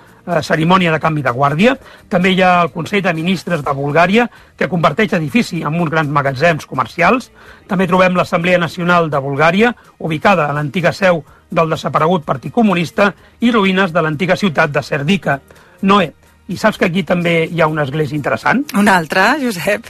cerimònia 0.45 0.91
de 0.93 0.99
canvi 0.99 1.23
de 1.25 1.33
guàrdia. 1.33 1.75
També 2.09 2.31
hi 2.31 2.41
ha 2.41 2.61
el 2.63 2.71
Consell 2.71 3.03
de 3.03 3.13
Ministres 3.13 3.63
de 3.65 3.73
Bulgària, 3.75 4.27
que 4.57 4.69
converteix 4.69 5.13
edifici 5.17 5.61
en 5.63 5.79
uns 5.79 5.91
grans 5.91 6.09
magatzems 6.09 6.65
comercials. 6.69 7.31
També 7.67 7.87
trobem 7.87 8.15
l'Assemblea 8.17 8.61
Nacional 8.61 9.09
de 9.09 9.19
Bulgària, 9.19 9.73
ubicada 9.99 10.47
a 10.47 10.53
l'antiga 10.53 10.93
seu 10.93 11.23
del 11.51 11.69
desaparegut 11.69 12.25
Partit 12.25 12.53
Comunista, 12.53 13.11
i 13.39 13.51
ruïnes 13.51 13.91
de 13.91 14.01
l'antiga 14.01 14.37
ciutat 14.39 14.71
de 14.71 14.83
Serdica. 14.83 15.39
Noé, 15.81 16.11
i 16.47 16.57
saps 16.57 16.77
que 16.77 16.87
aquí 16.89 17.03
també 17.07 17.47
hi 17.47 17.61
ha 17.61 17.67
una 17.71 17.83
església 17.87 18.15
interessant? 18.15 18.63
Una 18.77 18.97
altra, 18.97 19.35
Josep? 19.41 19.87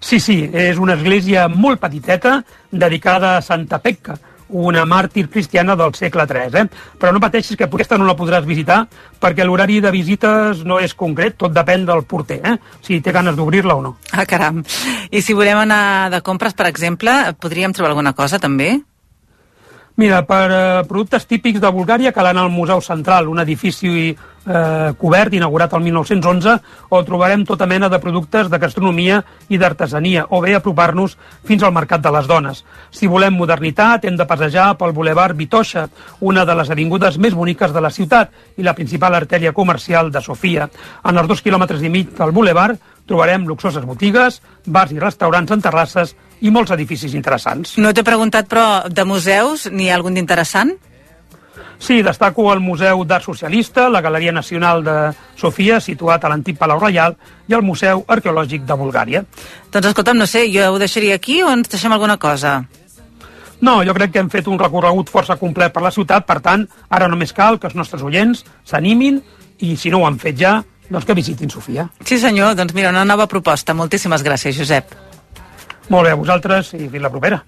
Sí, 0.00 0.20
sí, 0.22 0.38
és 0.54 0.78
una 0.78 0.94
església 0.94 1.48
molt 1.50 1.80
petiteta 1.82 2.38
dedicada 2.70 3.36
a 3.36 3.42
Santa 3.42 3.80
Pecca, 3.82 4.14
una 4.48 4.84
màrtir 4.88 5.28
cristiana 5.28 5.76
del 5.76 5.94
segle 5.94 6.26
III. 6.28 6.62
Eh? 6.62 6.66
Però 6.98 7.12
no 7.12 7.22
pateixis 7.22 7.56
que 7.56 7.68
aquesta 7.68 7.98
no 7.98 8.08
la 8.08 8.16
podràs 8.18 8.46
visitar 8.48 8.84
perquè 9.20 9.46
l'horari 9.46 9.80
de 9.84 9.92
visites 9.94 10.64
no 10.64 10.78
és 10.80 10.94
concret, 10.94 11.36
tot 11.38 11.54
depèn 11.54 11.86
del 11.88 12.04
porter, 12.08 12.40
eh? 12.44 12.56
si 12.82 13.00
té 13.04 13.12
ganes 13.12 13.36
d'obrir-la 13.36 13.76
o 13.78 13.82
no. 13.82 13.96
Ah, 14.12 14.26
caram. 14.28 14.62
I 15.10 15.22
si 15.22 15.36
volem 15.36 15.64
anar 15.64 16.10
de 16.14 16.22
compres, 16.22 16.54
per 16.54 16.68
exemple, 16.70 17.14
podríem 17.40 17.74
trobar 17.76 17.92
alguna 17.92 18.14
cosa, 18.16 18.38
també? 18.38 18.76
Mira, 19.98 20.20
per 20.22 20.50
eh, 20.54 20.82
productes 20.86 21.24
típics 21.26 21.58
de 21.58 21.70
Bulgària 21.74 22.12
cal 22.14 22.28
anar 22.30 22.44
al 22.46 22.52
Museu 22.54 22.78
Central, 22.86 23.26
un 23.26 23.40
edifici 23.42 24.12
eh, 24.12 24.92
cobert, 24.94 25.32
inaugurat 25.34 25.72
el 25.74 25.82
1911, 25.82 26.52
on 26.94 27.08
trobarem 27.08 27.42
tota 27.42 27.66
mena 27.66 27.88
de 27.90 27.98
productes 27.98 28.46
de 28.46 28.60
gastronomia 28.62 29.16
i 29.50 29.58
d'artesania, 29.58 30.28
o 30.30 30.38
bé 30.44 30.54
apropar-nos 30.54 31.16
fins 31.42 31.64
al 31.66 31.74
Mercat 31.74 32.04
de 32.04 32.12
les 32.14 32.28
Dones. 32.30 32.60
Si 32.94 33.10
volem 33.10 33.34
modernitat, 33.34 34.06
hem 34.06 34.14
de 34.14 34.28
passejar 34.30 34.68
pel 34.78 34.94
Boulevard 34.94 35.34
Vitoixa, 35.34 35.88
una 36.20 36.46
de 36.46 36.54
les 36.60 36.70
avingudes 36.70 37.18
més 37.18 37.34
boniques 37.34 37.74
de 37.74 37.82
la 37.82 37.90
ciutat 37.90 38.30
i 38.54 38.62
la 38.62 38.76
principal 38.78 39.18
artèria 39.18 39.52
comercial 39.52 40.12
de 40.14 40.22
Sofia. 40.22 40.70
En 41.02 41.18
els 41.18 41.26
dos 41.26 41.42
quilòmetres 41.42 41.82
i 41.82 41.90
mig 41.90 42.14
del 42.14 42.30
Boulevard 42.30 42.78
trobarem 43.08 43.50
luxoses 43.50 43.82
botigues, 43.82 44.38
bars 44.64 44.94
i 44.94 45.02
restaurants 45.02 45.50
en 45.50 45.66
terrasses 45.66 46.14
i 46.40 46.52
molts 46.54 46.72
edificis 46.74 47.14
interessants. 47.18 47.76
No 47.78 47.92
t'he 47.94 48.04
preguntat, 48.06 48.48
però, 48.50 48.84
de 48.88 49.04
museus, 49.04 49.68
n'hi 49.72 49.90
ha 49.90 49.96
algun 49.98 50.14
d'interessant? 50.18 50.74
Sí, 51.78 52.02
destaco 52.02 52.48
el 52.52 52.60
Museu 52.60 53.04
d'Art 53.06 53.24
Socialista, 53.24 53.88
la 53.88 54.00
Galeria 54.02 54.32
Nacional 54.32 54.82
de 54.82 54.96
Sofia, 55.38 55.78
situat 55.80 56.24
a 56.24 56.30
l'antic 56.32 56.58
Palau 56.58 56.80
Reial, 56.82 57.14
i 57.46 57.54
el 57.54 57.62
Museu 57.62 58.02
Arqueològic 58.08 58.66
de 58.66 58.74
Bulgària. 58.74 59.22
Doncs 59.72 59.92
escolta'm, 59.92 60.18
no 60.18 60.26
sé, 60.26 60.48
jo 60.50 60.72
ho 60.72 60.78
deixaria 60.82 61.14
aquí 61.14 61.38
o 61.42 61.52
ens 61.54 61.70
deixem 61.70 61.94
alguna 61.94 62.18
cosa? 62.18 62.64
No, 63.60 63.80
jo 63.86 63.94
crec 63.94 64.12
que 64.14 64.22
hem 64.22 64.30
fet 64.30 64.50
un 64.50 64.58
recorregut 64.58 65.10
força 65.10 65.38
complet 65.38 65.72
per 65.74 65.82
la 65.82 65.94
ciutat, 65.94 66.26
per 66.26 66.40
tant, 66.42 66.66
ara 66.90 67.08
només 67.10 67.34
cal 67.34 67.58
que 67.58 67.70
els 67.70 67.78
nostres 67.78 68.02
oients 68.02 68.44
s'animin 68.66 69.22
i, 69.58 69.76
si 69.76 69.90
no 69.90 70.02
ho 70.02 70.06
han 70.06 70.18
fet 70.18 70.38
ja, 70.38 70.58
doncs 70.90 71.06
que 71.06 71.14
visitin 71.14 71.50
Sofia. 71.50 71.88
Sí, 72.04 72.18
senyor, 72.18 72.54
doncs 72.58 72.74
mira, 72.74 72.90
una 72.90 73.06
nova 73.06 73.26
proposta. 73.30 73.74
Moltíssimes 73.74 74.26
gràcies, 74.26 74.58
Josep. 74.58 75.07
Molt 75.88 76.04
bé, 76.04 76.10
a 76.12 76.18
vosaltres 76.20 76.74
i 76.76 76.84
fins 76.84 77.00
la 77.00 77.08
propera. 77.08 77.38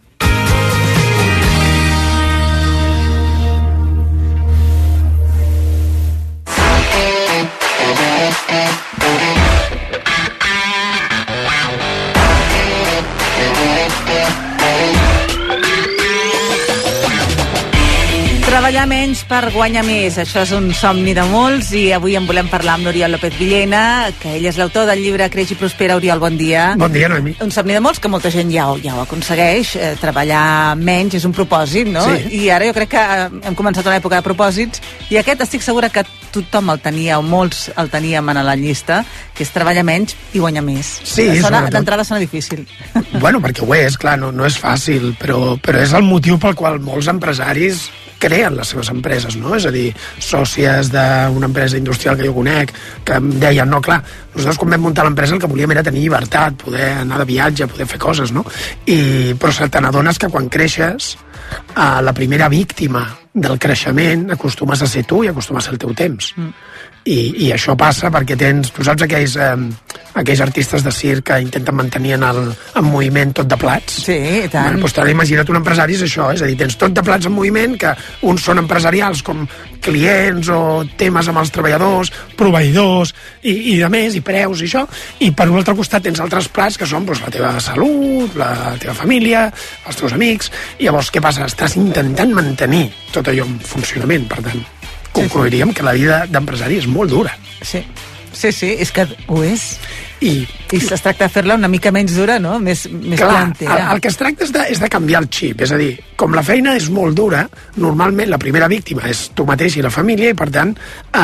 Treballar 18.70 18.86
menys 18.86 19.24
per 19.26 19.48
guanyar 19.50 19.80
més, 19.82 20.14
això 20.22 20.44
és 20.44 20.50
un 20.54 20.68
somni 20.78 21.10
de 21.10 21.24
molts 21.26 21.72
i 21.74 21.88
avui 21.90 22.12
en 22.14 22.22
volem 22.28 22.46
parlar 22.46 22.76
amb 22.76 22.86
l'Oriol 22.86 23.10
López 23.16 23.32
Villena, 23.34 23.80
que 24.22 24.36
ell 24.36 24.44
és 24.46 24.60
l'autor 24.60 24.84
del 24.86 25.00
llibre 25.02 25.26
Creix 25.26 25.50
i 25.50 25.56
Prospera. 25.58 25.96
Oriol, 25.98 26.20
bon 26.22 26.36
dia. 26.38 26.68
Bon 26.78 26.92
dia, 26.94 27.08
Noemi. 27.10 27.32
Un 27.42 27.50
somni 27.50 27.74
de 27.74 27.80
molts 27.82 27.98
que 27.98 28.06
molta 28.06 28.30
gent 28.30 28.52
ja, 28.54 28.68
ho- 28.70 28.76
ja 28.78 28.92
ho 28.94 29.00
aconsegueix, 29.02 29.72
eh, 29.74 29.88
treballar 29.98 30.76
menys 30.78 31.16
és 31.18 31.24
un 31.26 31.32
propòsit, 31.34 31.90
no? 31.90 32.04
Sí. 32.06 32.44
I 32.44 32.50
ara 32.54 32.68
jo 32.68 32.76
crec 32.76 32.92
que 32.94 33.02
eh, 33.02 33.24
hem 33.50 33.56
començat 33.58 33.88
una 33.90 33.96
època 33.98 34.20
de 34.20 34.22
propòsits 34.28 34.78
i 35.10 35.18
aquest 35.18 35.42
estic 35.48 35.66
segura 35.66 35.88
que 35.90 36.04
tothom 36.30 36.70
el 36.70 36.78
tenia 36.78 37.18
o 37.18 37.24
molts 37.26 37.72
el 37.76 37.90
teníem 37.90 38.30
en 38.30 38.38
la 38.46 38.54
llista, 38.54 39.00
que 39.34 39.42
és 39.42 39.50
treballar 39.50 39.82
menys 39.82 40.14
i 40.32 40.38
guanyar 40.38 40.62
més. 40.62 40.92
Sí, 41.02 41.26
sona, 41.40 41.58
sobretot. 41.58 41.72
D'entrada 41.74 42.04
sona 42.06 42.20
difícil. 42.22 42.62
Bueno, 43.18 43.40
perquè 43.42 43.66
ho 43.66 43.74
és, 43.74 43.98
clar, 43.98 44.14
no, 44.22 44.30
no 44.30 44.46
és 44.46 44.60
fàcil, 44.62 45.16
però, 45.18 45.56
però 45.58 45.82
és 45.82 45.90
el 45.92 46.06
motiu 46.06 46.38
pel 46.38 46.54
qual 46.54 46.78
molts 46.78 47.10
empresaris 47.10 47.88
creen 48.20 48.56
les 48.58 48.72
seves 48.72 48.90
empreses, 48.92 49.36
no? 49.40 49.54
És 49.56 49.66
a 49.68 49.72
dir, 49.74 49.88
sòcies 50.22 50.92
d'una 50.92 51.48
empresa 51.50 51.78
industrial 51.80 52.18
que 52.18 52.28
jo 52.28 52.36
conec, 52.36 52.74
que 53.06 53.16
em 53.20 53.30
deien, 53.40 53.70
no, 53.70 53.80
clar, 53.84 54.00
nosaltres 54.34 54.60
quan 54.60 54.76
vam 54.76 54.86
muntar 54.88 55.06
l'empresa 55.06 55.36
el 55.36 55.42
que 55.42 55.50
volíem 55.50 55.74
era 55.74 55.84
tenir 55.86 56.04
llibertat, 56.04 56.58
poder 56.60 56.92
anar 57.00 57.22
de 57.22 57.28
viatge, 57.32 57.70
poder 57.70 57.88
fer 57.90 58.00
coses, 58.02 58.34
no? 58.36 58.44
I, 58.86 59.32
però 59.40 59.54
se 59.56 59.70
te 59.72 59.82
n'adones 59.82 60.20
que 60.20 60.30
quan 60.32 60.50
creixes, 60.52 61.16
eh, 61.74 62.02
la 62.04 62.14
primera 62.16 62.48
víctima 62.52 63.06
del 63.32 63.58
creixement 63.62 64.30
acostumes 64.34 64.82
a 64.82 64.88
ser 64.90 65.04
tu 65.06 65.22
i 65.24 65.30
acostumes 65.30 65.62
a 65.62 65.68
ser 65.68 65.76
el 65.76 65.82
teu 65.84 65.94
temps. 65.94 66.32
Mm. 66.36 66.54
I, 67.08 67.46
i 67.46 67.52
això 67.54 67.72
passa 67.80 68.10
perquè 68.12 68.36
tens, 68.36 68.68
tu 68.76 68.84
saps 68.84 69.06
aquells, 69.06 69.32
eh, 69.40 70.10
aquells 70.20 70.42
artistes 70.44 70.82
de 70.84 70.92
circ 70.92 71.30
que 71.30 71.38
intenten 71.40 71.76
mantenir 71.78 72.12
en, 72.18 72.26
el, 72.28 72.40
en 72.76 72.84
moviment 72.84 73.32
tot 73.38 73.48
de 73.48 73.56
plats? 73.56 74.02
Sí, 74.04 74.16
i 74.44 74.48
tant. 74.52 74.66
Bueno, 74.68 74.82
doncs 74.82 74.96
t'ha 74.98 75.06
imagina't 75.08 75.48
un 75.48 75.60
empresari 75.62 75.96
és 75.96 76.04
això, 76.04 76.28
és 76.34 76.42
a 76.44 76.50
dir, 76.50 76.58
tens 76.60 76.76
tot 76.80 76.92
de 76.92 77.04
plats 77.06 77.30
en 77.30 77.32
moviment 77.32 77.78
que 77.80 77.94
uns 78.28 78.44
són 78.44 78.60
empresarials 78.60 79.22
com 79.24 79.46
clients 79.80 80.50
o 80.52 80.60
temes 81.00 81.30
amb 81.32 81.40
els 81.40 81.52
treballadors, 81.54 82.12
proveïdors 82.36 83.14
i, 83.40 83.54
i 83.72 83.78
de 83.80 83.88
més, 83.92 84.18
i 84.18 84.24
preus 84.24 84.60
i 84.60 84.68
això, 84.68 84.84
i 85.24 85.30
per 85.32 85.48
un 85.48 85.56
altre 85.56 85.76
costat 85.78 86.04
tens 86.04 86.20
altres 86.20 86.50
plats 86.52 86.76
que 86.76 86.88
són 86.90 87.08
doncs, 87.08 87.24
la 87.24 87.32
teva 87.32 87.54
salut, 87.64 88.36
la 88.36 88.74
teva 88.82 88.96
família, 88.98 89.46
els 89.88 90.02
teus 90.02 90.18
amics, 90.18 90.52
i 90.76 90.84
llavors 90.90 91.08
què 91.08 91.24
passa? 91.24 91.48
Estàs 91.48 91.78
intentant 91.80 92.36
mantenir 92.36 92.90
tot 93.14 93.32
allò 93.32 93.48
en 93.48 93.56
funcionament, 93.64 94.28
per 94.28 94.44
tant, 94.44 94.60
concluiríem 95.12 95.72
que 95.74 95.82
la 95.86 95.92
vida 95.96 96.24
d'empresari 96.30 96.78
és 96.82 96.86
molt 96.90 97.10
dura. 97.10 97.34
Sí. 97.62 97.84
Sí, 98.32 98.52
sí, 98.54 98.68
és 98.78 98.92
que 98.94 99.02
ho 99.26 99.42
és. 99.42 99.74
I, 100.22 100.44
I 100.70 100.76
es 100.78 101.00
tracta 101.02 101.24
de 101.24 101.32
fer-la 101.32 101.54
una 101.56 101.66
mica 101.68 101.88
menys 101.90 102.12
dura, 102.14 102.34
no? 102.38 102.58
Més, 102.60 102.82
més 102.92 103.16
Clar, 103.18 103.30
el, 103.30 103.36
plantera. 103.56 103.86
el 103.94 104.00
que 104.04 104.08
es 104.12 104.16
tracta 104.20 104.44
és 104.44 104.50
de, 104.52 104.62
és 104.74 104.78
de 104.82 104.88
canviar 104.92 105.22
el 105.24 105.28
xip, 105.32 105.62
és 105.64 105.72
a 105.72 105.78
dir, 105.80 105.94
com 106.20 106.34
la 106.36 106.42
feina 106.44 106.74
és 106.76 106.90
molt 106.92 107.16
dura, 107.16 107.40
normalment 107.80 108.28
la 108.30 108.38
primera 108.38 108.68
víctima 108.68 109.06
és 109.08 109.30
tu 109.34 109.46
mateix 109.48 109.78
i 109.80 109.82
la 109.82 109.90
família, 109.90 110.30
i 110.30 110.36
per 110.36 110.50
tant 110.52 110.74
eh, 110.76 111.22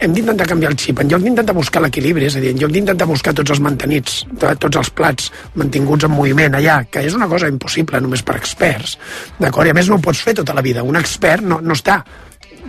hem 0.00 0.16
d'intentar 0.16 0.48
canviar 0.48 0.72
el 0.72 0.78
xip. 0.80 0.98
En 1.04 1.12
lloc 1.12 1.22
d'intentar 1.28 1.54
buscar 1.54 1.82
l'equilibri, 1.84 2.24
és 2.26 2.36
a 2.36 2.42
dir, 2.42 2.54
en 2.56 2.62
lloc 2.64 2.72
d'intentar 2.72 3.06
buscar 3.06 3.36
tots 3.36 3.52
els 3.54 3.60
mantenits, 3.60 4.22
to- 4.40 4.54
tots 4.64 4.80
els 4.80 4.90
plats 4.96 5.28
mantinguts 5.60 6.08
en 6.08 6.16
moviment 6.16 6.56
allà, 6.58 6.80
que 6.90 7.04
és 7.04 7.14
una 7.14 7.28
cosa 7.28 7.52
impossible 7.52 8.00
només 8.00 8.24
per 8.24 8.36
experts, 8.40 8.96
d'acord? 9.38 9.68
I 9.68 9.76
a 9.76 9.78
més 9.78 9.92
no 9.92 10.00
ho 10.00 10.04
pots 10.08 10.24
fer 10.24 10.34
tota 10.40 10.56
la 10.56 10.64
vida. 10.64 10.82
Un 10.82 10.96
expert 10.96 11.44
no, 11.44 11.60
no 11.60 11.76
està 11.76 12.00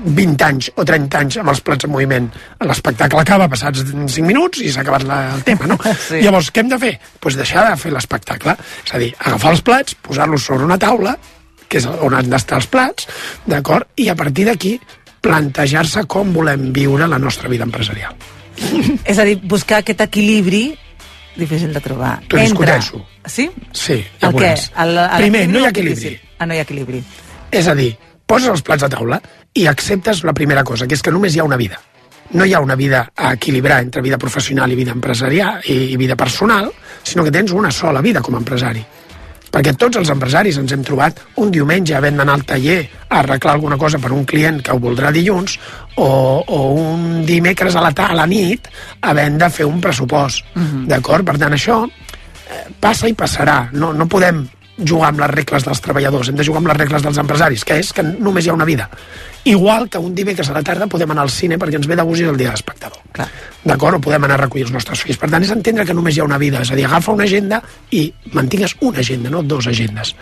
20 0.03 0.45
anys 0.45 0.69
o 0.75 0.85
30 0.87 1.19
anys 1.19 1.39
amb 1.41 1.51
els 1.53 1.61
plats 1.65 1.87
en 1.87 1.93
moviment. 1.93 2.29
L'espectacle 2.69 3.23
acaba 3.23 3.49
passats 3.51 3.83
5 3.89 4.25
minuts 4.25 4.61
i 4.63 4.71
s'ha 4.73 4.83
acabat 4.85 5.05
la, 5.07 5.19
el 5.35 5.43
tema, 5.47 5.69
no? 5.69 5.79
Sí. 6.09 6.21
Llavors, 6.23 6.49
què 6.53 6.63
hem 6.63 6.71
de 6.71 6.79
fer? 6.81 6.93
Doncs 6.99 7.19
pues 7.25 7.37
deixar 7.37 7.67
de 7.67 7.75
fer 7.77 7.91
l'espectacle. 7.93 8.55
És 8.85 8.95
a 8.95 9.01
dir, 9.01 9.11
agafar 9.19 9.53
els 9.55 9.61
plats, 9.65 9.97
posar-los 10.07 10.45
sobre 10.49 10.65
una 10.65 10.79
taula, 10.81 11.17
que 11.69 11.77
és 11.77 11.85
on 11.89 12.15
han 12.17 12.31
d'estar 12.31 12.57
els 12.61 12.69
plats, 12.71 13.07
d'acord? 13.45 13.91
I 14.01 14.09
a 14.09 14.17
partir 14.17 14.47
d'aquí 14.47 14.77
plantejar-se 15.21 16.05
com 16.09 16.33
volem 16.33 16.69
viure 16.73 17.07
la 17.07 17.19
nostra 17.21 17.51
vida 17.51 17.67
empresarial. 17.67 18.15
És 19.05 19.19
a 19.19 19.25
dir, 19.27 19.37
buscar 19.43 19.83
aquest 19.83 20.01
equilibri 20.07 20.63
difícil 21.39 21.73
de 21.73 21.81
trobar. 21.81 22.19
T'ho 22.27 22.37
discuteixo. 22.41 23.01
Sí? 23.25 23.47
Sí, 23.71 24.01
ja 24.19 24.29
el 24.29 24.35
què? 24.35 24.43
veuràs. 24.43 24.69
El, 24.83 24.97
el 25.05 25.23
Primer, 25.23 25.43
no 25.49 25.61
hi 25.61 25.67
ha 25.67 25.73
equilibri. 25.73 26.13
Ah, 26.37 26.45
no 26.45 26.55
hi 26.55 26.61
ha 26.61 26.65
equilibri. 26.67 27.01
És 27.55 27.69
a 27.69 27.75
dir, 27.77 27.93
poses 28.29 28.51
els 28.53 28.61
plats 28.65 28.85
a 28.85 28.91
taula 28.91 29.17
i 29.57 29.65
acceptes 29.67 30.21
la 30.23 30.35
primera 30.37 30.63
cosa, 30.63 30.87
que 30.87 30.97
és 30.97 31.01
que 31.01 31.13
només 31.13 31.35
hi 31.35 31.41
ha 31.41 31.47
una 31.47 31.57
vida. 31.57 31.81
No 32.37 32.45
hi 32.45 32.53
ha 32.53 32.61
una 32.61 32.77
vida 32.77 33.07
a 33.15 33.33
equilibrar 33.33 33.79
entre 33.81 34.03
vida 34.05 34.19
professional 34.21 34.71
i 34.71 34.77
vida 34.77 34.93
empresarial 34.93 35.63
i, 35.65 35.95
i 35.95 35.97
vida 35.97 36.15
personal, 36.15 36.69
sinó 37.01 37.25
que 37.25 37.33
tens 37.33 37.51
una 37.57 37.71
sola 37.73 38.03
vida 38.05 38.21
com 38.21 38.37
a 38.37 38.41
empresari. 38.43 38.85
Perquè 39.49 39.73
tots 39.81 39.97
els 39.97 40.11
empresaris 40.13 40.59
ens 40.61 40.75
hem 40.75 40.83
trobat 40.85 41.23
un 41.41 41.49
diumenge 41.49 41.95
havent 41.97 42.19
d'anar 42.21 42.35
al 42.37 42.45
taller 42.45 42.83
a 43.07 43.23
arreglar 43.23 43.55
alguna 43.55 43.79
cosa 43.81 43.97
per 43.97 44.11
un 44.13 44.27
client 44.29 44.61
que 44.61 44.75
ho 44.75 44.81
voldrà 44.83 45.09
dilluns 45.09 45.57
o, 45.97 46.05
o 46.45 46.59
un 46.77 47.25
dimecres 47.25 47.73
a 47.73 47.81
la, 47.81 47.89
a 47.89 48.13
la 48.13 48.27
nit 48.29 48.69
havent 49.01 49.41
de 49.41 49.49
fer 49.49 49.65
un 49.65 49.81
pressupost. 49.81 50.53
D'acord? 50.91 51.25
Per 51.25 51.37
tant, 51.41 51.57
això 51.57 51.81
eh, 51.89 52.69
passa 52.79 53.09
i 53.09 53.17
passarà. 53.17 53.71
No, 53.73 53.89
no 53.91 54.05
podem 54.05 54.45
jugar 54.85 55.09
amb 55.09 55.19
les 55.23 55.29
regles 55.31 55.65
dels 55.65 55.81
treballadors, 55.81 56.29
hem 56.29 56.35
de 56.39 56.43
jugar 56.43 56.59
amb 56.63 56.67
les 56.71 56.77
regles 56.77 57.03
dels 57.03 57.17
empresaris, 57.21 57.65
que 57.65 57.77
és 57.79 57.91
que 57.93 58.03
només 58.03 58.45
hi 58.45 58.49
ha 58.49 58.53
una 58.53 58.65
vida. 58.65 58.89
Igual 59.45 59.87
que 59.89 59.97
un 59.97 60.13
dimecres 60.15 60.49
a 60.49 60.53
la 60.53 60.63
tarda 60.63 60.87
podem 60.87 61.11
anar 61.11 61.23
al 61.23 61.29
cine 61.31 61.57
perquè 61.57 61.79
ens 61.79 61.87
ve 61.87 61.95
de 61.95 62.03
gust 62.03 62.21
i 62.21 62.25
és 62.25 62.29
el 62.29 62.37
dia 62.37 62.49
de 62.49 62.57
l'espectador. 62.57 62.99
Clar. 63.15 63.27
D'acord? 63.63 63.97
O 63.97 64.01
podem 64.03 64.23
anar 64.27 64.35
a 64.37 64.43
recollir 64.43 64.65
els 64.67 64.73
nostres 64.75 65.01
fills. 65.03 65.17
Per 65.17 65.29
tant, 65.31 65.43
és 65.43 65.51
entendre 65.55 65.85
que 65.85 65.93
només 65.95 66.15
hi 66.17 66.19
ha 66.19 66.27
una 66.27 66.37
vida. 66.37 66.61
És 66.61 66.71
a 66.71 66.75
dir, 66.75 66.85
agafa 66.85 67.11
una 67.15 67.23
agenda 67.23 67.61
i 67.91 68.13
mantingues 68.33 68.75
una 68.81 68.99
agenda, 68.99 69.29
no 69.29 69.41
dos 69.43 69.67
agendes. 69.67 70.15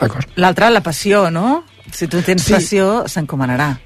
D'acord? 0.00 0.28
L'altra, 0.36 0.70
la 0.70 0.82
passió, 0.82 1.30
no? 1.30 1.64
Si 1.92 2.08
tu 2.08 2.20
tens 2.22 2.42
Sí. 2.42 2.52
passió, 2.52 3.04
s'encomanarà. 3.06 3.78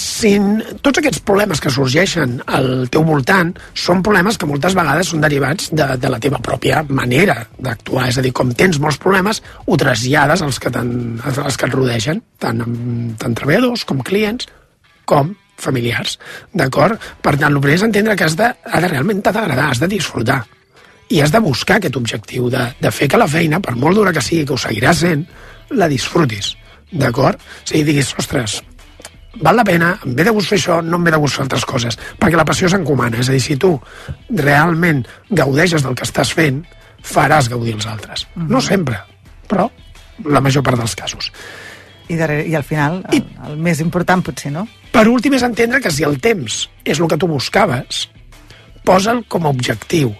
Sin 0.00 0.60
tots 0.80 1.00
aquests 1.00 1.20
problemes 1.26 1.60
que 1.60 1.72
sorgeixen 1.72 2.38
al 2.48 2.88
teu 2.92 3.04
voltant 3.04 3.52
són 3.76 4.00
problemes 4.06 4.38
que 4.40 4.48
moltes 4.48 4.76
vegades 4.78 5.10
són 5.12 5.22
derivats 5.24 5.68
de, 5.76 5.86
de 6.00 6.12
la 6.12 6.20
teva 6.22 6.40
pròpia 6.44 6.82
manera 6.88 7.36
d'actuar. 7.58 8.08
És 8.08 8.20
a 8.20 8.24
dir, 8.24 8.32
com 8.36 8.54
tens 8.56 8.80
molts 8.82 9.00
problemes, 9.02 9.42
ho 9.66 9.76
trasllades 9.80 10.44
als 10.46 10.60
que, 10.62 10.72
als 10.72 11.60
que 11.60 11.68
et 11.68 11.76
rodegen, 11.76 12.22
tant, 12.40 12.64
tant 13.20 13.36
treballadors 13.36 13.84
com 13.88 14.00
clients, 14.06 14.48
com 15.04 15.34
familiars. 15.60 16.16
D'acord? 16.56 16.96
Per 17.20 17.36
tant, 17.36 17.50
el 17.50 17.60
primer 17.60 17.76
és 17.76 17.84
entendre 17.90 18.16
que 18.16 18.26
has 18.26 18.38
de, 18.38 18.48
ha 18.48 18.80
de 18.80 18.90
realment 18.90 19.20
t'ha 19.20 19.34
d'agradar, 19.36 19.68
has 19.74 19.82
de 19.82 19.90
disfrutar. 19.92 20.40
I 21.10 21.20
has 21.20 21.34
de 21.34 21.42
buscar 21.42 21.80
aquest 21.80 21.98
objectiu, 21.98 22.48
de, 22.52 22.64
de 22.80 22.94
fer 22.94 23.10
que 23.10 23.20
la 23.20 23.28
feina, 23.28 23.60
per 23.60 23.76
molt 23.76 23.98
dura 23.98 24.14
que 24.16 24.24
sigui, 24.24 24.46
que 24.46 24.56
ho 24.56 24.60
seguirà 24.62 24.94
sent, 24.96 25.26
la 25.76 25.90
disfrutis. 25.90 26.54
D'acord? 26.90 27.38
O 27.42 27.68
sigui, 27.68 27.84
diguis, 27.90 28.14
ostres, 28.18 28.60
val 29.38 29.56
la 29.56 29.64
pena, 29.64 29.92
em 30.04 30.14
ve 30.16 30.26
de 30.26 30.34
gust 30.34 30.50
fer 30.50 30.58
això, 30.58 30.80
no 30.82 30.98
em 30.98 31.06
ve 31.06 31.14
de 31.14 31.20
gust 31.22 31.38
fer 31.38 31.44
altres 31.46 31.66
coses, 31.68 31.98
perquè 32.18 32.38
la 32.38 32.46
passió 32.48 32.68
s'encomana, 32.68 33.20
és 33.22 33.30
a 33.30 33.36
dir, 33.36 33.42
si 33.44 33.56
tu 33.60 33.76
realment 34.36 35.04
gaudeixes 35.30 35.84
del 35.86 35.94
que 35.98 36.06
estàs 36.08 36.32
fent, 36.34 36.64
faràs 37.06 37.48
gaudir 37.52 37.76
els 37.78 37.86
altres. 37.86 38.26
No 38.36 38.60
sempre, 38.60 38.98
però 39.48 39.68
la 40.26 40.42
major 40.44 40.64
part 40.66 40.80
dels 40.80 40.96
casos. 40.98 41.30
I, 42.10 42.16
darrere, 42.18 42.46
i 42.50 42.56
al 42.58 42.66
final, 42.66 43.04
el, 43.14 43.22
el 43.46 43.60
més 43.62 43.80
important 43.80 44.24
potser, 44.26 44.50
no? 44.52 44.66
Per 44.90 45.06
últim 45.06 45.36
és 45.38 45.46
entendre 45.46 45.78
que 45.80 45.92
si 45.94 46.02
el 46.04 46.18
temps 46.20 46.64
és 46.84 46.98
el 46.98 47.06
que 47.08 47.18
tu 47.20 47.28
buscaves, 47.30 48.08
posa'l 48.84 49.22
com 49.30 49.46
a 49.46 49.52
objectiu 49.54 50.10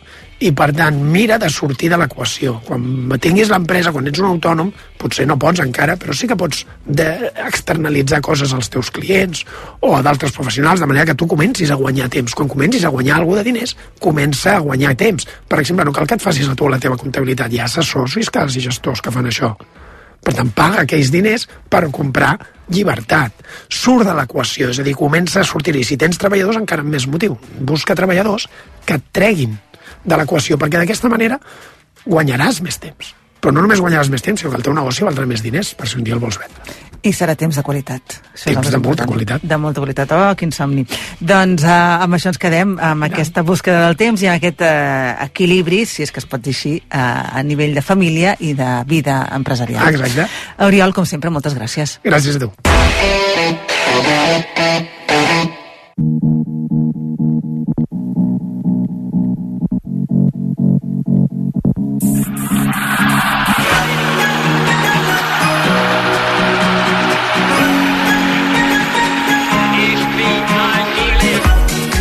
i 0.41 0.51
per 0.57 0.71
tant 0.73 0.97
mira 1.13 1.37
de 1.41 1.51
sortir 1.53 1.91
de 1.93 1.99
l'equació 2.01 2.55
quan 2.65 2.83
tinguis 3.21 3.51
l'empresa, 3.53 3.93
quan 3.93 4.09
ets 4.09 4.23
un 4.23 4.31
autònom 4.31 4.71
potser 5.01 5.27
no 5.29 5.37
pots 5.41 5.61
encara, 5.61 5.99
però 6.01 6.17
sí 6.17 6.29
que 6.29 6.37
pots 6.41 6.65
de 6.87 7.09
externalitzar 7.47 8.23
coses 8.25 8.55
als 8.57 8.71
teus 8.73 8.89
clients 8.95 9.45
o 9.85 9.93
a 9.97 10.01
d'altres 10.05 10.33
professionals 10.37 10.81
de 10.81 10.89
manera 10.89 11.11
que 11.11 11.19
tu 11.19 11.29
comencis 11.29 11.71
a 11.71 11.79
guanyar 11.81 12.09
temps 12.13 12.35
quan 12.35 12.49
comencis 12.49 12.85
a 12.85 12.95
guanyar 12.95 13.19
alguna 13.19 13.43
de 13.43 13.51
diners 13.53 13.77
comença 14.01 14.57
a 14.57 14.65
guanyar 14.65 14.97
temps 14.97 15.29
per 15.49 15.61
exemple, 15.61 15.85
no 15.85 15.93
cal 15.93 16.09
que 16.09 16.17
et 16.17 16.25
facis 16.25 16.49
a 16.49 16.57
tu 16.57 16.69
la 16.69 16.81
teva 16.81 16.97
comptabilitat 16.97 17.53
hi 17.53 17.61
ha 17.61 17.69
assessors 17.69 18.17
fiscals 18.17 18.57
i 18.57 18.65
gestors 18.65 19.05
que 19.05 19.13
fan 19.13 19.29
això 19.29 19.53
per 20.21 20.35
tant, 20.37 20.51
paga 20.53 20.83
aquells 20.85 21.09
diners 21.13 21.47
per 21.73 21.87
comprar 21.89 22.35
llibertat. 22.69 23.33
Surt 23.73 24.05
de 24.05 24.13
l'equació, 24.13 24.69
és 24.69 24.79
a 24.79 24.85
dir, 24.85 24.93
comença 24.93 25.41
a 25.41 25.49
sortir. 25.49 25.73
I 25.81 25.85
si 25.87 25.97
tens 25.97 26.21
treballadors, 26.21 26.61
encara 26.61 26.85
amb 26.85 26.93
més 26.93 27.09
motiu. 27.09 27.39
Busca 27.57 27.97
treballadors 27.97 28.45
que 28.85 28.99
et 29.01 29.07
treguin 29.17 29.57
de 30.05 30.21
l'equació, 30.21 30.59
perquè 30.61 30.81
d'aquesta 30.81 31.11
manera 31.13 31.41
guanyaràs 32.07 32.61
més 32.65 32.79
temps. 32.81 33.15
Però 33.41 33.55
no 33.57 33.65
només 33.65 33.81
guanyaràs 33.81 34.11
més 34.13 34.23
temps, 34.23 34.41
sinó 34.41 34.53
que 34.53 34.59
el 34.61 34.65
teu 34.67 34.75
negoci 34.77 35.05
valdrà 35.07 35.25
més 35.29 35.43
diners 35.43 35.73
per 35.77 35.89
si 35.89 35.97
un 35.97 36.05
dia 36.05 36.15
el 36.17 36.21
vols 36.21 36.37
vendre. 36.41 36.77
I 37.01 37.15
serà 37.17 37.33
temps 37.41 37.57
de 37.57 37.63
qualitat. 37.65 38.19
Això 38.35 38.53
Temps 38.53 38.69
de 38.75 38.81
molta 38.85 39.07
qualitat. 39.09 39.41
De 39.41 39.57
molta 39.57 39.81
qualitat. 39.81 40.11
Oh, 40.13 40.35
quin 40.37 40.53
somni. 40.53 40.85
Doncs 41.17 41.65
uh, 41.65 42.05
amb 42.05 42.19
això 42.19 42.29
ens 42.35 42.41
quedem, 42.41 42.75
amb 42.77 43.09
aquesta 43.09 43.41
búsqueda 43.47 43.87
del 43.87 43.97
temps 44.01 44.21
i 44.21 44.29
amb 44.29 44.37
aquest 44.37 44.61
uh, 44.61 45.25
equilibri, 45.25 45.87
si 45.89 46.05
és 46.05 46.13
que 46.13 46.21
es 46.21 46.29
pot 46.29 46.45
dir 46.45 46.53
així, 46.53 46.75
uh, 46.85 47.41
a 47.41 47.43
nivell 47.47 47.73
de 47.79 47.85
família 47.85 48.37
i 48.45 48.53
de 48.59 48.69
vida 48.91 49.23
empresarial. 49.33 49.89
Exacte. 49.95 50.29
Oriol, 50.69 50.93
com 50.93 51.09
sempre, 51.09 51.33
moltes 51.33 51.57
gràcies. 51.57 51.97
Gràcies 52.05 52.37
a 52.37 52.45
tu. 52.45 52.53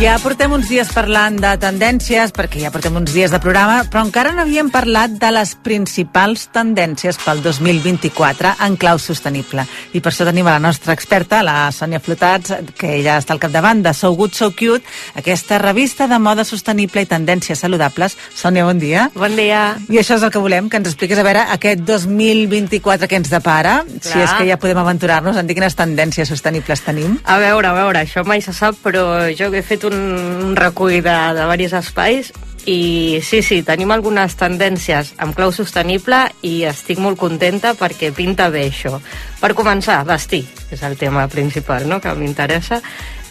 ya 0.00 0.09
portem 0.20 0.52
uns 0.52 0.68
dies 0.68 0.88
parlant 0.92 1.38
de 1.40 1.50
tendències, 1.60 2.32
perquè 2.36 2.60
ja 2.60 2.70
portem 2.72 2.96
uns 2.98 3.12
dies 3.14 3.32
de 3.32 3.38
programa, 3.40 3.78
però 3.88 4.02
encara 4.04 4.34
no 4.34 4.42
havíem 4.42 4.68
parlat 4.68 5.14
de 5.16 5.30
les 5.32 5.54
principals 5.64 6.42
tendències 6.52 7.16
pel 7.22 7.40
2024 7.40 8.50
en 8.66 8.76
clau 8.80 9.00
sostenible. 9.00 9.64
I 9.96 10.02
per 10.04 10.10
això 10.10 10.26
tenim 10.28 10.48
a 10.50 10.58
la 10.58 10.62
nostra 10.62 10.92
experta, 10.92 11.38
la 11.46 11.70
Sònia 11.72 12.02
Flotats, 12.04 12.52
que 12.76 12.90
ella 12.98 13.16
està 13.22 13.32
al 13.32 13.40
capdavant 13.40 13.80
de 13.84 13.94
So 13.96 14.10
Good 14.18 14.36
So 14.36 14.50
Cute, 14.52 14.84
aquesta 15.16 15.60
revista 15.62 16.08
de 16.10 16.18
moda 16.20 16.44
sostenible 16.44 17.00
i 17.00 17.08
tendències 17.08 17.64
saludables. 17.64 18.18
Sònia, 18.36 18.66
bon 18.68 18.82
dia. 18.82 19.08
Bon 19.14 19.36
dia. 19.36 19.62
I 19.88 20.02
això 20.02 20.18
és 20.18 20.26
el 20.26 20.34
que 20.34 20.44
volem, 20.44 20.68
que 20.68 20.82
ens 20.82 20.92
expliquis 20.92 21.22
a 21.22 21.24
veure 21.24 21.46
aquest 21.56 21.86
2024 21.88 23.08
que 23.08 23.22
ens 23.22 23.32
depara, 23.32 23.78
si 24.02 24.12
Clar. 24.12 24.26
és 24.26 24.36
que 24.36 24.50
ja 24.50 24.60
podem 24.60 24.84
aventurar-nos 24.84 25.40
en 25.40 25.48
dir 25.48 25.56
quines 25.56 25.78
tendències 25.78 26.28
sostenibles 26.28 26.84
tenim. 26.84 27.16
A 27.24 27.40
veure, 27.40 27.72
a 27.72 27.76
veure, 27.78 28.04
això 28.04 28.26
mai 28.28 28.44
se 28.44 28.52
sap, 28.52 28.76
però 28.84 29.06
jo 29.32 29.52
he 29.54 29.64
fet 29.64 29.88
un 29.88 30.09
recull 30.56 31.00
de, 31.02 31.18
de 31.36 31.44
diversos 31.44 31.84
espais 31.84 32.32
i 32.68 33.20
sí, 33.24 33.40
sí, 33.42 33.62
tenim 33.64 33.90
algunes 33.94 34.34
tendències 34.36 35.14
amb 35.18 35.34
clau 35.36 35.52
sostenible 35.52 36.26
i 36.44 36.64
estic 36.68 37.00
molt 37.00 37.18
contenta 37.18 37.72
perquè 37.78 38.12
pinta 38.12 38.50
bé 38.52 38.66
això. 38.68 38.98
Per 39.40 39.54
començar, 39.56 40.02
vestir, 40.04 40.44
que 40.68 40.76
és 40.76 40.84
el 40.84 40.98
tema 41.00 41.26
principal 41.28 41.88
no? 41.88 42.00
que 42.00 42.14
m'interessa. 42.14 42.82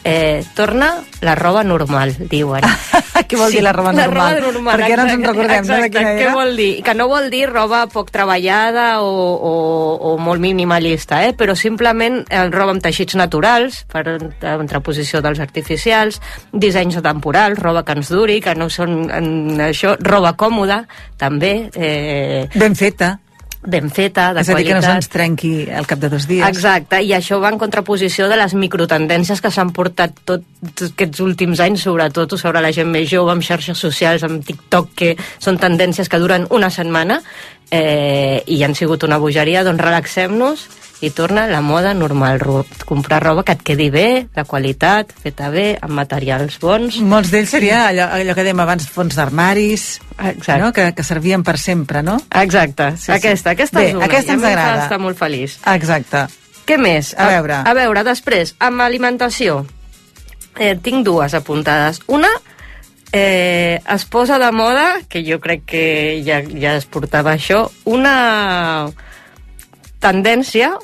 eh, 0.04 0.44
torna 0.56 1.04
la 1.22 1.36
roba 1.36 1.64
normal, 1.64 2.16
diuen. 2.30 2.64
Què 3.30 3.38
vol 3.38 3.52
dir 3.54 3.62
la 3.62 3.72
roba 3.76 3.92
La 3.94 4.06
normal? 4.08 4.36
roba 4.40 4.52
normal, 4.52 4.80
Perquè 4.80 4.94
ara 4.96 5.04
ens 5.06 5.14
en 5.14 5.20
exacte, 5.20 5.32
recordem, 5.38 5.62
no, 5.62 5.68
de 5.68 5.78
exacte, 5.80 5.98
quina 6.00 6.14
Què 6.18 6.26
era? 6.26 6.34
vol 6.34 6.56
dir? 6.58 6.70
Que 6.84 6.96
no 6.98 7.08
vol 7.12 7.30
dir 7.30 7.44
roba 7.50 7.84
poc 7.94 8.10
treballada 8.12 8.88
o, 9.06 9.12
o, 9.52 9.54
o 10.10 10.18
molt 10.18 10.42
minimalista, 10.42 11.22
eh? 11.28 11.36
però 11.38 11.56
simplement 11.56 12.20
eh, 12.28 12.44
roba 12.50 12.74
amb 12.76 12.82
teixits 12.84 13.16
naturals, 13.20 13.84
per 13.92 14.04
entreposició 14.42 15.22
dels 15.22 15.40
artificials, 15.40 16.20
dissenys 16.52 17.00
temporals, 17.06 17.60
roba 17.62 17.86
que 17.86 17.94
ens 17.98 18.10
duri, 18.10 18.40
que 18.42 18.56
no 18.58 18.70
són 18.70 19.10
en 19.14 19.30
això, 19.70 19.96
roba 20.02 20.34
còmoda, 20.34 20.84
també, 21.18 21.70
eh, 21.76 22.48
Ben 22.56 22.76
feta. 22.76 23.20
Ben 23.62 23.90
feta, 23.92 24.34
de 24.34 24.42
És 24.42 24.50
a 24.50 24.56
dir, 24.56 24.66
que 24.68 24.74
no 24.74 24.80
qualitat. 24.80 25.04
se'ns 25.04 25.10
trenqui 25.12 25.52
al 25.72 25.88
cap 25.88 26.00
de 26.00 26.10
dos 26.10 26.28
dies. 26.28 26.48
Exacte, 26.48 27.02
i 27.04 27.12
això 27.12 27.42
va 27.44 27.52
en 27.52 27.60
contraposició 27.60 28.30
de 28.32 28.38
les 28.40 28.54
microtendències 28.56 29.42
que 29.42 29.52
s'han 29.52 29.74
portat 29.76 30.16
tots 30.24 30.88
aquests 30.88 31.20
últims 31.20 31.60
anys, 31.60 31.84
sobretot 31.84 32.38
sobre 32.40 32.62
la 32.62 32.72
gent 32.72 32.88
més 32.88 33.10
jove, 33.12 33.32
amb 33.32 33.44
xarxes 33.44 33.78
socials, 33.78 34.24
amb 34.24 34.46
TikTok, 34.46 34.94
que 34.96 35.16
són 35.40 35.60
tendències 35.60 36.08
que 36.08 36.20
duren 36.20 36.48
una 36.50 36.70
setmana 36.70 37.22
eh, 37.72 38.44
i 38.48 38.64
han 38.64 38.76
sigut 38.76 39.04
una 39.04 39.20
bogeria, 39.20 39.64
doncs 39.68 39.84
relaxem-nos 39.84 40.68
i 41.02 41.10
torna 41.16 41.46
la 41.48 41.62
moda 41.64 41.94
normal, 41.94 42.42
comprar 42.86 43.22
roba 43.24 43.46
que 43.48 43.54
et 43.56 43.62
quedi 43.64 43.90
bé, 43.90 44.28
de 44.36 44.44
qualitat, 44.44 45.14
feta 45.24 45.48
bé, 45.50 45.78
amb 45.82 45.96
materials 45.96 46.58
bons. 46.60 46.98
Molts 47.00 47.32
d'ells 47.32 47.54
seria 47.56 47.86
allò, 47.88 48.10
allò 48.18 48.36
que 48.36 48.44
dèiem 48.44 48.60
abans, 48.60 48.88
fons 48.92 49.16
d'armaris, 49.16 49.86
Exacte. 50.18 50.58
no? 50.60 50.74
que, 50.76 50.90
que 50.98 51.04
servien 51.08 51.44
per 51.48 51.58
sempre, 51.58 52.04
no? 52.04 52.18
Exacte, 52.42 52.92
Sí, 52.98 53.06
sí. 53.06 53.12
aquesta, 53.16 53.52
aquesta 53.56 53.80
Bé, 53.80 53.88
és 53.94 53.96
una. 53.96 54.06
aquesta 54.12 54.34
a 54.34 54.36
ens 54.36 54.44
agrada. 54.44 54.84
estar 54.84 55.00
molt 55.00 55.18
feliç. 55.18 55.58
Exacte. 55.72 56.26
Què 56.68 56.78
més? 56.78 57.16
A 57.18 57.28
veure. 57.32 57.62
A, 57.66 57.74
veure, 57.74 58.04
després, 58.04 58.56
amb 58.60 58.82
alimentació. 58.82 59.66
Eh, 60.60 60.76
tinc 60.84 61.06
dues 61.08 61.34
apuntades. 61.34 62.02
Una, 62.08 62.30
eh, 63.14 63.80
es 63.88 64.06
posa 64.06 64.38
de 64.38 64.52
moda, 64.52 65.00
que 65.08 65.24
jo 65.24 65.40
crec 65.40 65.64
que 65.66 66.22
ja, 66.28 66.42
ja 66.44 66.76
es 66.76 66.86
portava 66.86 67.34
això, 67.34 67.70
una 67.86 68.90
tendència 70.00 70.76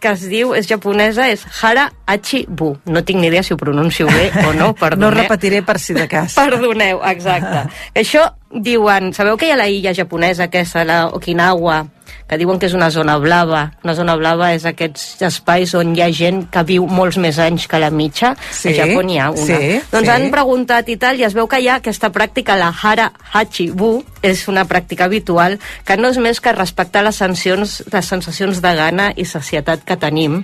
que 0.00 0.10
es 0.12 0.26
diu, 0.28 0.52
és 0.54 0.66
japonesa, 0.68 1.28
és 1.32 1.40
Hara 1.62 1.86
Achi-bu. 2.06 2.74
No 2.92 3.02
tinc 3.02 3.20
ni 3.20 3.30
idea 3.30 3.42
si 3.42 3.54
ho 3.54 3.56
pronuncio 3.56 4.06
bé 4.06 4.30
o 4.44 4.52
no, 4.52 4.66
No 4.68 4.74
perdoneu. 4.76 5.10
repetiré 5.22 5.62
per 5.62 5.78
si 5.80 5.94
de 5.96 6.06
cas. 6.08 6.34
Perdoneu, 6.40 7.00
exacte. 7.08 7.64
Això 8.02 8.26
diuen, 8.52 9.12
sabeu 9.16 9.36
que 9.40 9.48
hi 9.48 9.54
ha 9.54 9.56
la 9.56 9.68
illa 9.72 9.94
japonesa 9.96 10.44
aquesta, 10.50 10.84
la 10.84 11.06
Okinawa, 11.16 11.86
que 12.28 12.38
diuen 12.40 12.58
que 12.58 12.68
és 12.70 12.74
una 12.76 12.90
zona 12.90 13.16
blava. 13.22 13.62
Una 13.84 13.94
zona 13.98 14.16
blava 14.18 14.52
és 14.56 14.66
aquests 14.68 15.22
espais 15.26 15.74
on 15.78 15.94
hi 15.96 16.02
ha 16.04 16.10
gent 16.14 16.44
que 16.52 16.64
viu 16.66 16.86
molts 16.90 17.18
més 17.22 17.38
anys 17.42 17.66
que 17.70 17.80
la 17.82 17.90
mitja. 17.90 18.34
Sí, 18.50 18.72
a 18.72 18.84
Japó 18.84 19.04
n'hi 19.06 19.18
ha 19.20 19.30
una. 19.30 19.46
sí, 19.46 19.80
doncs 19.92 20.08
sí. 20.08 20.12
han 20.12 20.28
preguntat 20.34 20.88
i 20.92 20.98
tal, 21.00 21.20
i 21.20 21.26
es 21.26 21.36
veu 21.36 21.48
que 21.50 21.60
hi 21.62 21.68
ha 21.70 21.78
aquesta 21.80 22.10
pràctica, 22.14 22.58
la 22.58 22.72
Hara 22.72 23.10
Hachi-bu, 23.32 23.92
és 24.26 24.46
una 24.50 24.66
pràctica 24.68 25.06
habitual, 25.06 25.58
que 25.86 25.96
no 25.96 26.10
és 26.10 26.18
més 26.22 26.40
que 26.42 26.54
respectar 26.56 27.04
les, 27.06 27.16
sancions, 27.16 27.78
les 27.92 28.12
sensacions 28.12 28.60
de 28.62 28.74
gana 28.76 29.10
i 29.16 29.26
sacietat 29.28 29.84
que 29.86 29.98
tenim, 30.00 30.42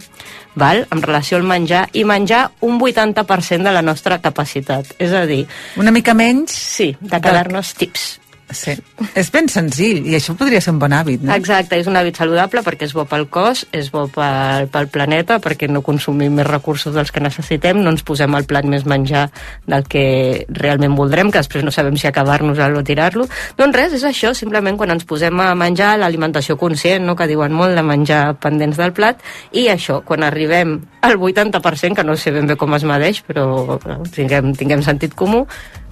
val? 0.55 0.87
en 0.93 1.03
relació 1.03 1.39
al 1.39 1.47
menjar, 1.49 1.87
i 1.93 2.05
menjar 2.09 2.51
un 2.61 2.81
80% 2.81 3.63
de 3.63 3.75
la 3.75 3.83
nostra 3.83 4.21
capacitat. 4.23 4.95
És 4.99 5.13
a 5.13 5.27
dir, 5.27 5.45
Una 5.77 5.91
mica 5.95 6.15
menys... 6.15 6.53
Sí, 6.53 6.93
de 7.01 7.21
quedar-nos 7.21 7.75
tips. 7.79 8.22
Sí. 8.57 8.75
És 9.19 9.31
ben 9.33 9.49
senzill, 9.51 10.03
i 10.09 10.17
això 10.19 10.35
podria 10.39 10.61
ser 10.63 10.75
un 10.75 10.81
bon 10.83 10.93
hàbit, 10.95 11.25
no? 11.25 11.35
Exacte, 11.35 11.79
és 11.81 11.89
un 11.91 11.97
hàbit 11.99 12.19
saludable 12.21 12.63
perquè 12.67 12.87
és 12.89 12.95
bo 12.97 13.05
pel 13.09 13.27
cos, 13.33 13.65
és 13.75 13.91
bo 13.93 14.07
pel, 14.13 14.69
pel 14.73 14.89
planeta, 14.93 15.39
perquè 15.43 15.69
no 15.71 15.83
consumim 15.85 16.37
més 16.39 16.49
recursos 16.49 16.95
dels 16.95 17.13
que 17.13 17.23
necessitem, 17.25 17.81
no 17.83 17.93
ens 17.95 18.05
posem 18.07 18.35
al 18.35 18.47
plat 18.49 18.69
més 18.69 18.87
menjar 18.89 19.29
del 19.69 19.87
que 19.91 20.05
realment 20.49 20.97
voldrem, 20.99 21.33
que 21.33 21.43
després 21.43 21.65
no 21.65 21.75
sabem 21.75 21.97
si 22.01 22.09
acabar-nos-el 22.11 22.77
o 22.79 22.85
tirar-lo. 22.87 23.29
Doncs 23.59 23.79
res, 23.79 23.97
és 23.99 24.07
això, 24.09 24.33
simplement 24.37 24.79
quan 24.81 24.95
ens 24.95 25.07
posem 25.09 25.41
a 25.41 25.53
menjar 25.59 25.95
l'alimentació 26.01 26.59
conscient, 26.61 27.07
no? 27.07 27.17
que 27.19 27.29
diuen 27.31 27.55
molt 27.57 27.77
de 27.79 27.87
menjar 27.87 28.23
pendents 28.43 28.81
del 28.81 28.95
plat, 28.97 29.23
i 29.53 29.69
això, 29.73 30.01
quan 30.07 30.27
arribem 30.27 30.79
al 31.03 31.19
80%, 31.19 31.99
que 31.99 32.07
no 32.07 32.17
sé 32.17 32.33
ben 32.35 32.47
bé 32.47 32.57
com 32.61 32.75
es 32.79 32.87
medeix, 32.89 33.23
però 33.27 33.79
tinguem, 34.15 34.55
tinguem 34.59 34.85
sentit 34.87 35.17
comú, 35.19 35.47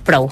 prou. 0.07 0.31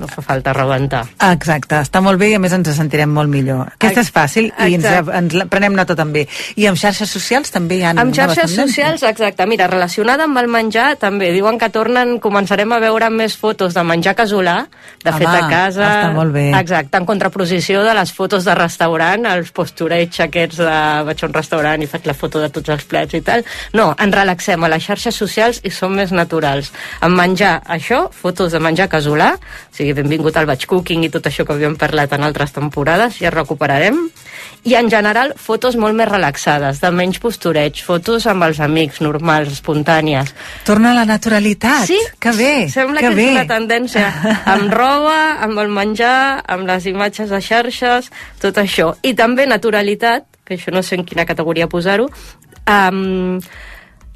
No 0.00 0.08
fa 0.08 0.22
falta 0.24 0.52
rebentar. 0.56 1.02
Exacte, 1.28 1.76
està 1.84 2.00
molt 2.04 2.18
bé 2.20 2.30
i 2.32 2.34
a 2.36 2.40
més 2.42 2.52
ens 2.56 2.70
sentirem 2.76 3.10
molt 3.12 3.30
millor. 3.30 3.74
Aquesta 3.76 4.00
és 4.00 4.10
fàcil 4.12 4.48
i 4.48 4.74
ens, 4.76 4.84
Exacte. 4.84 5.16
ens 5.18 5.34
la 5.36 5.46
prenem 5.50 5.74
nota 5.76 5.94
també. 5.98 6.24
I 6.56 6.66
amb 6.70 6.78
xarxes 6.80 7.10
socials 7.12 7.52
també 7.52 7.76
hi 7.78 7.82
ha 7.84 7.92
Amb 7.92 8.14
xarxes 8.16 8.54
socials, 8.56 9.02
exacte. 9.06 9.46
Mira, 9.46 9.68
relacionada 9.70 10.24
amb 10.24 10.38
el 10.40 10.48
menjar, 10.48 10.96
també 10.96 11.30
diuen 11.32 11.58
que 11.60 11.68
tornen, 11.70 12.16
començarem 12.20 12.72
a 12.72 12.78
veure 12.82 13.10
més 13.10 13.36
fotos 13.36 13.74
de 13.74 13.84
menjar 13.84 14.14
casolà, 14.18 14.66
de 15.04 15.10
Home, 15.10 15.18
fet 15.18 15.28
a 15.28 15.48
casa. 15.50 15.84
està 15.84 16.12
molt 16.16 16.32
bé. 16.32 16.50
Exacte, 16.58 16.96
en 16.98 17.06
contraposició 17.06 17.82
de 17.84 17.94
les 17.94 18.12
fotos 18.12 18.44
de 18.48 18.54
restaurant, 18.54 19.26
els 19.26 19.52
postureig 19.52 20.20
aquests 20.24 20.56
de 20.56 20.80
vaig 21.04 21.22
a 21.22 21.26
un 21.26 21.34
restaurant 21.34 21.82
i 21.82 21.86
faig 21.86 22.06
la 22.06 22.14
foto 22.14 22.40
de 22.40 22.48
tots 22.48 22.68
els 22.68 22.84
plats 22.84 23.14
i 23.14 23.20
tal. 23.20 23.44
No, 23.74 23.92
ens 23.98 24.14
relaxem 24.14 24.64
a 24.64 24.72
les 24.72 24.82
xarxes 24.82 25.14
socials 25.14 25.60
i 25.62 25.70
som 25.70 25.92
més 25.94 26.12
naturals. 26.12 26.72
En 27.02 27.12
menjar, 27.14 27.60
això, 27.66 28.06
fotos 28.10 28.52
de 28.52 28.60
menjar 28.62 28.88
casolà, 28.88 29.34
o 29.36 29.81
sigui, 29.82 29.92
benvingut 29.98 30.36
al 30.38 30.46
batch 30.48 30.68
cooking 30.70 31.02
i 31.04 31.10
tot 31.12 31.26
això 31.28 31.44
que 31.44 31.56
havíem 31.56 31.74
parlat 31.80 32.14
en 32.14 32.22
altres 32.24 32.54
temporades, 32.54 33.18
ja 33.20 33.32
recuperarem. 33.34 33.98
I 34.66 34.76
en 34.78 34.88
general, 34.90 35.34
fotos 35.36 35.74
molt 35.76 35.96
més 35.98 36.06
relaxades, 36.08 36.78
de 36.82 36.90
menys 36.94 37.18
postureig, 37.22 37.80
fotos 37.82 38.28
amb 38.30 38.46
els 38.46 38.60
amics, 38.62 39.00
normals, 39.02 39.50
espontànies. 39.58 40.30
Torna 40.66 40.92
a 40.92 41.00
la 41.00 41.04
naturalitat. 41.08 41.86
Sí, 41.90 41.98
Que 42.22 42.30
bé, 42.38 42.68
Sembla 42.70 43.00
que 43.02 43.08
que, 43.10 43.14
bé. 43.18 43.24
és 43.26 43.40
una 43.40 43.46
tendència 43.50 44.06
amb 44.46 44.70
roba, 44.72 45.18
amb 45.42 45.58
el 45.58 45.68
menjar, 45.74 46.44
amb 46.46 46.66
les 46.70 46.86
imatges 46.86 47.30
de 47.34 47.40
xarxes, 47.42 48.12
tot 48.40 48.58
això. 48.62 48.92
I 49.02 49.14
també 49.18 49.46
naturalitat, 49.50 50.24
que 50.46 50.54
això 50.58 50.72
no 50.74 50.82
sé 50.86 50.94
en 50.98 51.04
quina 51.04 51.26
categoria 51.26 51.66
posar-ho, 51.70 52.08
amb, 52.66 53.42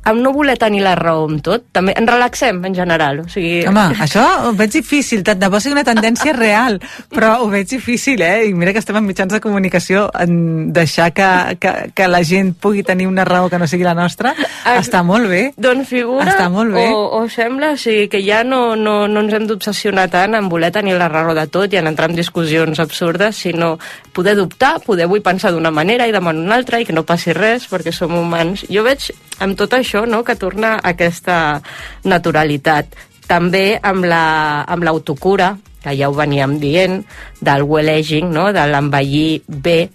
amb 0.07 0.23
no 0.23 0.33
voler 0.35 0.57
tenir 0.61 0.83
la 0.85 0.95
raó 0.99 1.27
amb 1.27 1.43
tot. 1.45 1.67
També 1.75 1.95
ens 1.99 2.09
relaxem, 2.11 2.63
en 2.69 2.75
general. 2.77 3.21
O 3.25 3.29
sigui, 3.33 3.65
Home, 3.67 3.87
això 4.07 4.25
ho 4.47 4.53
veig 4.57 4.73
difícil, 4.79 5.25
tant 5.27 5.41
de 5.43 5.51
bo 5.53 5.61
sigui 5.63 5.77
una 5.77 5.87
tendència 5.87 6.35
real, 6.37 6.79
però 7.13 7.37
ho 7.43 7.51
veig 7.53 7.69
difícil, 7.71 8.23
eh? 8.23 8.47
I 8.49 8.55
mira 8.55 8.73
que 8.73 8.83
estem 8.83 8.99
en 8.99 9.07
mitjans 9.07 9.35
de 9.35 9.43
comunicació, 9.43 10.07
en 10.23 10.73
deixar 10.77 11.11
que, 11.17 11.31
que, 11.61 11.75
que 11.95 12.09
la 12.11 12.23
gent 12.27 12.55
pugui 12.63 12.85
tenir 12.87 13.09
una 13.11 13.27
raó 13.27 13.51
que 13.51 13.59
no 13.59 13.67
sigui 13.71 13.87
la 13.87 13.97
nostra, 13.99 14.35
Ah, 14.67 14.81
està 14.81 15.03
molt 15.07 15.29
bé. 15.31 15.43
Doncs 15.63 15.89
figura, 15.89 16.27
Està 16.27 16.49
molt 16.51 16.75
bé. 16.75 16.89
O, 16.91 17.21
o 17.21 17.29
sembla 17.31 17.73
o 17.77 17.79
sigui, 17.79 18.09
que 18.11 18.19
ja 18.25 18.43
no, 18.45 18.75
no, 18.75 18.97
no 19.07 19.23
ens 19.23 19.37
hem 19.37 19.47
d'obsessionar 19.47 20.09
tant 20.11 20.35
en 20.35 20.49
voler 20.51 20.73
tenir 20.75 20.97
la 20.99 21.07
raó 21.13 21.37
de 21.39 21.47
tot 21.53 21.73
i 21.73 21.79
en 21.79 21.87
entrar 21.87 22.09
en 22.11 22.19
discussions 22.19 22.81
absurdes, 22.83 23.39
sinó 23.47 23.77
poder 24.17 24.35
dubtar, 24.39 24.81
poder 24.83 25.07
vull 25.07 25.23
pensar 25.23 25.53
d'una 25.55 25.71
manera 25.71 26.09
i 26.09 26.15
demà 26.15 26.35
una 26.35 26.59
altra 26.59 26.81
i 26.83 26.87
que 26.89 26.97
no 26.97 27.07
passi 27.07 27.35
res 27.37 27.69
perquè 27.71 27.95
som 27.95 28.15
humans. 28.19 28.67
Jo 28.73 28.83
veig 28.87 29.11
amb 29.45 29.55
tot 29.59 29.75
això 29.77 29.96
no, 30.05 30.21
que 30.25 30.37
torna 30.37 30.75
aquesta 30.83 31.63
naturalitat. 32.05 32.87
També 33.27 33.79
amb 33.83 34.05
la- 34.05 34.65
amb 34.69 34.85
l'autocura, 34.85 35.49
la, 35.57 35.59
que 35.87 35.97
ja 35.97 36.09
ho 36.11 36.15
veníem 36.15 36.59
dient, 36.59 37.05
del 37.41 37.63
well 37.63 37.89
aging, 37.89 38.29
no, 38.33 38.53
de 38.53 38.67
l'envellir 38.67 39.43
bé, 39.47 39.91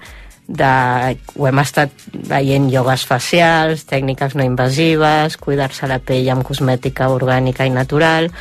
de, 0.47 1.17
ho 1.35 1.47
hem 1.47 1.59
estat 1.59 1.91
veient 2.27 2.69
iogues 2.71 3.05
facials, 3.07 3.85
tècniques 3.87 4.35
no 4.35 4.43
invasives, 4.43 5.37
cuidar-se 5.37 5.87
la 5.87 5.99
pell 5.99 6.29
amb 6.31 6.43
cosmètica 6.43 7.09
orgànica 7.11 7.65
i 7.67 7.69
natural, 7.71 8.31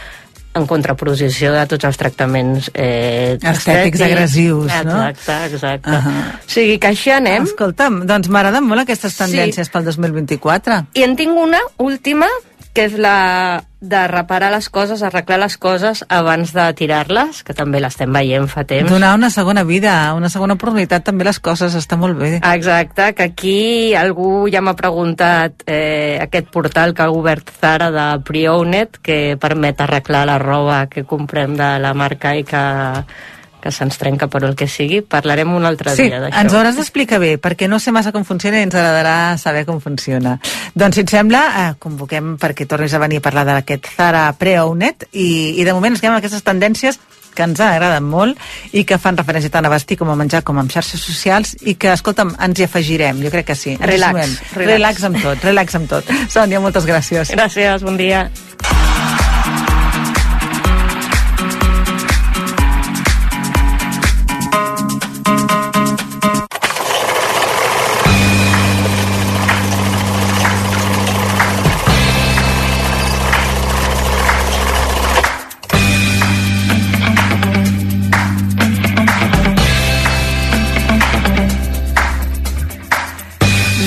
en 0.59 0.67
contraposició 0.67 1.53
de 1.55 1.63
tots 1.71 1.87
els 1.87 1.97
tractaments 2.01 2.71
eh, 2.75 3.39
Estètics 3.39 4.01
agressius, 4.03 4.73
no? 4.85 4.97
Exacte, 5.07 5.55
exacte. 5.55 5.91
Ahà. 5.95 6.15
O 6.41 6.51
sigui 6.51 6.79
que 6.83 6.91
així 6.91 7.13
anem. 7.15 7.47
Escolta'm, 7.47 8.01
doncs 8.09 8.29
m'agraden 8.33 8.67
molt 8.67 8.83
aquestes 8.83 9.15
Sí. 9.15 9.23
tendències 9.23 9.71
pel 9.71 9.85
2024. 9.87 10.81
I 10.99 11.05
en 11.07 11.15
tinc 11.17 11.39
una 11.39 11.61
última, 11.79 12.27
que 12.75 12.87
és 12.87 12.95
la 12.99 13.65
de 13.81 14.01
reparar 14.09 14.51
les 14.53 14.69
coses, 14.69 15.01
arreglar 15.03 15.39
les 15.41 15.57
coses 15.57 16.03
abans 16.13 16.53
de 16.53 16.67
tirar-les, 16.77 17.41
que 17.43 17.57
també 17.57 17.81
l'estem 17.81 18.13
veient 18.13 18.47
fa 18.51 18.67
temps. 18.69 18.91
Donar 18.93 19.15
una 19.17 19.31
segona 19.33 19.65
vida, 19.65 20.13
una 20.15 20.29
segona 20.29 20.55
oportunitat 20.59 21.07
també 21.07 21.25
les 21.25 21.41
coses, 21.41 21.75
està 21.75 21.97
molt 21.97 22.19
bé. 22.21 22.35
Exacte, 22.45 23.11
que 23.17 23.31
aquí 23.31 23.95
algú 23.97 24.45
ja 24.53 24.61
m'ha 24.61 24.77
preguntat 24.77 25.65
eh, 25.67 26.21
aquest 26.21 26.53
portal 26.53 26.95
que 26.95 27.07
ha 27.07 27.11
obert 27.11 27.51
Zara 27.61 27.91
de 27.95 28.07
Pre-Owned, 28.29 29.01
que 29.03 29.37
permet 29.41 29.81
arreglar 29.81 30.27
la 30.29 30.39
roba 30.39 30.85
que 30.93 31.09
comprem 31.09 31.57
de 31.57 31.73
la 31.81 31.95
marca 31.97 32.37
i 32.37 32.45
que, 32.45 32.65
que 33.61 33.71
se'ns 33.73 33.99
trenca 34.01 34.27
per 34.29 34.43
el 34.45 34.57
que 34.57 34.67
sigui. 34.69 35.03
Parlarem 35.03 35.53
un 35.55 35.65
altre 35.69 35.95
Sí, 35.97 36.09
dia 36.09 36.21
d'això. 36.21 36.41
ens 36.41 36.53
ho 36.53 36.59
hauràs 36.59 36.77
d'explicar 36.81 37.19
bé, 37.21 37.37
perquè 37.41 37.69
no 37.69 37.79
sé 37.79 37.93
massa 37.93 38.13
com 38.13 38.25
funciona 38.25 38.59
i 38.59 38.63
ens 38.67 38.75
agradarà 38.75 39.37
saber 39.39 39.65
com 39.69 39.81
funciona. 39.81 40.39
Doncs, 40.75 40.95
si 40.97 41.01
et 41.05 41.11
sembla, 41.11 41.45
eh, 41.63 41.75
convoquem 41.79 42.37
perquè 42.39 42.67
tornis 42.67 42.95
a 42.95 42.99
venir 42.99 43.19
a 43.19 43.27
parlar 43.29 43.45
d'aquest 43.47 43.87
Zara 43.97 44.33
Pre-Owned 44.33 45.09
i, 45.13 45.61
i 45.61 45.65
de 45.65 45.73
moment 45.73 45.93
ens 45.95 46.01
quedem 46.01 46.15
amb 46.17 46.23
aquestes 46.25 46.43
tendències 46.45 46.99
que 47.31 47.45
ens 47.47 47.61
agraden 47.63 48.03
molt 48.11 48.37
i 48.75 48.83
que 48.85 48.99
fan 48.99 49.17
referència 49.17 49.53
tant 49.55 49.65
a 49.65 49.71
vestir 49.71 49.97
com 49.97 50.11
a 50.11 50.17
menjar 50.19 50.43
com 50.43 50.59
a 50.59 50.65
xarxes 50.67 51.01
socials 51.01 51.55
i 51.63 51.77
que, 51.79 51.93
escolta'm, 51.95 52.35
ens 52.43 52.59
hi 52.59 52.65
afegirem, 52.67 53.23
jo 53.23 53.31
crec 53.31 53.47
que 53.53 53.55
sí. 53.55 53.77
Ens 53.79 53.87
Relax, 53.87 54.19
relax. 54.19 54.67
Relax 54.75 55.05
amb 55.05 55.23
tot, 55.23 55.45
relax 55.45 55.75
amb 55.79 55.89
tot. 55.89 56.11
Sònia, 56.29 56.59
moltes 56.61 56.85
gràcies. 56.91 57.31
Gràcies, 57.31 57.83
bon 57.87 57.97
dia. 57.97 58.27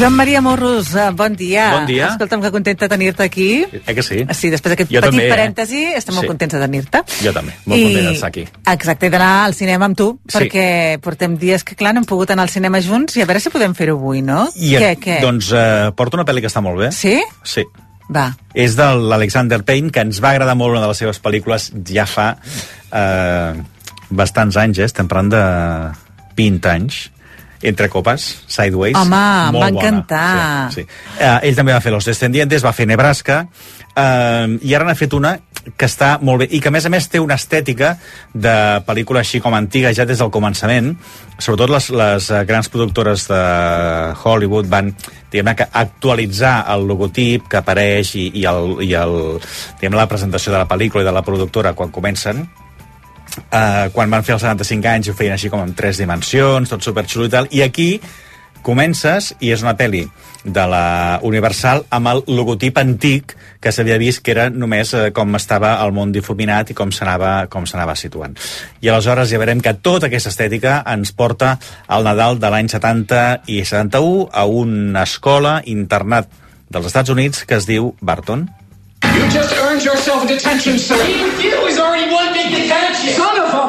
Joan 0.03 0.17
Maria 0.17 0.41
Morros, 0.41 0.93
eh, 0.95 1.11
bon 1.15 1.33
dia. 1.33 1.71
Bon 1.71 1.85
dia. 1.87 2.09
Escolta'm, 2.11 2.41
que 2.43 2.49
contenta 2.51 2.89
tenir-te 2.91 3.23
aquí. 3.23 3.63
Eh 3.63 3.93
que 3.95 4.03
sí? 4.03 4.17
Sí, 4.35 4.49
després 4.51 4.73
d'aquest 4.73 4.89
petit 4.89 4.99
també, 4.99 5.29
eh? 5.29 5.31
parèntesi, 5.31 5.83
estem 5.95 6.13
molt 6.17 6.25
Sí. 6.25 6.27
contents 6.27 6.53
de 6.53 6.59
tenir-te. 6.59 7.01
Jo 7.23 7.31
també, 7.31 7.53
molt 7.63 7.81
content 7.85 8.09
d'estar 8.09 8.27
aquí. 8.27 8.43
Exacte, 8.73 9.09
d'anar 9.09 9.45
al 9.45 9.53
cinema 9.55 9.85
amb 9.85 9.95
tu, 9.95 10.19
Sí. 10.27 10.37
perquè 10.37 10.99
portem 10.99 11.37
dies 11.37 11.63
que, 11.63 11.77
clar, 11.77 11.93
no 11.93 12.01
hem 12.01 12.05
pogut 12.05 12.29
anar 12.31 12.43
al 12.43 12.49
cinema 12.49 12.81
junts 12.81 13.15
i 13.15 13.21
a 13.21 13.25
veure 13.25 13.39
si 13.39 13.49
podem 13.49 13.73
fer-ho 13.73 13.95
avui, 13.95 14.21
no? 14.21 14.49
I, 14.57 14.75
què, 14.75 14.99
què? 14.99 15.21
Doncs 15.21 15.53
eh, 15.53 15.93
porto 15.95 16.17
una 16.17 16.25
pel·li 16.25 16.41
que 16.41 16.47
està 16.47 16.61
molt 16.61 16.79
bé. 16.79 16.91
Sí? 16.91 17.23
Sí. 17.41 17.63
Va. 18.13 18.35
És 18.53 18.75
de 18.75 18.83
l'Alexander 18.83 19.63
Payne, 19.63 19.89
que 19.89 20.01
ens 20.01 20.19
va 20.21 20.31
agradar 20.31 20.57
molt 20.57 20.71
una 20.71 20.81
de 20.81 20.87
les 20.87 20.97
seves 20.97 21.21
pel·lícules 21.23 21.71
ja 21.87 22.05
fa 22.05 22.35
eh, 22.91 23.53
bastants 24.09 24.57
anys, 24.57 24.79
eh? 24.79 24.83
estem 24.83 25.07
parlant 25.07 25.29
de 25.31 25.43
20 26.35 26.65
anys. 26.69 27.09
Entre 27.63 27.87
copes, 27.89 28.43
Sideways. 28.47 28.97
Home, 28.99 29.23
em 29.47 29.59
va 29.61 29.71
encantar. 29.71 30.27
Sí, 30.73 30.83
sí. 30.83 30.87
Eh, 31.17 31.49
ell 31.49 31.55
també 31.55 31.71
va 31.71 31.79
fer 31.83 31.93
Los 31.95 32.09
Descendientes, 32.09 32.65
va 32.65 32.75
fer 32.75 32.87
Nebraska, 32.89 33.45
eh, 33.95 34.59
i 34.61 34.75
ara 34.75 34.87
n'ha 34.87 34.99
fet 34.99 35.15
una 35.15 35.37
que 35.77 35.87
està 35.87 36.17
molt 36.19 36.43
bé, 36.43 36.47
i 36.51 36.59
que 36.59 36.67
a 36.67 36.73
més 36.75 36.85
a 36.85 36.91
més 36.91 37.05
té 37.07 37.21
una 37.23 37.37
estètica 37.39 37.93
de 38.33 38.55
pel·lícula 38.83 39.21
així 39.23 39.39
com 39.39 39.55
antiga 39.55 39.93
ja 39.95 40.03
des 40.05 40.19
del 40.19 40.31
començament, 40.33 40.91
sobretot 41.37 41.71
les, 41.71 41.87
les 41.95 42.27
eh, 42.29 42.41
grans 42.49 42.67
productores 42.73 43.29
de 43.29 43.43
Hollywood 44.23 44.67
van 44.67 44.91
diguem 45.31 45.53
que 45.57 45.69
actualitzar 45.71 46.57
el 46.73 46.83
logotip 46.89 47.47
que 47.49 47.61
apareix 47.61 48.13
i, 48.19 48.27
i, 48.41 48.43
el, 48.49 48.75
i 48.83 48.91
el, 48.99 49.15
diguem 49.79 49.95
la 49.97 50.09
presentació 50.11 50.51
de 50.53 50.59
la 50.59 50.67
pel·lícula 50.69 51.05
i 51.05 51.07
de 51.07 51.15
la 51.15 51.23
productora 51.25 51.73
quan 51.77 51.95
comencen 51.95 52.43
uh, 53.37 53.89
quan 53.93 54.11
van 54.11 54.25
fer 54.25 54.37
els 54.37 54.45
75 54.45 54.91
anys 54.91 55.09
ho 55.09 55.17
feien 55.17 55.37
així 55.37 55.51
com 55.53 55.63
en 55.63 55.73
tres 55.77 56.01
dimensions, 56.01 56.69
tot 56.69 56.85
superxulo 56.85 57.29
i 57.29 57.33
tal, 57.33 57.49
i 57.51 57.63
aquí 57.65 57.89
comences 58.63 59.33
i 59.43 59.51
és 59.53 59.61
una 59.61 59.75
pel·li 59.77 60.05
de 60.43 60.63
la 60.67 61.19
Universal 61.23 61.83
amb 61.93 62.09
el 62.11 62.23
logotip 62.31 62.79
antic 62.79 63.35
que 63.63 63.71
s'havia 63.71 63.99
vist 63.99 64.23
que 64.23 64.33
era 64.33 64.49
només 64.51 64.93
eh, 64.95 65.09
com 65.15 65.35
estava 65.39 65.75
el 65.83 65.93
món 65.95 66.11
difuminat 66.15 66.71
i 66.71 66.77
com 66.77 66.91
s'anava 66.91 67.95
situant. 67.99 68.35
I 68.81 68.89
aleshores 68.89 69.31
ja 69.31 69.39
veurem 69.39 69.61
que 69.63 69.75
tota 69.83 70.09
aquesta 70.09 70.31
estètica 70.33 70.81
ens 70.95 71.13
porta 71.15 71.57
al 71.87 72.07
Nadal 72.07 72.39
de 72.39 72.51
l'any 72.51 72.71
70 72.71 73.21
i 73.51 73.61
71 73.63 74.29
a 74.31 74.45
una 74.47 75.03
escola 75.03 75.59
internat 75.65 76.31
dels 76.73 76.89
Estats 76.89 77.13
Units 77.13 77.45
que 77.47 77.59
es 77.59 77.69
diu 77.69 77.93
Barton. 78.01 78.47
You 79.13 79.29
just 79.29 79.53
earned 79.57 79.83
yourself 79.83 80.23
a 80.23 80.27
detention, 80.27 80.77
sir. 80.79 80.95
Even 81.07 81.39
you 81.39 81.65
is 81.67 81.79
already 81.79 82.11
one 82.11 82.33
big 82.33 82.49
detention. 82.49 83.13
Son 83.13 83.39
of 83.39 83.53
a... 83.53 83.63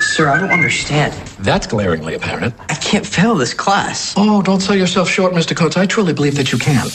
Sir, 0.00 0.28
I 0.28 0.38
don't 0.38 0.52
understand. 0.52 1.12
That's 1.40 1.66
glaringly 1.66 2.14
apparent. 2.14 2.54
I 2.70 2.74
can't 2.76 3.04
fail 3.04 3.34
this 3.34 3.52
class. 3.52 4.14
Oh, 4.16 4.42
don't 4.42 4.60
sell 4.60 4.76
yourself 4.76 5.08
short, 5.10 5.34
Mr. 5.34 5.56
Coates. 5.56 5.76
I 5.76 5.86
truly 5.86 6.12
believe 6.12 6.36
that 6.36 6.52
you 6.52 6.58
can. 6.58 6.86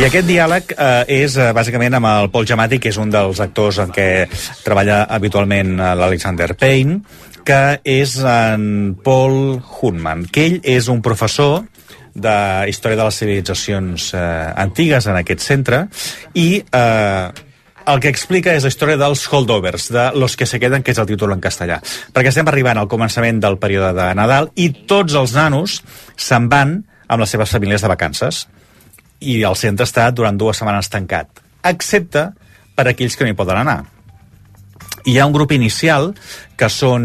I 0.00 0.04
aquest 0.06 0.26
diàleg 0.26 0.74
eh, 0.74 1.22
és 1.22 1.34
eh, 1.36 1.50
bàsicament 1.54 1.94
amb 1.98 2.08
el 2.08 2.28
Paul 2.32 2.46
Giamatti, 2.48 2.78
que 2.82 2.90
és 2.90 2.98
un 2.98 3.10
dels 3.12 3.40
actors 3.42 3.78
en 3.82 3.90
què 3.94 4.26
treballa 4.64 5.02
habitualment 5.12 5.74
eh, 5.76 5.88
l'Alexander 5.98 6.54
Payne, 6.58 7.00
que 7.44 7.80
és 7.84 8.16
en 8.26 8.94
Paul 9.04 9.60
Hunman, 9.60 10.26
que 10.30 10.46
ell 10.46 10.58
és 10.62 10.88
un 10.92 11.02
professor 11.02 11.62
de 12.14 12.66
història 12.68 12.98
de 12.98 13.06
les 13.06 13.20
civilitzacions 13.22 14.10
eh, 14.14 14.24
antigues 14.58 15.06
en 15.06 15.20
aquest 15.20 15.44
centre 15.46 15.84
i 16.34 16.60
eh, 16.60 17.28
el 17.90 18.00
que 18.02 18.10
explica 18.12 18.52
és 18.54 18.64
la 18.66 18.70
història 18.70 18.98
dels 19.00 19.22
holdovers, 19.26 19.88
de 19.90 20.10
los 20.14 20.36
que 20.36 20.46
se 20.46 20.60
queden, 20.60 20.82
que 20.84 20.92
és 20.92 21.00
el 21.00 21.08
títol 21.08 21.32
en 21.34 21.40
castellà. 21.42 21.80
Perquè 22.12 22.30
estem 22.30 22.48
arribant 22.50 22.78
al 22.78 22.90
començament 22.90 23.40
del 23.42 23.58
període 23.62 23.92
de 23.96 24.10
Nadal 24.14 24.50
i 24.60 24.68
tots 24.90 25.16
els 25.18 25.34
nanos 25.34 25.80
se'n 26.16 26.48
van 26.52 26.76
amb 27.10 27.24
les 27.24 27.32
seves 27.34 27.50
famílies 27.50 27.82
de 27.82 27.90
vacances 27.90 28.44
i 29.20 29.40
el 29.44 29.56
centre 29.58 29.88
està 29.88 30.06
durant 30.14 30.38
dues 30.38 30.60
setmanes 30.60 30.88
tancat, 30.92 31.42
excepte 31.66 32.30
per 32.76 32.86
aquells 32.88 33.16
que 33.16 33.26
no 33.26 33.32
hi 33.32 33.38
poden 33.38 33.60
anar. 33.60 33.82
Hi 35.04 35.18
ha 35.18 35.26
un 35.26 35.32
grup 35.32 35.52
inicial 35.56 36.10
que 36.60 36.68
són 36.68 37.04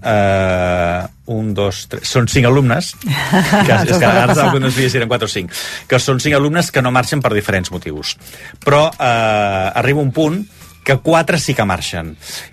eh, 0.00 1.00
un, 1.26 1.52
dos, 1.54 1.82
tres, 1.92 2.08
són 2.08 2.28
cinc 2.32 2.48
alumnes. 2.48 2.94
Que, 3.66 3.80
és 3.82 3.98
que 3.98 4.06
ara 4.06 4.26
no 4.30 4.70
sabia 4.70 4.90
si 4.90 5.00
eren 5.00 5.10
quatre 5.10 5.28
o 5.28 5.32
cinc. 5.32 5.52
Que 5.90 5.98
són 6.02 6.20
cinc 6.22 6.36
alumnes 6.38 6.70
que 6.72 6.82
no 6.84 6.94
marxen 6.94 7.22
per 7.24 7.34
diferents 7.34 7.72
motius. 7.74 8.14
Però 8.64 8.86
eh, 8.92 9.80
arriba 9.82 10.04
un 10.04 10.14
punt 10.14 10.44
que 10.86 10.98
quatre 11.02 11.40
sí 11.42 11.52
que 11.58 11.66
marxen. 11.66 12.12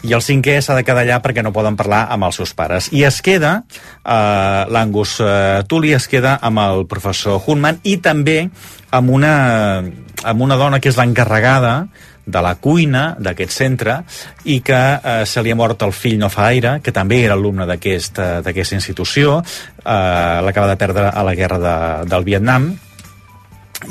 I 0.09 0.15
el 0.17 0.23
cinquè 0.25 0.57
s'ha 0.65 0.73
de 0.73 0.84
quedar 0.84 1.03
allà 1.05 1.19
perquè 1.21 1.43
no 1.45 1.53
poden 1.53 1.77
parlar 1.77 2.07
amb 2.11 2.25
els 2.25 2.39
seus 2.41 2.55
pares. 2.57 2.89
I 2.89 3.05
es 3.05 3.21
queda 3.21 3.59
eh, 3.61 4.63
l'Angus 4.73 5.19
eh, 5.21 5.61
Tully 5.69 5.93
es 5.93 6.09
queda 6.09 6.39
amb 6.41 6.63
el 6.63 6.88
professor 6.89 7.38
Hunman 7.45 7.77
i 7.86 7.99
també 8.01 8.39
amb 8.89 9.13
una, 9.13 9.36
amb 10.25 10.41
una 10.41 10.57
dona 10.57 10.81
que 10.81 10.89
és 10.89 10.97
l'encarregada 10.97 11.75
de 12.26 12.41
la 12.41 12.55
cuina 12.55 13.03
d'aquest 13.19 13.51
centre 13.51 13.97
i 14.45 14.61
que 14.63 14.80
eh, 14.95 15.26
se 15.28 15.43
li 15.43 15.51
ha 15.51 15.57
mort 15.59 15.82
el 15.84 15.91
fill 15.95 16.17
no 16.21 16.30
fa 16.32 16.47
gaire, 16.51 16.78
que 16.84 16.93
també 16.95 17.24
era 17.26 17.36
alumne 17.36 17.67
d'aquesta 17.67 18.76
institució, 18.78 19.41
eh, 19.84 20.39
l'acaba 20.45 20.71
de 20.71 20.80
perdre 20.80 21.09
a 21.11 21.24
la 21.24 21.36
guerra 21.36 21.59
de, 21.59 21.76
del 22.09 22.28
Vietnam, 22.28 22.71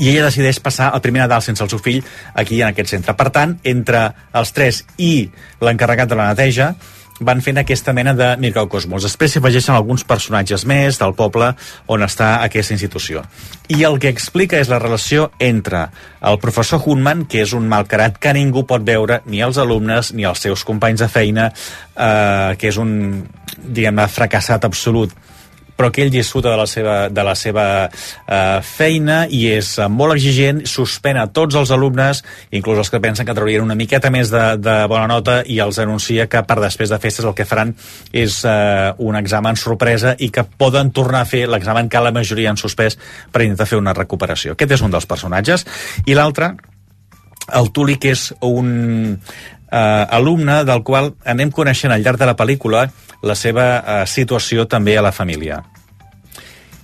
i 0.00 0.08
ella 0.08 0.24
decideix 0.30 0.56
passar 0.64 0.88
el 0.94 1.02
primer 1.04 1.20
Nadal 1.20 1.42
sense 1.44 1.60
el 1.64 1.68
seu 1.68 1.80
fill 1.82 2.00
aquí 2.38 2.62
en 2.62 2.70
aquest 2.70 2.94
centre. 2.94 3.12
Per 3.18 3.28
tant, 3.34 3.58
entre 3.68 4.06
els 4.40 4.52
tres 4.56 4.82
i 4.96 5.28
l'encarregat 5.60 6.08
de 6.08 6.16
la 6.16 6.30
neteja, 6.30 6.72
van 7.20 7.42
fent 7.44 7.60
aquesta 7.60 7.92
mena 7.92 8.14
de 8.16 8.28
microcosmos. 8.40 9.04
Després 9.04 9.34
s'hi 9.34 9.40
afegeixen 9.42 9.76
alguns 9.76 10.04
personatges 10.08 10.64
més 10.68 10.98
del 11.00 11.14
poble 11.18 11.52
on 11.92 12.04
està 12.06 12.34
aquesta 12.42 12.74
institució. 12.74 13.24
I 13.68 13.82
el 13.88 13.98
que 14.02 14.10
explica 14.12 14.60
és 14.60 14.70
la 14.72 14.80
relació 14.82 15.30
entre 15.38 15.86
el 16.20 16.38
professor 16.42 16.82
Hunman, 16.84 17.26
que 17.26 17.42
és 17.44 17.52
un 17.56 17.68
malcarat 17.70 18.18
que 18.22 18.34
ningú 18.36 18.64
pot 18.68 18.84
veure, 18.86 19.20
ni 19.26 19.42
els 19.44 19.58
alumnes, 19.58 20.12
ni 20.16 20.26
els 20.28 20.42
seus 20.42 20.64
companys 20.64 21.04
de 21.04 21.10
feina, 21.12 21.50
eh, 21.96 22.56
que 22.58 22.72
és 22.72 22.80
un, 22.80 23.22
diguem-ne, 23.62 24.08
fracassat 24.08 24.64
absolut 24.68 25.12
però 25.82 25.90
que 25.90 26.04
ell 26.04 26.12
disfruta 26.14 26.52
de 26.52 26.58
la 26.60 26.66
seva, 26.70 26.96
de 27.10 27.22
la 27.26 27.34
seva 27.34 27.66
eh, 27.90 28.60
feina 28.62 29.24
i 29.26 29.48
és 29.50 29.72
eh, 29.82 29.88
molt 29.90 30.14
exigent, 30.14 30.60
suspèn 30.68 31.18
a 31.18 31.26
tots 31.34 31.58
els 31.58 31.72
alumnes, 31.74 32.20
inclús 32.54 32.78
els 32.78 32.92
que 32.92 33.00
pensen 33.02 33.26
que 33.26 33.34
traurien 33.34 33.64
una 33.66 33.74
miqueta 33.78 34.12
més 34.14 34.30
de, 34.30 34.44
de 34.62 34.76
bona 34.86 35.08
nota 35.10 35.40
i 35.42 35.58
els 35.64 35.80
anuncia 35.82 36.28
que 36.30 36.44
per 36.46 36.60
després 36.62 36.92
de 36.92 37.00
festes 37.02 37.26
el 37.26 37.34
que 37.34 37.48
faran 37.48 37.74
és 38.14 38.36
eh, 38.46 38.92
un 39.02 39.18
examen 39.18 39.58
sorpresa 39.58 40.14
i 40.22 40.30
que 40.30 40.46
poden 40.46 40.92
tornar 40.94 41.24
a 41.24 41.28
fer 41.28 41.48
l'examen 41.50 41.90
que 41.90 42.04
la 42.04 42.14
majoria 42.14 42.52
han 42.52 42.60
suspès 42.60 42.98
per 43.32 43.42
intentar 43.42 43.66
fer 43.66 43.82
una 43.82 43.96
recuperació. 43.96 44.54
Aquest 44.54 44.78
és 44.78 44.86
un 44.86 44.94
dels 44.94 45.08
personatges. 45.10 45.66
I 46.06 46.14
l'altre, 46.14 46.52
el 47.58 47.72
Tuli, 47.74 47.98
que 47.98 48.14
és 48.14 48.28
un 48.46 48.70
eh, 49.72 50.06
alumne 50.14 50.62
del 50.68 50.86
qual 50.86 51.14
anem 51.26 51.50
coneixent 51.50 51.90
al 51.90 52.06
llarg 52.06 52.22
de 52.22 52.30
la 52.30 52.38
pel·lícula 52.38 52.86
la 53.22 53.38
seva 53.38 53.66
eh, 53.74 54.00
situació 54.06 54.68
també 54.70 54.98
a 54.98 55.04
la 55.04 55.14
família. 55.14 55.62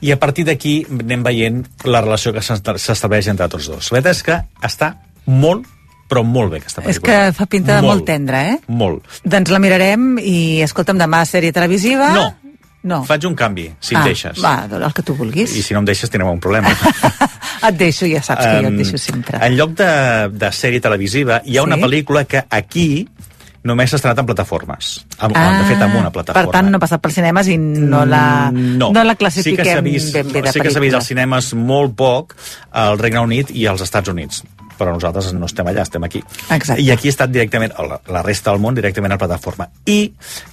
I 0.01 0.13
a 0.15 0.19
partir 0.21 0.45
d'aquí 0.47 0.87
anem 0.91 1.23
veient 1.27 1.65
la 1.85 2.01
relació 2.05 2.33
que 2.33 2.43
s'esta- 2.45 2.77
s'estableix 2.79 3.27
entre 3.29 3.49
tots 3.49 3.67
dos. 3.67 3.91
La 3.91 3.99
veritat 3.99 4.15
és 4.17 4.23
que 4.23 4.37
està 4.63 4.93
molt, 5.27 5.67
però 6.09 6.23
molt 6.25 6.53
bé 6.53 6.59
aquesta 6.63 6.81
És 6.87 7.01
pel·lícula. 7.01 7.27
que 7.29 7.33
fa 7.37 7.47
pinta 7.47 7.77
de 7.81 7.83
molt 7.83 8.05
tendra, 8.07 8.45
eh? 8.53 8.59
Molt. 8.69 9.03
Doncs 9.25 9.51
la 9.51 9.59
mirarem 9.59 10.19
i, 10.23 10.61
escolta'm, 10.63 10.99
demà 10.99 11.25
sèrie 11.27 11.53
televisiva... 11.53 12.13
No. 12.15 12.29
No. 12.89 13.01
Faig 13.05 13.25
un 13.27 13.35
canvi, 13.35 13.65
si 13.83 13.97
ah, 13.97 13.99
em 13.99 14.05
deixes. 14.07 14.39
Va, 14.41 14.65
el 14.71 14.93
que 14.95 15.03
tu 15.03 15.13
vulguis. 15.19 15.51
I 15.59 15.63
si 15.67 15.75
no 15.75 15.81
em 15.83 15.85
deixes 15.85 16.09
tindrem 16.09 16.31
un 16.31 16.39
problema. 16.41 16.71
Et 17.69 17.75
deixo, 17.77 18.07
ja 18.07 18.23
saps 18.23 18.45
que 18.47 18.61
jo 18.63 18.69
et 18.71 18.77
deixo 18.79 18.97
sempre. 19.03 19.41
En 19.45 19.57
lloc 19.59 19.73
de, 19.77 19.89
de 20.31 20.51
sèrie 20.55 20.81
televisiva, 20.81 21.41
hi 21.45 21.59
ha 21.59 21.65
una 21.67 21.75
Sí? 21.75 21.83
pel·lícula 21.83 22.23
que 22.25 22.45
aquí 22.49 23.09
només 23.67 23.91
s'ha 23.91 23.99
estrenat 23.99 24.21
en 24.23 24.29
plataformes. 24.29 24.91
Amb, 25.19 25.35
de 25.35 25.65
fet, 25.69 25.83
amb 25.83 25.97
una 25.99 26.13
plataforma. 26.15 26.43
Ah, 26.43 26.47
Per 26.47 26.55
tant, 26.55 26.71
no 26.71 26.79
ha 26.79 26.83
passat 26.85 27.03
pels 27.03 27.19
cinemes 27.19 27.51
i 27.51 27.57
no 27.59 28.05
la, 28.07 28.23
no. 28.55 28.93
no 28.95 29.05
la 29.05 29.15
sí 29.15 29.17
que 29.17 29.25
classifiquem 29.25 29.83
vist, 29.89 30.13
ben 30.15 30.31
bé 30.33 30.45
de 30.47 30.53
sí 30.55 30.63
que 30.63 30.71
s'ha 30.75 30.85
vist 30.85 30.99
als 31.01 31.11
cinemes 31.11 31.53
molt 31.59 31.97
poc 31.99 32.37
al 32.71 32.99
Regne 33.01 33.25
Unit 33.27 33.51
i 33.51 33.67
als 33.67 33.83
Estats 33.85 34.15
Units 34.15 34.45
però 34.79 34.95
nosaltres 34.95 35.33
no 35.37 35.49
estem 35.49 35.67
allà, 35.69 35.85
estem 35.85 36.05
aquí. 36.07 36.23
Exacte. 36.49 36.81
I 36.83 36.93
aquí 36.95 37.11
ha 37.11 37.15
estat 37.15 37.33
directament, 37.35 37.75
la, 37.77 38.01
la 38.09 38.23
resta 38.25 38.53
del 38.53 38.63
món, 38.63 38.77
directament 38.79 39.13
a 39.13 39.19
la 39.19 39.23
plataforma. 39.25 39.69
I, 39.91 39.99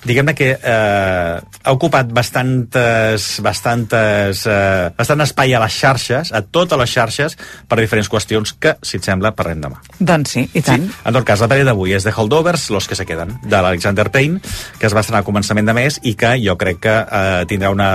diguem-ne 0.05 0.35
que 0.37 0.51
eh, 0.55 1.35
ha 1.37 1.75
ocupat 1.75 2.11
bastantes, 2.15 3.27
bastantes, 3.45 4.45
eh, 4.49 4.89
bastant 4.97 5.25
espai 5.25 5.55
a 5.55 5.61
les 5.63 5.77
xarxes, 5.77 6.33
a 6.33 6.41
totes 6.43 6.81
les 6.81 6.95
xarxes, 6.97 7.37
per 7.69 7.79
diferents 7.79 8.09
qüestions 8.11 8.55
que, 8.59 8.75
si 8.85 8.99
et 8.99 9.07
sembla, 9.07 9.35
parlem 9.37 9.63
demà. 9.67 9.81
Doncs 9.99 10.37
sí, 10.37 10.45
i 10.53 10.63
tant. 10.65 10.89
Sí. 10.89 11.01
En 11.05 11.19
tot 11.19 11.27
cas, 11.27 11.43
la 11.43 11.51
pel·li 11.51 11.67
d'avui 11.67 11.95
és 11.95 12.07
The 12.07 12.13
Holdovers, 12.15 12.69
Los 12.73 12.89
que 12.89 12.97
se 12.97 13.05
queden, 13.05 13.37
de 13.43 13.57
l'Alexander 13.61 14.09
Payne, 14.11 14.41
que 14.79 14.89
es 14.89 14.95
va 14.95 15.05
estrenar 15.05 15.23
a 15.23 15.27
començament 15.27 15.69
de 15.69 15.77
mes 15.77 15.99
i 16.03 16.15
que 16.19 16.35
jo 16.41 16.57
crec 16.59 16.81
que 16.87 16.97
eh, 17.03 17.45
tindrà 17.49 17.71
una... 17.73 17.91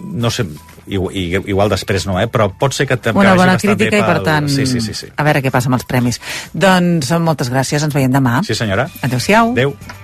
no 0.00 0.30
sé, 0.32 0.46
igual, 0.90 1.14
igual 1.48 1.72
després 1.72 2.06
no, 2.10 2.18
eh? 2.20 2.26
però 2.30 2.50
pot 2.50 2.74
ser 2.76 2.86
que 2.90 2.98
també 2.98 3.22
Una 3.22 3.34
bona 3.38 3.56
crítica 3.60 3.96
i, 3.96 4.02
per 4.02 4.20
tant, 4.26 4.48
Sí, 4.50 4.66
sí, 4.66 4.82
sí, 4.84 4.94
sí. 4.94 5.08
a 5.14 5.26
veure 5.26 5.42
què 5.44 5.52
passa 5.54 5.70
amb 5.70 5.78
els 5.78 5.86
premis. 5.88 6.20
Doncs 6.52 7.12
moltes 7.22 7.50
gràcies, 7.52 7.82
ens 7.86 7.94
veiem 7.94 8.12
demà. 8.12 8.40
Sí, 8.46 8.54
senyora. 8.58 8.88
Adéu-siau. 9.06 9.52
Adéu. 9.54 9.74
que 9.78 9.99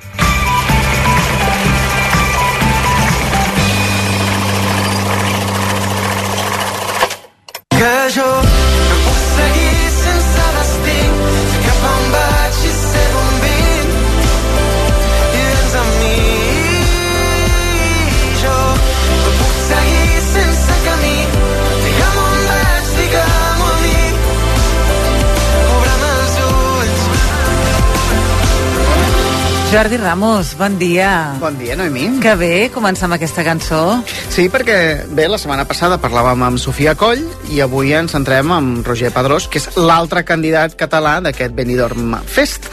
Jordi 29.77 29.99
Ramos, 29.99 30.57
bon 30.57 30.79
dia. 30.79 31.37
Bon 31.37 31.53
dia, 31.59 31.75
Noemí. 31.77 32.07
Que 32.25 32.33
bé 32.41 32.71
començar 32.73 33.11
amb 33.11 33.19
aquesta 33.19 33.43
cançó. 33.45 33.99
Sí, 34.33 34.47
perquè 34.49 35.05
bé, 35.13 35.27
la 35.29 35.37
setmana 35.37 35.67
passada 35.69 35.99
parlàvem 36.01 36.47
amb 36.47 36.57
Sofia 36.57 36.95
Coll 36.97 37.21
i 37.53 37.61
avui 37.61 37.93
ens 37.93 38.15
centrem 38.17 38.55
amb 38.57 38.89
Roger 38.89 39.11
Pedrós, 39.13 39.51
que 39.53 39.61
és 39.61 39.69
l'altre 39.77 40.25
candidat 40.25 40.79
català 40.81 41.19
d'aquest 41.21 41.53
Benidorm 41.53 42.17
Fest. 42.25 42.71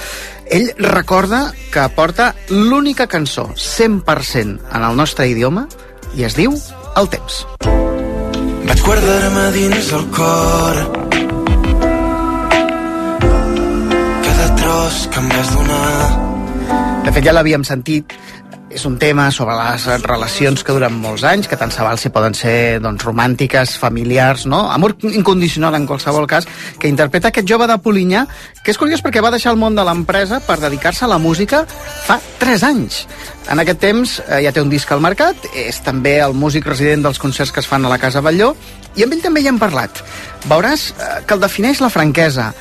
Ell 0.47 0.71
recorda 0.79 1.49
que 1.75 1.83
porta 1.91 2.31
l'única 2.47 3.09
cançó 3.11 3.49
100% 3.51 4.71
en 4.71 4.87
el 4.87 4.95
nostre 4.95 5.27
idioma 5.27 5.67
i 6.15 6.23
es 6.23 6.39
diu 6.39 6.55
El 6.95 7.11
temps. 7.11 7.43
vaig 8.63 8.79
guardar-me 8.79 9.49
dins 9.51 9.91
el 9.91 10.07
cor 10.15 10.83
cada 14.23 14.53
tros 14.55 15.07
que 15.11 15.19
em 15.19 15.33
vas 15.35 15.57
donar 15.59 16.22
De 17.03 17.11
fet, 17.11 17.25
ja 17.25 17.33
l'havíem 17.35 17.65
sentit. 17.67 18.13
És 18.73 18.87
un 18.89 18.95
tema 18.97 19.27
sobre 19.29 19.53
les 19.53 19.83
relacions 20.01 20.63
que 20.65 20.73
duren 20.73 20.95
molts 20.97 21.21
anys, 21.29 21.45
que 21.51 21.57
tant 21.59 21.69
se 21.69 21.83
val 21.85 21.99
si 22.01 22.09
poden 22.09 22.33
ser 22.33 22.79
doncs, 22.81 23.03
romàntiques, 23.05 23.75
familiars, 23.77 24.47
no? 24.49 24.63
Amor 24.73 24.95
incondicional 25.11 25.75
en 25.77 25.85
qualsevol 25.85 26.25
cas, 26.31 26.47
que 26.79 26.89
interpreta 26.89 27.29
aquest 27.29 27.45
jove 27.49 27.67
de 27.69 27.77
Polinyà, 27.83 28.23
que 28.63 28.73
és 28.73 28.79
curiós 28.81 29.03
perquè 29.05 29.21
va 29.21 29.33
deixar 29.35 29.53
el 29.53 29.61
món 29.61 29.77
de 29.77 29.85
l'empresa 29.85 30.39
per 30.47 30.57
dedicar-se 30.63 31.05
a 31.05 31.11
la 31.11 31.19
música 31.21 31.65
fa 32.07 32.17
3 32.41 32.65
anys. 32.71 33.03
En 33.51 33.61
aquest 33.61 33.83
temps 33.83 34.17
eh, 34.23 34.41
ja 34.47 34.55
té 34.55 34.63
un 34.63 34.73
disc 34.73 34.89
al 34.89 35.03
mercat, 35.03 35.37
és 35.53 35.83
també 35.85 36.17
el 36.23 36.33
músic 36.33 36.65
resident 36.71 37.05
dels 37.05 37.21
concerts 37.21 37.53
que 37.53 37.61
es 37.61 37.69
fan 37.69 37.85
a 37.85 37.93
la 37.93 38.01
Casa 38.01 38.25
Batlló, 38.25 38.55
i 38.95 39.05
amb 39.05 39.13
ell 39.13 39.21
també 39.21 39.43
hi 39.43 39.51
hem 39.51 39.61
parlat. 39.61 40.01
Veuràs 40.49 40.93
eh, 40.95 41.15
que 41.27 41.37
el 41.37 41.45
defineix 41.45 41.83
la 41.83 41.93
franquesa. 41.93 42.53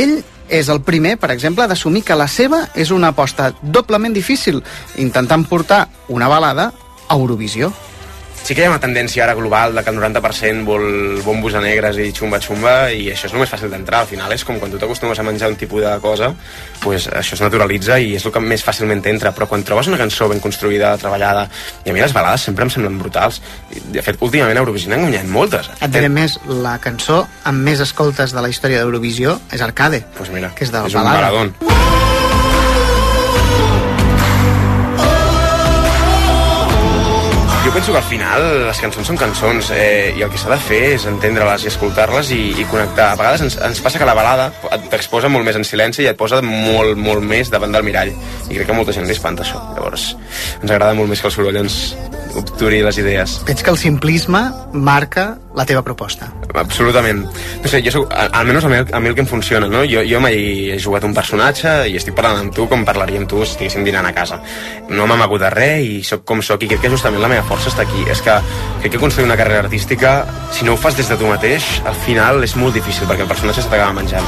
Ell 0.00 0.22
és 0.52 0.68
el 0.68 0.82
primer, 0.84 1.16
per 1.16 1.32
exemple, 1.32 1.64
d'assumir 1.66 2.04
que 2.04 2.18
la 2.18 2.28
seva 2.28 2.66
és 2.76 2.92
una 2.92 3.14
aposta 3.14 3.54
doblement 3.62 4.12
difícil, 4.12 4.60
intentant 5.00 5.46
portar 5.48 5.86
una 6.12 6.28
balada 6.28 6.70
a 7.08 7.16
Eurovisió. 7.16 7.72
Sí 8.42 8.56
que 8.56 8.64
hi 8.64 8.66
ha 8.66 8.70
una 8.72 8.80
tendència 8.82 9.22
ara 9.22 9.36
global 9.38 9.76
de 9.76 9.84
que 9.86 9.90
el 9.92 9.98
90% 10.00 10.64
vol 10.66 11.20
bombos 11.22 11.54
a 11.54 11.60
negres 11.62 11.96
i 12.02 12.08
xumba-xumba 12.12 12.72
i 12.90 13.04
això 13.12 13.28
és 13.28 13.34
el 13.36 13.40
més 13.40 13.48
fàcil 13.52 13.70
d'entrar. 13.70 14.00
Al 14.02 14.08
final 14.10 14.34
és 14.34 14.42
com 14.44 14.58
quan 14.58 14.72
tu 14.72 14.80
t'acostumes 14.82 15.18
a 15.22 15.24
menjar 15.24 15.48
un 15.52 15.56
tipus 15.60 15.80
de 15.84 15.92
cosa, 16.02 16.32
pues 16.82 17.06
això 17.06 17.38
es 17.38 17.40
naturalitza 17.44 18.00
i 18.02 18.16
és 18.18 18.26
el 18.26 18.34
que 18.34 18.42
més 18.42 18.64
fàcilment 18.66 19.04
entra. 19.06 19.30
Però 19.32 19.46
quan 19.48 19.62
trobes 19.64 19.86
una 19.88 20.00
cançó 20.00 20.26
ben 20.28 20.42
construïda, 20.42 20.96
treballada, 20.98 21.46
i 21.86 21.90
a 21.90 21.94
mi 21.94 22.02
les 22.02 22.12
balades 22.12 22.42
sempre 22.48 22.66
em 22.66 22.74
semblen 22.74 22.98
brutals. 22.98 23.38
De 23.94 24.02
fet, 24.02 24.18
últimament 24.20 24.58
a 24.58 24.64
Eurovisió 24.66 24.90
n'han 24.90 25.06
guanyat 25.06 25.30
moltes. 25.30 25.70
Et 25.80 25.94
diré 25.94 26.10
més, 26.10 26.36
la 26.50 26.74
cançó 26.82 27.22
amb 27.48 27.62
més 27.62 27.80
escoltes 27.80 28.34
de 28.34 28.42
la 28.42 28.50
història 28.50 28.82
d'Eurovisió 28.82 29.38
és 29.52 29.62
Arcade, 29.62 30.02
Pues 30.18 30.30
mira, 30.34 30.50
que 30.54 30.64
és 30.66 30.72
del 30.74 30.90
és 30.90 30.94
un 30.94 31.00
balada. 31.04 31.30
baladón. 31.30 32.51
Jo 37.72 37.78
penso 37.78 37.92
que 37.92 37.98
al 37.98 38.04
final 38.04 38.42
les 38.68 38.80
cançons 38.84 39.06
són 39.08 39.16
cançons 39.16 39.70
eh, 39.72 40.12
i 40.12 40.20
el 40.20 40.28
que 40.30 40.36
s'ha 40.36 40.50
de 40.52 40.58
fer 40.60 40.80
és 40.92 41.06
entendre-les 41.08 41.64
i 41.64 41.70
escoltar-les 41.70 42.28
i, 42.36 42.40
i 42.60 42.66
connectar. 42.68 43.06
A 43.14 43.16
vegades 43.16 43.40
ens, 43.46 43.56
ens 43.64 43.80
passa 43.80 43.96
que 43.98 44.04
la 44.04 44.12
balada 44.14 44.50
t'exposa 44.92 45.30
molt 45.32 45.46
més 45.48 45.56
en 45.56 45.64
silenci 45.64 46.04
i 46.04 46.10
et 46.10 46.18
posa 46.20 46.42
molt, 46.44 47.00
molt 47.00 47.24
més 47.24 47.48
davant 47.50 47.72
del 47.72 47.86
mirall. 47.88 48.12
I 48.50 48.58
crec 48.58 48.68
que 48.68 48.76
molta 48.76 48.92
gent 48.92 49.08
li 49.08 49.16
espanta 49.16 49.40
això. 49.46 49.56
Llavors, 49.72 50.10
ens 50.60 50.68
agrada 50.68 50.92
molt 50.98 51.08
més 51.14 51.24
que 51.24 51.30
el 51.32 51.34
soroll 51.38 51.62
ens 51.64 51.78
obturi 52.36 52.82
les 52.84 52.96
idees. 53.00 53.38
Veig 53.48 53.64
que 53.64 53.72
el 53.72 53.80
simplisme 53.80 54.44
marca 54.72 55.38
la 55.56 55.66
teva 55.68 55.82
proposta. 55.84 56.30
Absolutament. 56.56 57.26
No 57.60 57.68
sé, 57.68 57.82
jo 57.84 57.90
soc, 57.92 58.12
al- 58.16 58.30
almenys 58.38 58.64
a 58.64 58.70
mi, 58.72 58.78
a 58.84 59.00
mi 59.04 59.10
el 59.10 59.14
que 59.16 59.20
em 59.24 59.28
funciona, 59.28 59.66
no? 59.68 59.82
Jo, 59.88 60.00
jo 60.08 60.20
mai 60.20 60.36
he 60.72 60.78
jugat 60.80 61.04
un 61.04 61.12
personatge 61.16 61.74
i 61.92 61.96
estic 62.00 62.14
parlant 62.16 62.46
amb 62.46 62.54
tu 62.56 62.64
com 62.70 62.84
parlaria 62.88 63.20
amb 63.20 63.28
tu 63.28 63.42
si 63.44 63.50
estiguéssim 63.52 63.84
dinant 63.84 64.08
a 64.08 64.14
casa. 64.16 64.40
No 64.88 65.04
m'amago 65.08 65.36
de 65.40 65.50
res 65.52 65.84
i 65.84 66.00
sóc 66.08 66.24
com 66.28 66.40
sóc 66.44 66.64
i 66.64 66.70
crec 66.72 66.84
que 66.86 66.92
justament 66.94 67.20
la 67.20 67.28
meva 67.32 67.44
força 67.44 67.61
està 67.70 67.82
aquí. 67.86 68.02
És 68.10 68.22
que 68.22 68.34
crec 68.80 68.92
que 68.92 68.98
construir 68.98 69.26
una 69.28 69.36
carrera 69.36 69.60
artística, 69.66 70.24
si 70.50 70.64
no 70.64 70.74
ho 70.74 70.76
fas 70.80 70.96
des 70.96 71.08
de 71.08 71.16
tu 71.16 71.26
mateix, 71.26 71.62
al 71.86 71.94
final 71.94 72.42
és 72.44 72.56
molt 72.56 72.74
difícil 72.74 73.06
perquè 73.06 73.22
el 73.22 73.28
personatge 73.30 73.62
se 73.62 73.68
t'acaba 73.68 73.92
menjant. 73.92 74.24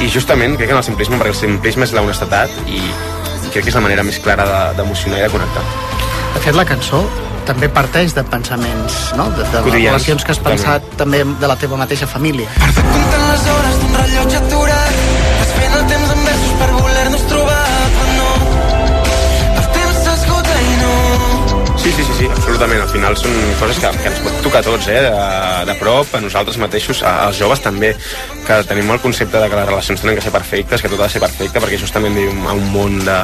I 0.00 0.08
justament 0.08 0.56
crec 0.56 0.68
que 0.68 0.72
en 0.76 0.78
el 0.82 0.84
simplisme, 0.84 1.16
perquè 1.18 1.34
el 1.34 1.40
simplisme 1.40 1.84
és 1.84 1.92
l'honestedat 1.92 2.50
i, 2.66 2.78
i 2.78 3.50
crec 3.52 3.64
que 3.64 3.70
és 3.70 3.74
la 3.74 3.84
manera 3.84 4.02
més 4.06 4.18
clara 4.22 4.44
de- 4.48 4.76
d'emocionar 4.78 5.18
i 5.18 5.22
de 5.22 5.30
connectar. 5.30 5.62
De 6.34 6.40
fet, 6.44 6.54
la 6.54 6.64
cançó 6.64 7.02
també 7.48 7.68
parteix 7.72 8.12
de 8.14 8.22
pensaments, 8.28 8.96
no? 9.16 9.30
De, 9.32 9.42
de 9.52 9.62
les 9.64 9.84
relacions 9.88 10.22
que 10.24 10.32
has 10.32 10.38
pensat 10.38 10.84
també 11.00 11.22
de 11.24 11.48
la 11.48 11.56
teva 11.56 11.76
mateixa 11.80 12.06
família. 12.06 12.46
Comptant 12.60 13.24
les 13.32 13.46
hores 13.54 13.78
d'un 13.80 13.94
rellotge 14.02 14.36
aturat 14.36 14.98
Desfent 15.40 15.74
el 15.78 15.86
temps 15.88 16.10
en 16.12 16.24
versos 16.26 16.52
per 16.60 16.68
voler-nos 16.76 17.22
trobar 17.30 17.62
Però 17.96 18.12
no, 18.18 18.28
el 19.62 19.66
temps 19.78 19.98
s'esgota 20.04 20.58
i 20.60 20.76
no 20.82 20.94
Sí, 21.78 21.92
sí, 21.96 22.04
sí, 22.04 22.12
sí, 22.18 22.28
absolutament. 22.58 22.82
Al 22.82 22.90
final 22.90 23.16
són 23.18 23.34
coses 23.60 23.78
que, 23.78 23.90
que 24.02 24.10
ens 24.10 24.20
pot 24.24 24.38
tocar 24.42 24.60
a 24.62 24.66
tots, 24.66 24.88
eh? 24.90 24.98
De, 25.04 25.66
de 25.68 25.74
prop, 25.78 26.10
a 26.14 26.20
nosaltres 26.22 26.58
mateixos, 26.58 27.02
a, 27.06 27.12
als 27.28 27.38
joves 27.38 27.60
també, 27.62 27.92
que 28.46 28.56
tenim 28.66 28.90
el 28.90 28.98
concepte 28.98 29.38
de 29.38 29.46
que 29.46 29.58
les 29.58 29.68
relacions 29.68 30.02
tenen 30.02 30.18
que 30.18 30.24
ser 30.24 30.32
perfectes, 30.34 30.82
que 30.82 30.90
tot 30.90 30.98
ha 30.98 31.06
de 31.06 31.14
ser 31.14 31.22
perfecte, 31.22 31.62
perquè 31.62 31.78
justament 31.78 32.16
vivim 32.18 32.48
a 32.48 32.56
un 32.58 32.64
món 32.72 32.98
de 33.06 33.18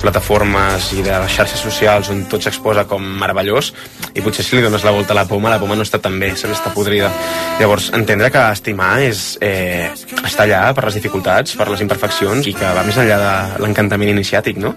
plataformes 0.00 0.92
i 0.96 1.04
de 1.04 1.18
xarxes 1.34 1.60
socials 1.60 2.08
on 2.14 2.24
tot 2.32 2.46
s'exposa 2.46 2.86
com 2.88 3.04
meravellós, 3.20 3.74
i 4.14 4.24
potser 4.24 4.46
si 4.46 4.56
li 4.56 4.64
dones 4.64 4.86
la 4.86 4.94
volta 4.96 5.12
a 5.12 5.20
la 5.20 5.26
poma, 5.28 5.52
la 5.52 5.60
poma 5.60 5.76
no 5.76 5.84
està 5.84 6.00
tan 6.00 6.16
bé, 6.22 6.32
saps? 6.32 6.56
Està 6.56 6.72
podrida. 6.72 7.12
Llavors, 7.60 7.90
entendre 7.98 8.32
que 8.32 8.46
estimar 8.56 8.94
és 9.04 9.36
eh, 9.44 9.90
estar 10.24 10.48
allà 10.48 10.64
per 10.72 10.88
les 10.88 10.96
dificultats, 10.96 11.58
per 11.60 11.68
les 11.68 11.84
imperfeccions, 11.84 12.48
i 12.48 12.56
que 12.56 12.72
va 12.72 12.86
més 12.88 12.96
enllà 12.96 13.20
de 13.20 13.62
l'encantament 13.66 14.16
iniciàtic, 14.16 14.56
no? 14.64 14.76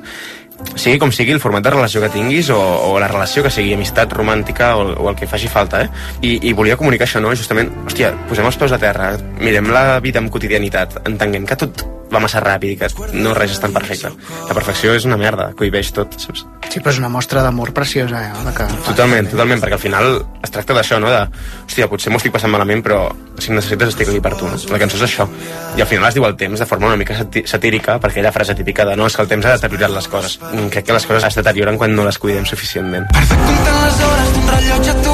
Sigui 0.75 0.97
com 1.01 1.11
sigui 1.13 1.35
el 1.35 1.41
format 1.43 1.63
de 1.65 1.73
relació 1.73 2.01
que 2.03 2.11
tinguis 2.13 2.49
o, 2.53 2.59
o 2.59 2.99
la 3.01 3.09
relació 3.11 3.43
que 3.45 3.53
sigui, 3.53 3.73
amistat 3.75 4.13
romàntica 4.17 4.73
o, 4.79 4.87
o 4.97 5.09
el 5.11 5.17
que 5.19 5.29
faci 5.29 5.49
falta, 5.51 5.85
eh? 5.85 5.89
I, 6.21 6.37
I 6.49 6.53
volia 6.57 6.77
comunicar 6.79 7.07
això, 7.07 7.23
no? 7.23 7.33
Justament, 7.37 7.71
hòstia, 7.85 8.13
posem 8.29 8.47
els 8.47 8.59
peus 8.59 8.75
a 8.75 8.81
terra, 8.81 9.15
mirem 9.41 9.71
la 9.73 9.99
vida 10.03 10.23
amb 10.23 10.31
quotidianitat, 10.33 11.01
entenguem 11.09 11.49
que 11.49 11.59
tot 11.65 11.85
va 12.11 12.19
massa 12.23 12.41
ràpid 12.43 12.73
i 12.73 12.77
que 12.79 12.89
no 13.17 13.33
res 13.37 13.55
és 13.55 13.61
tan 13.63 13.73
perfecte. 13.73 14.11
La 14.49 14.55
perfecció 14.57 14.93
és 14.97 15.05
una 15.07 15.17
merda, 15.17 15.51
cohibeix 15.57 15.91
tot, 15.95 16.17
saps? 16.19 16.45
Sí, 16.71 16.79
però 16.79 16.93
és 16.93 16.99
una 17.01 17.09
mostra 17.11 17.43
d'amor 17.43 17.73
preciosa, 17.75 18.21
eh? 18.23 18.31
La 18.45 18.53
que 18.55 18.67
fas. 18.67 18.85
Totalment, 18.91 19.27
totalment, 19.31 19.59
perquè 19.63 19.75
al 19.75 19.83
final 19.83 20.11
es 20.43 20.53
tracta 20.53 20.75
d'això, 20.77 20.99
no? 21.03 21.11
De, 21.11 21.21
hòstia, 21.67 21.87
potser 21.91 22.11
m'ho 22.13 22.19
estic 22.21 22.35
passant 22.35 22.51
malament, 22.53 22.83
però 22.85 23.01
si 23.41 23.51
em 23.51 23.57
necessites 23.59 23.91
estic 23.93 24.11
aquí 24.11 24.21
per 24.23 24.33
tu, 24.39 24.47
no? 24.47 24.59
La 24.71 24.79
cançó 24.79 24.99
és 24.99 25.05
això. 25.07 25.27
I 25.75 25.83
al 25.83 25.89
final 25.89 26.07
es 26.07 26.15
diu 26.15 26.27
el 26.27 26.37
temps 26.39 26.59
de 26.59 26.67
forma 26.69 26.87
una 26.91 26.99
mica 26.99 27.17
satírica, 27.45 27.97
perquè 27.99 28.19
aquella 28.19 28.31
frase 28.35 28.55
típica 28.55 28.85
de 28.87 28.95
no, 28.95 29.07
és 29.07 29.15
que 29.15 29.25
el 29.25 29.31
temps 29.31 29.45
ha 29.47 29.55
deteriorat 29.57 29.95
les 29.95 30.07
coses. 30.11 30.39
Mm, 30.51 30.69
Crec 30.71 30.85
que 30.87 30.93
les 30.95 31.05
coses 31.07 31.27
es 31.27 31.39
deterioren 31.39 31.77
quan 31.77 31.95
no 31.95 32.05
les 32.07 32.19
cuidem 32.19 32.45
suficientment. 32.45 33.07
Comptant 33.11 33.81
les 33.85 34.03
hores 34.07 34.33
d'un 34.35 34.51
rellotge 34.55 34.95
aturat 34.95 35.10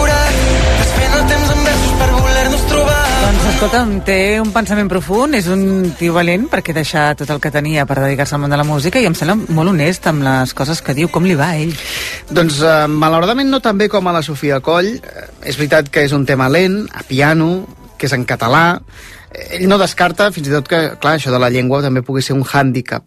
escolta'm, 3.54 3.92
té 4.06 4.40
un 4.42 4.50
pensament 4.52 4.90
profund, 4.92 5.36
és 5.38 5.46
un 5.52 5.92
tio 5.98 6.14
valent 6.16 6.48
perquè 6.52 6.74
deixa 6.76 7.10
tot 7.18 7.30
el 7.32 7.40
que 7.42 7.52
tenia 7.54 7.86
per 7.88 7.96
dedicar-se 8.02 8.36
al 8.36 8.42
món 8.44 8.52
de 8.52 8.60
la 8.60 8.66
música 8.68 9.00
i 9.00 9.08
em 9.08 9.16
sembla 9.18 9.38
molt 9.56 9.72
honest 9.72 10.08
amb 10.10 10.26
les 10.26 10.54
coses 10.58 10.82
que 10.84 10.96
diu. 10.98 11.10
Com 11.14 11.26
li 11.26 11.36
va 11.38 11.52
a 11.54 11.60
ell? 11.62 11.74
Doncs, 12.30 12.60
eh, 12.62 12.88
malauradament, 12.92 13.50
no 13.50 13.62
tan 13.64 13.78
bé 13.78 13.88
com 13.90 14.08
a 14.08 14.14
la 14.14 14.24
Sofia 14.26 14.60
Coll. 14.60 14.98
Eh, 14.98 15.28
és 15.46 15.58
veritat 15.58 15.90
que 15.90 16.04
és 16.04 16.14
un 16.14 16.26
tema 16.26 16.50
lent, 16.50 16.88
a 16.94 17.04
piano, 17.08 17.68
que 17.98 18.08
és 18.08 18.14
en 18.14 18.26
català. 18.26 18.82
Eh, 19.32 19.58
Ell 19.60 19.68
no 19.70 19.78
descarta, 19.78 20.32
fins 20.32 20.50
i 20.50 20.52
tot, 20.52 20.68
que, 20.68 20.82
clar, 21.00 21.16
això 21.16 21.32
de 21.32 21.40
la 21.40 21.50
llengua 21.50 21.82
també 21.82 22.04
pugui 22.04 22.22
ser 22.22 22.36
un 22.36 22.44
hàndicap. 22.44 23.04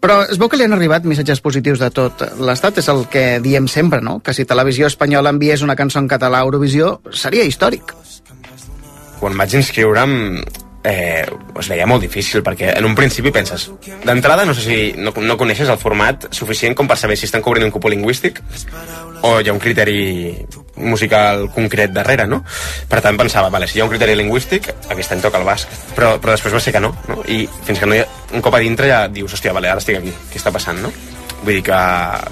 Però 0.00 0.22
es 0.24 0.38
veu 0.38 0.48
que 0.48 0.56
li 0.56 0.64
han 0.64 0.72
arribat 0.72 1.04
missatges 1.04 1.40
positius 1.40 1.78
de 1.78 1.90
tot 1.90 2.24
l'estat. 2.40 2.78
És 2.78 2.88
el 2.88 3.06
que 3.12 3.40
diem 3.40 3.68
sempre, 3.68 4.00
no? 4.00 4.20
Que 4.20 4.32
si 4.32 4.44
Televisió 4.44 4.86
Espanyola 4.86 5.30
enviés 5.30 5.62
una 5.62 5.76
cançó 5.76 5.98
en 5.98 6.08
català 6.08 6.40
a 6.40 6.48
Eurovisió, 6.48 7.00
seria 7.12 7.44
històric. 7.44 7.94
Quan 9.22 9.38
vaig 9.38 9.54
inscriure'm 9.54 10.16
eh, 10.82 11.22
es 11.60 11.68
veia 11.70 11.86
molt 11.86 12.02
difícil 12.02 12.42
perquè 12.42 12.72
en 12.74 12.88
un 12.88 12.96
principi 12.98 13.30
penses 13.34 13.68
d'entrada 14.02 14.44
no 14.48 14.54
sé 14.54 14.66
si 14.66 14.78
no, 14.98 15.14
no 15.14 15.38
coneixes 15.38 15.70
el 15.70 15.78
format 15.78 16.26
suficient 16.34 16.74
com 16.74 16.90
per 16.90 16.98
saber 16.98 17.16
si 17.16 17.28
estan 17.28 17.44
cobrint 17.44 17.68
un 17.68 17.74
cupo 17.74 17.92
lingüístic 17.92 18.42
o 19.22 19.38
hi 19.38 19.48
ha 19.48 19.54
un 19.54 19.62
criteri 19.62 20.34
musical 20.82 21.48
concret 21.54 21.92
darrere, 21.94 22.26
no? 22.26 22.42
Per 22.88 22.98
tant, 23.04 23.16
pensava, 23.18 23.50
vale, 23.54 23.68
si 23.70 23.78
hi 23.78 23.82
ha 23.82 23.86
un 23.86 23.92
criteri 23.92 24.16
lingüístic, 24.18 24.66
aquest 24.90 25.14
any 25.14 25.22
toca 25.22 25.38
el 25.38 25.46
basc. 25.46 25.70
Però, 25.94 26.16
però 26.18 26.34
després 26.34 26.56
va 26.56 26.62
ser 26.64 26.72
que 26.74 26.82
no, 26.82 26.90
no? 27.06 27.20
I 27.30 27.44
fins 27.62 27.78
que 27.78 27.86
no 27.86 27.94
hi 27.94 28.02
ha, 28.02 28.08
un 28.34 28.42
cop 28.42 28.56
a 28.58 28.62
dintre 28.62 28.88
ja 28.90 29.04
dius, 29.12 29.36
hòstia, 29.36 29.54
vale, 29.54 29.70
ara 29.70 29.82
estic 29.82 30.00
aquí, 30.00 30.10
què 30.32 30.40
està 30.40 30.50
passant, 30.54 30.80
no? 30.82 30.90
Vull 31.42 31.58
dir 31.58 31.62
que, 31.66 31.78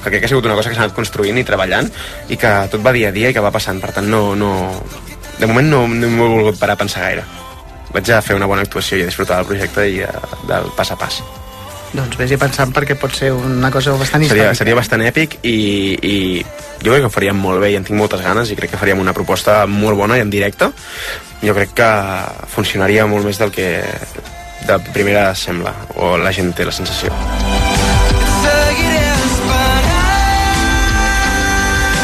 que 0.02 0.08
crec 0.08 0.24
que 0.24 0.28
ha 0.28 0.32
sigut 0.32 0.50
una 0.50 0.58
cosa 0.58 0.70
que 0.70 0.78
s'ha 0.78 0.88
anat 0.88 0.96
construint 0.96 1.38
i 1.38 1.46
treballant 1.46 1.88
i 2.30 2.38
que 2.38 2.50
tot 2.74 2.82
va 2.82 2.94
dia 2.96 3.10
a 3.10 3.14
dia 3.14 3.30
i 3.30 3.36
que 3.36 3.42
va 3.42 3.54
passant. 3.54 3.78
Per 3.82 3.94
tant, 3.94 4.10
no, 4.10 4.34
no, 4.38 4.50
de 5.40 5.48
moment 5.48 5.70
no, 5.72 5.84
no 5.88 6.08
m'ho 6.12 6.26
he 6.26 6.32
volgut 6.36 6.58
parar 6.60 6.76
a 6.76 6.82
pensar 6.82 7.06
gaire. 7.06 7.24
Vaig 7.90 8.10
a 8.12 8.20
fer 8.22 8.36
una 8.36 8.46
bona 8.46 8.62
actuació 8.66 8.98
i 9.00 9.04
a 9.04 9.08
disfrutar 9.08 9.40
del 9.40 9.48
projecte 9.48 9.86
i 9.88 10.02
uh, 10.04 10.10
del 10.46 10.68
pas 10.76 10.92
a 10.92 10.98
pas. 11.00 11.20
Doncs 11.90 12.14
vés-hi 12.20 12.36
pensant 12.38 12.70
perquè 12.70 12.94
pot 13.00 13.14
ser 13.16 13.32
una 13.34 13.70
cosa 13.74 13.96
bastant 13.98 14.22
Seria, 14.22 14.50
històrica. 14.52 14.58
seria 14.60 14.76
bastant 14.78 15.02
èpic 15.02 15.40
i, 15.42 15.56
i 16.06 16.16
jo 16.84 16.92
crec 16.92 17.02
que 17.02 17.08
ho 17.08 17.14
faríem 17.16 17.40
molt 17.40 17.64
bé 17.64 17.72
i 17.72 17.78
en 17.80 17.86
tinc 17.88 17.98
moltes 17.98 18.22
ganes 18.22 18.52
i 18.52 18.58
crec 18.58 18.76
que 18.76 18.78
faríem 18.78 19.02
una 19.02 19.16
proposta 19.16 19.64
molt 19.66 19.98
bona 19.98 20.20
i 20.20 20.22
en 20.22 20.30
directe. 20.30 20.70
Jo 21.42 21.56
crec 21.56 21.74
que 21.80 21.90
funcionaria 22.52 23.08
molt 23.10 23.26
més 23.26 23.40
del 23.40 23.50
que 23.50 23.80
de 24.68 24.78
primera 24.92 25.30
sembla, 25.34 25.72
o 25.96 26.14
la 26.20 26.30
gent 26.36 26.52
té 26.54 26.68
la 26.68 26.74
sensació. 26.76 27.10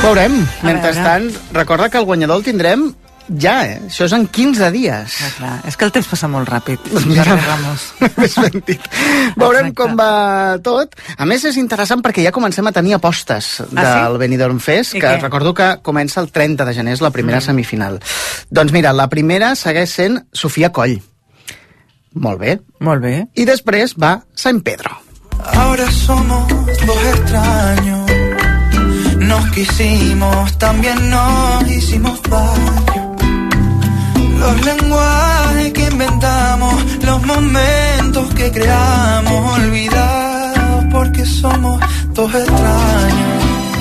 Veurem. 0.02 0.40
Mentrestant, 0.64 1.28
recorda 1.52 1.90
que 1.90 2.00
el 2.00 2.08
guanyador 2.08 2.40
el 2.40 2.46
tindrem 2.46 2.88
ja, 3.28 3.54
eh? 3.66 3.80
Això 3.88 4.04
és 4.06 4.12
en 4.16 4.26
15 4.28 4.70
dies. 4.74 5.16
Ah, 5.22 5.30
clar. 5.38 5.54
És 5.66 5.76
que 5.76 5.84
el 5.84 5.92
temps 5.92 6.06
passa 6.06 6.28
molt 6.28 6.48
ràpid. 6.48 6.78
Mira. 7.06 7.24
Jordi 7.24 7.46
Ramos. 7.46 7.86
Ben 8.46 8.62
dit. 8.66 8.86
Veurem 9.36 9.72
com 9.74 9.96
va 9.98 10.58
tot. 10.62 10.94
A 11.18 11.24
més, 11.26 11.44
és 11.44 11.56
interessant 11.60 12.02
perquè 12.04 12.22
ja 12.24 12.32
comencem 12.32 12.66
a 12.66 12.72
tenir 12.72 12.94
apostes 12.94 13.60
Ah, 13.62 13.66
del 13.72 14.12
sí? 14.16 14.18
Benidorm 14.24 14.58
Fest, 14.60 14.94
I 14.94 15.00
que 15.00 15.06
què? 15.16 15.20
recordo 15.22 15.52
que 15.54 15.70
comença 15.82 16.20
el 16.20 16.30
30 16.30 16.64
de 16.64 16.74
gener, 16.74 16.92
és 16.94 17.00
la 17.04 17.10
primera 17.10 17.38
Mm. 17.38 17.46
semifinal. 17.48 18.00
Doncs 18.50 18.72
mira, 18.72 18.92
la 18.92 19.08
primera 19.08 19.54
segueix 19.56 19.90
sent 19.90 20.20
Sofia 20.32 20.70
Coll. 20.72 21.00
Molt 22.14 22.40
bé. 22.40 22.60
Molt 22.80 23.02
bé. 23.02 23.26
I 23.34 23.44
després 23.44 23.94
va 24.00 24.22
Sant 24.34 24.62
Pedro. 24.62 24.90
Ahora 25.54 25.90
somos 25.90 26.48
dos 26.48 27.04
extraños. 27.14 28.10
Nos 29.18 29.50
quisimos, 29.50 30.56
también 30.58 31.10
nos 31.10 31.68
hicimos 31.68 32.22
daño. 32.22 33.05
Los 34.38 34.64
lenguajes 34.64 35.72
que 35.72 35.82
inventamos, 35.82 36.74
los 37.02 37.26
momentos 37.26 38.34
que 38.34 38.50
creamos, 38.50 39.58
olvidados 39.58 40.84
porque 40.90 41.24
somos 41.26 41.80
dos 42.14 42.34
extraños. 42.34 43.36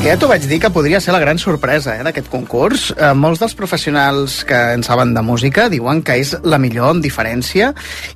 Que 0.05 0.11
ja 0.11 0.19
t'ho 0.21 0.27
vaig 0.29 0.43
dir 0.45 0.59
que 0.61 0.69
podria 0.69 0.99
ser 1.01 1.15
la 1.15 1.19
gran 1.23 1.39
sorpresa 1.41 1.95
eh, 1.97 2.03
d'aquest 2.05 2.27
concurs. 2.29 2.91
Eh, 2.93 3.13
molts 3.17 3.39
dels 3.41 3.55
professionals 3.57 4.43
que 4.45 4.59
en 4.75 4.83
saben 4.85 5.15
de 5.15 5.23
música 5.25 5.65
diuen 5.73 6.03
que 6.05 6.19
és 6.21 6.35
la 6.45 6.59
millor 6.61 6.91
amb 6.93 7.01
diferència 7.01 7.71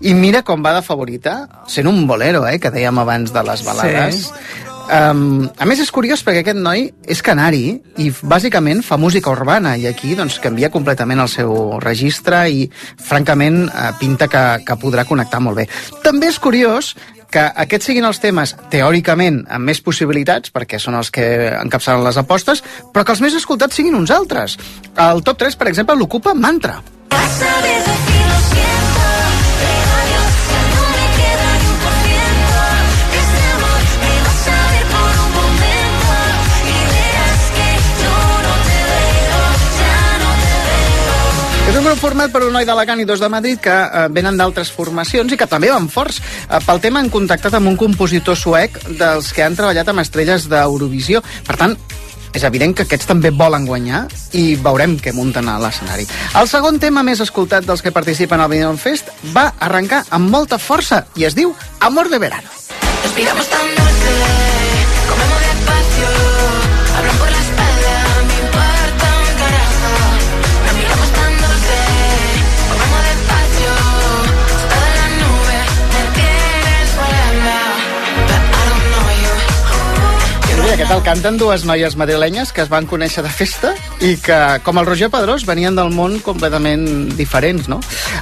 i 0.06 0.14
mira 0.14 0.44
com 0.46 0.62
va 0.62 0.76
de 0.78 0.86
favorita, 0.86 1.40
sent 1.66 1.90
un 1.90 2.06
bolero, 2.06 2.44
eh, 2.46 2.60
que 2.62 2.70
dèiem 2.70 3.02
abans 3.02 3.34
de 3.34 3.46
les 3.48 3.66
balades. 3.66 4.28
Sí. 4.28 4.69
Um, 4.90 5.46
a 5.62 5.68
més, 5.70 5.84
és 5.84 5.92
curiós 5.94 6.24
perquè 6.26 6.42
aquest 6.42 6.58
noi 6.58 6.88
és 7.06 7.22
canari 7.22 7.76
i 8.02 8.08
bàsicament 8.10 8.82
fa 8.82 8.98
música 8.98 9.30
urbana 9.30 9.76
i 9.78 9.86
aquí 9.86 10.16
doncs, 10.18 10.40
canvia 10.42 10.72
completament 10.74 11.22
el 11.22 11.30
seu 11.30 11.78
registre 11.84 12.42
i 12.50 12.66
francament 12.74 13.68
eh, 13.68 13.92
pinta 14.02 14.26
que, 14.32 14.44
que 14.66 14.78
podrà 14.82 15.06
connectar 15.06 15.44
molt 15.46 15.62
bé. 15.62 15.68
També 16.02 16.32
és 16.34 16.42
curiós 16.42 16.96
que 17.30 17.44
aquests 17.64 17.92
siguin 17.92 18.08
els 18.10 18.18
temes 18.24 18.56
teòricament 18.74 19.44
amb 19.46 19.70
més 19.70 19.82
possibilitats, 19.86 20.50
perquè 20.50 20.82
són 20.82 20.98
els 20.98 21.14
que 21.14 21.26
encapçalen 21.54 22.08
les 22.08 22.18
apostes, 22.18 22.64
però 22.94 23.06
que 23.06 23.14
els 23.14 23.22
més 23.22 23.38
escoltats 23.38 23.78
siguin 23.78 23.98
uns 24.00 24.10
altres. 24.10 24.58
El 24.98 25.22
top 25.22 25.46
3, 25.46 25.60
per 25.60 25.70
exemple, 25.70 25.98
l'ocupa 26.00 26.34
Mantra. 26.34 26.80
És 41.70 41.76
un 41.78 41.84
grup 41.86 42.00
format 42.02 42.32
per 42.34 42.40
un 42.42 42.56
noi 42.56 42.66
d'Alacant 42.66 42.98
i 42.98 43.06
dos 43.06 43.20
de 43.22 43.28
Madrid 43.30 43.60
que 43.62 43.70
eh, 43.70 44.08
venen 44.10 44.40
d'altres 44.40 44.72
formacions 44.74 45.30
i 45.30 45.38
que 45.38 45.46
també 45.46 45.70
van 45.70 45.86
forts. 45.94 46.18
Eh, 46.50 46.58
pel 46.66 46.80
tema 46.82 46.98
han 46.98 47.12
contactat 47.14 47.54
amb 47.60 47.70
un 47.70 47.76
compositor 47.78 48.34
suec 48.34 48.80
dels 48.98 49.28
que 49.38 49.44
han 49.46 49.54
treballat 49.60 49.92
amb 49.92 50.02
estrelles 50.02 50.48
d'Eurovisió. 50.50 51.22
Per 51.46 51.60
tant, 51.62 51.76
és 52.34 52.48
evident 52.50 52.74
que 52.74 52.88
aquests 52.88 53.12
també 53.12 53.30
volen 53.30 53.70
guanyar 53.70 54.08
i 54.34 54.56
veurem 54.58 54.98
què 54.98 55.14
munten 55.14 55.46
a 55.46 55.60
l'escenari. 55.62 56.10
El 56.42 56.50
segon 56.50 56.82
tema 56.82 57.06
més 57.06 57.22
escoltat 57.22 57.70
dels 57.70 57.86
que 57.86 57.94
participen 57.94 58.42
al 58.42 58.50
Benidorm 58.50 58.82
Fest 58.82 59.14
va 59.38 59.52
arrencar 59.62 60.08
amb 60.10 60.34
molta 60.34 60.58
força 60.58 61.04
i 61.22 61.30
es 61.30 61.38
diu 61.38 61.54
Amor 61.86 62.10
de 62.10 62.18
Verano. 62.18 62.50
Respiramos 63.06 63.46
tan 63.54 63.89
aquest 80.80 80.96
el 80.96 81.02
canten 81.04 81.36
dues 81.36 81.66
noies 81.68 81.98
madrilenyes 82.00 82.54
que 82.56 82.62
es 82.64 82.70
van 82.72 82.86
conèixer 82.88 83.20
de 83.26 83.30
festa 83.36 83.74
i 84.00 84.14
que, 84.24 84.38
com 84.64 84.78
el 84.80 84.86
Roger 84.88 85.10
Pedrós, 85.12 85.44
venien 85.44 85.76
del 85.76 85.90
món 85.92 86.14
completament 86.24 86.86
diferents, 87.20 87.68
no? 87.68 87.82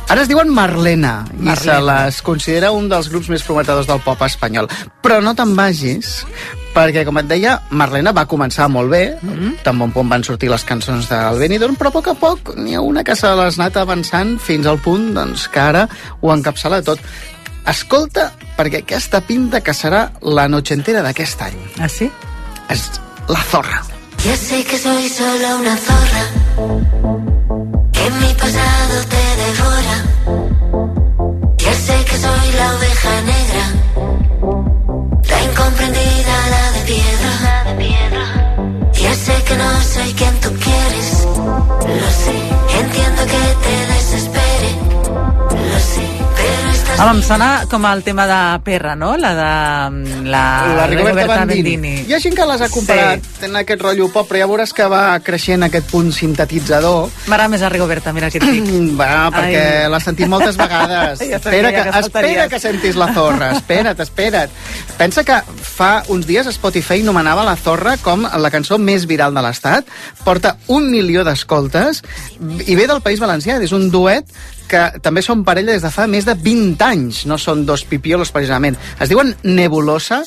Ara 0.10 0.24
es 0.24 0.32
diuen 0.32 0.50
Marlena, 0.50 1.20
i 1.38 1.52
Marlena. 1.52 1.56
se 1.62 1.76
les 1.86 2.18
considera 2.26 2.72
un 2.74 2.88
dels 2.90 3.12
grups 3.14 3.30
més 3.30 3.46
prometedors 3.46 3.86
del 3.86 4.02
pop 4.02 4.24
espanyol. 4.26 4.72
Però 5.06 5.20
no 5.22 5.36
te'n 5.38 5.54
vagis, 5.54 6.24
perquè, 6.74 7.04
com 7.06 7.22
et 7.22 7.30
deia, 7.30 7.60
Marlena 7.70 8.10
va 8.18 8.26
començar 8.26 8.66
molt 8.74 8.90
bé, 8.90 9.20
mm. 9.22 9.34
-hmm. 9.38 9.56
tan 9.62 9.78
bon 9.78 9.92
punt 9.92 10.10
van 10.10 10.24
sortir 10.24 10.50
les 10.50 10.64
cançons 10.64 11.10
del 11.10 11.38
Benidorm, 11.38 11.78
però 11.78 11.90
a 11.90 11.92
poc 11.92 12.08
a 12.08 12.16
poc 12.16 12.56
n'hi 12.56 12.74
ha 12.74 12.82
una 12.82 13.04
que 13.04 13.16
se 13.16 13.28
l'ha 13.28 13.52
anat 13.54 13.78
avançant 13.78 14.40
fins 14.40 14.66
al 14.66 14.80
punt 14.80 15.14
doncs, 15.14 15.48
que 15.48 15.60
ara 15.60 15.88
ho 16.22 16.34
encapçala 16.34 16.82
tot. 16.82 16.98
Escolta, 17.68 18.32
perquè 18.58 18.82
aquesta 18.82 19.22
pinta 19.22 19.62
que 19.62 19.74
serà 19.74 20.10
la 20.22 20.48
noche 20.48 20.74
entera 20.74 21.04
d'aquest 21.04 21.42
any. 21.42 21.60
Ah, 21.78 21.88
sí? 21.88 22.10
És 22.70 22.82
la 23.28 23.42
zorra. 23.52 23.82
Ya 24.26 24.36
sé 24.36 24.64
que 24.66 24.78
soy 24.78 25.10
solo 25.10 25.58
una 25.60 25.78
zorra, 25.78 26.24
que 27.94 28.10
mi 28.20 28.34
pasado 28.34 28.96
te 29.14 29.24
devora. 29.44 29.98
Ya 31.58 31.74
sé 31.74 31.98
que 32.10 32.18
soy 32.26 32.52
la 32.60 32.68
oveja 32.76 33.22
negra, 33.34 33.66
la 35.32 35.44
incomprendida, 35.44 36.36
la 36.54 36.72
de 36.76 36.82
piedra. 36.92 37.34
Ya 38.94 39.14
sé 39.14 39.44
que 39.44 39.56
no 39.56 39.82
soy 39.82 40.14
quien 40.14 40.36
tú 40.42 40.50
quieres, 40.66 41.28
lo 42.02 42.10
sé. 42.24 42.38
Entiendo 42.82 43.22
que 43.34 43.44
te 43.66 43.87
Home, 46.98 47.12
em 47.14 47.20
sona 47.22 47.48
com 47.70 47.84
el 47.86 48.00
tema 48.02 48.24
de 48.26 48.38
Perra, 48.66 48.96
no? 48.98 49.12
La 49.22 49.30
de... 49.38 49.50
mm, 49.92 50.24
La, 50.34 50.42
la 50.76 50.88
Rigoberta 50.90 51.28
Bandini. 51.44 51.92
Hi 52.10 52.16
ha 52.16 52.20
gent 52.20 52.34
que 52.34 52.48
les 52.50 52.64
ha 52.66 52.70
comparat, 52.74 53.22
sí. 53.22 53.36
tenen 53.44 53.60
aquest 53.62 53.84
rotllo 53.86 54.08
pop, 54.10 54.26
però 54.26 54.42
ja 54.42 54.48
veuràs 54.50 54.74
que 54.74 54.88
va 54.90 55.02
creixent 55.22 55.68
aquest 55.68 55.92
punt 55.92 56.10
sintetitzador. 56.16 57.12
M'agrada 57.30 57.52
més 57.54 57.62
la 57.62 57.70
Rigoberta, 57.70 58.16
mira 58.18 58.32
què 58.34 58.42
et 58.42 58.48
dic. 58.50 58.74
Va, 58.98 59.28
perquè 59.36 59.62
l'has 59.94 60.10
sentit 60.10 60.32
moltes 60.32 60.58
vegades. 60.64 61.22
Ja 61.22 61.38
espera, 61.38 61.72
que, 61.76 61.86
que 61.86 62.02
espera 62.02 62.50
que 62.50 62.62
sentis 62.66 62.98
la 62.98 63.12
zorra, 63.14 63.52
espera't, 63.60 64.02
espera't. 64.08 64.58
Pensa 64.98 65.22
que 65.28 65.38
fa 65.62 65.92
uns 66.10 66.26
dies 66.26 66.50
Spotify 66.58 67.06
nomenava 67.06 67.46
la 67.46 67.56
zorra 67.62 68.00
com 68.02 68.26
la 68.26 68.54
cançó 68.54 68.82
més 68.82 69.06
viral 69.06 69.38
de 69.38 69.46
l'Estat, 69.46 69.86
porta 70.26 70.58
un 70.74 70.90
milió 70.90 71.22
d'escoltes 71.28 72.02
i 72.66 72.74
ve 72.74 72.90
del 72.90 73.06
País 73.06 73.22
Valencià, 73.22 73.62
és 73.62 73.78
un 73.78 73.92
duet 73.94 74.26
que 74.70 74.84
també 75.02 75.24
són 75.26 75.46
parella 75.48 75.74
des 75.76 75.86
de 75.86 75.92
fa 75.94 76.08
més 76.12 76.28
de 76.28 76.36
20 76.36 76.86
anys, 76.86 77.26
no 77.26 77.40
són 77.42 77.66
dos 77.66 77.84
pipiolos 77.88 78.32
precisament. 78.36 78.78
Es 79.00 79.10
diuen 79.10 79.34
Nebulosa 79.44 80.24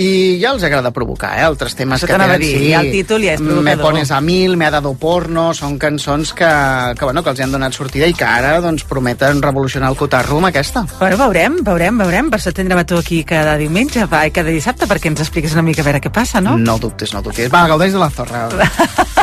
i 0.00 0.38
ja 0.40 0.52
els 0.54 0.62
agrada 0.64 0.92
provocar, 0.94 1.32
eh? 1.36 1.42
Altres 1.44 1.74
temes 1.76 1.98
Això 1.98 2.06
que 2.08 2.14
tenen, 2.16 2.40
dir, 2.40 2.70
ja 2.70 2.78
el 2.80 2.92
títol 2.94 3.24
ja 3.26 3.34
és 3.34 3.40
Me 3.42 3.50
provocador. 3.50 3.82
pones 3.84 4.12
a 4.14 4.20
mil, 4.24 4.56
me 4.56 4.64
ha 4.64 4.70
dado 4.72 4.94
porno, 4.96 5.50
són 5.52 5.74
cançons 5.82 6.30
que, 6.32 6.48
que, 6.96 7.04
bueno, 7.04 7.24
que 7.26 7.32
els 7.34 7.40
hi 7.40 7.44
han 7.44 7.52
donat 7.52 7.74
sortida 7.76 8.06
i 8.08 8.14
que 8.16 8.24
ara 8.24 8.54
doncs, 8.64 8.86
prometen 8.88 9.42
revolucionar 9.42 9.90
el 9.90 9.98
cotarro 10.00 10.38
amb 10.38 10.48
aquesta. 10.48 10.86
Bueno, 11.00 11.18
veurem, 11.20 11.58
veurem, 11.66 11.98
veurem. 12.00 12.30
Per 12.32 12.38
això 12.38 12.54
tindrem 12.56 12.80
a 12.80 12.86
tu 12.88 12.96
aquí 13.02 13.24
cada 13.28 13.58
diumenge, 13.60 14.06
va, 14.08 14.22
i 14.30 14.32
cada 14.32 14.54
dissabte, 14.54 14.88
perquè 14.88 15.10
ens 15.12 15.20
expliques 15.26 15.52
una 15.58 15.66
mica 15.66 15.82
a 15.82 15.88
veure 15.90 16.00
què 16.00 16.14
passa, 16.14 16.40
no? 16.40 16.56
No 16.56 16.78
dubtes, 16.80 17.12
no 17.12 17.20
dubtes. 17.20 17.50
Va, 17.52 17.66
gaudeix 17.68 17.92
de 17.92 18.00
la 18.00 18.08
zorra. 18.14 18.46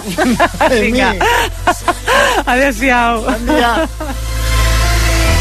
Vinga. 0.84 1.14
Adéu-siau. 2.46 3.24
Bon 3.24 3.48
dia. 3.50 3.74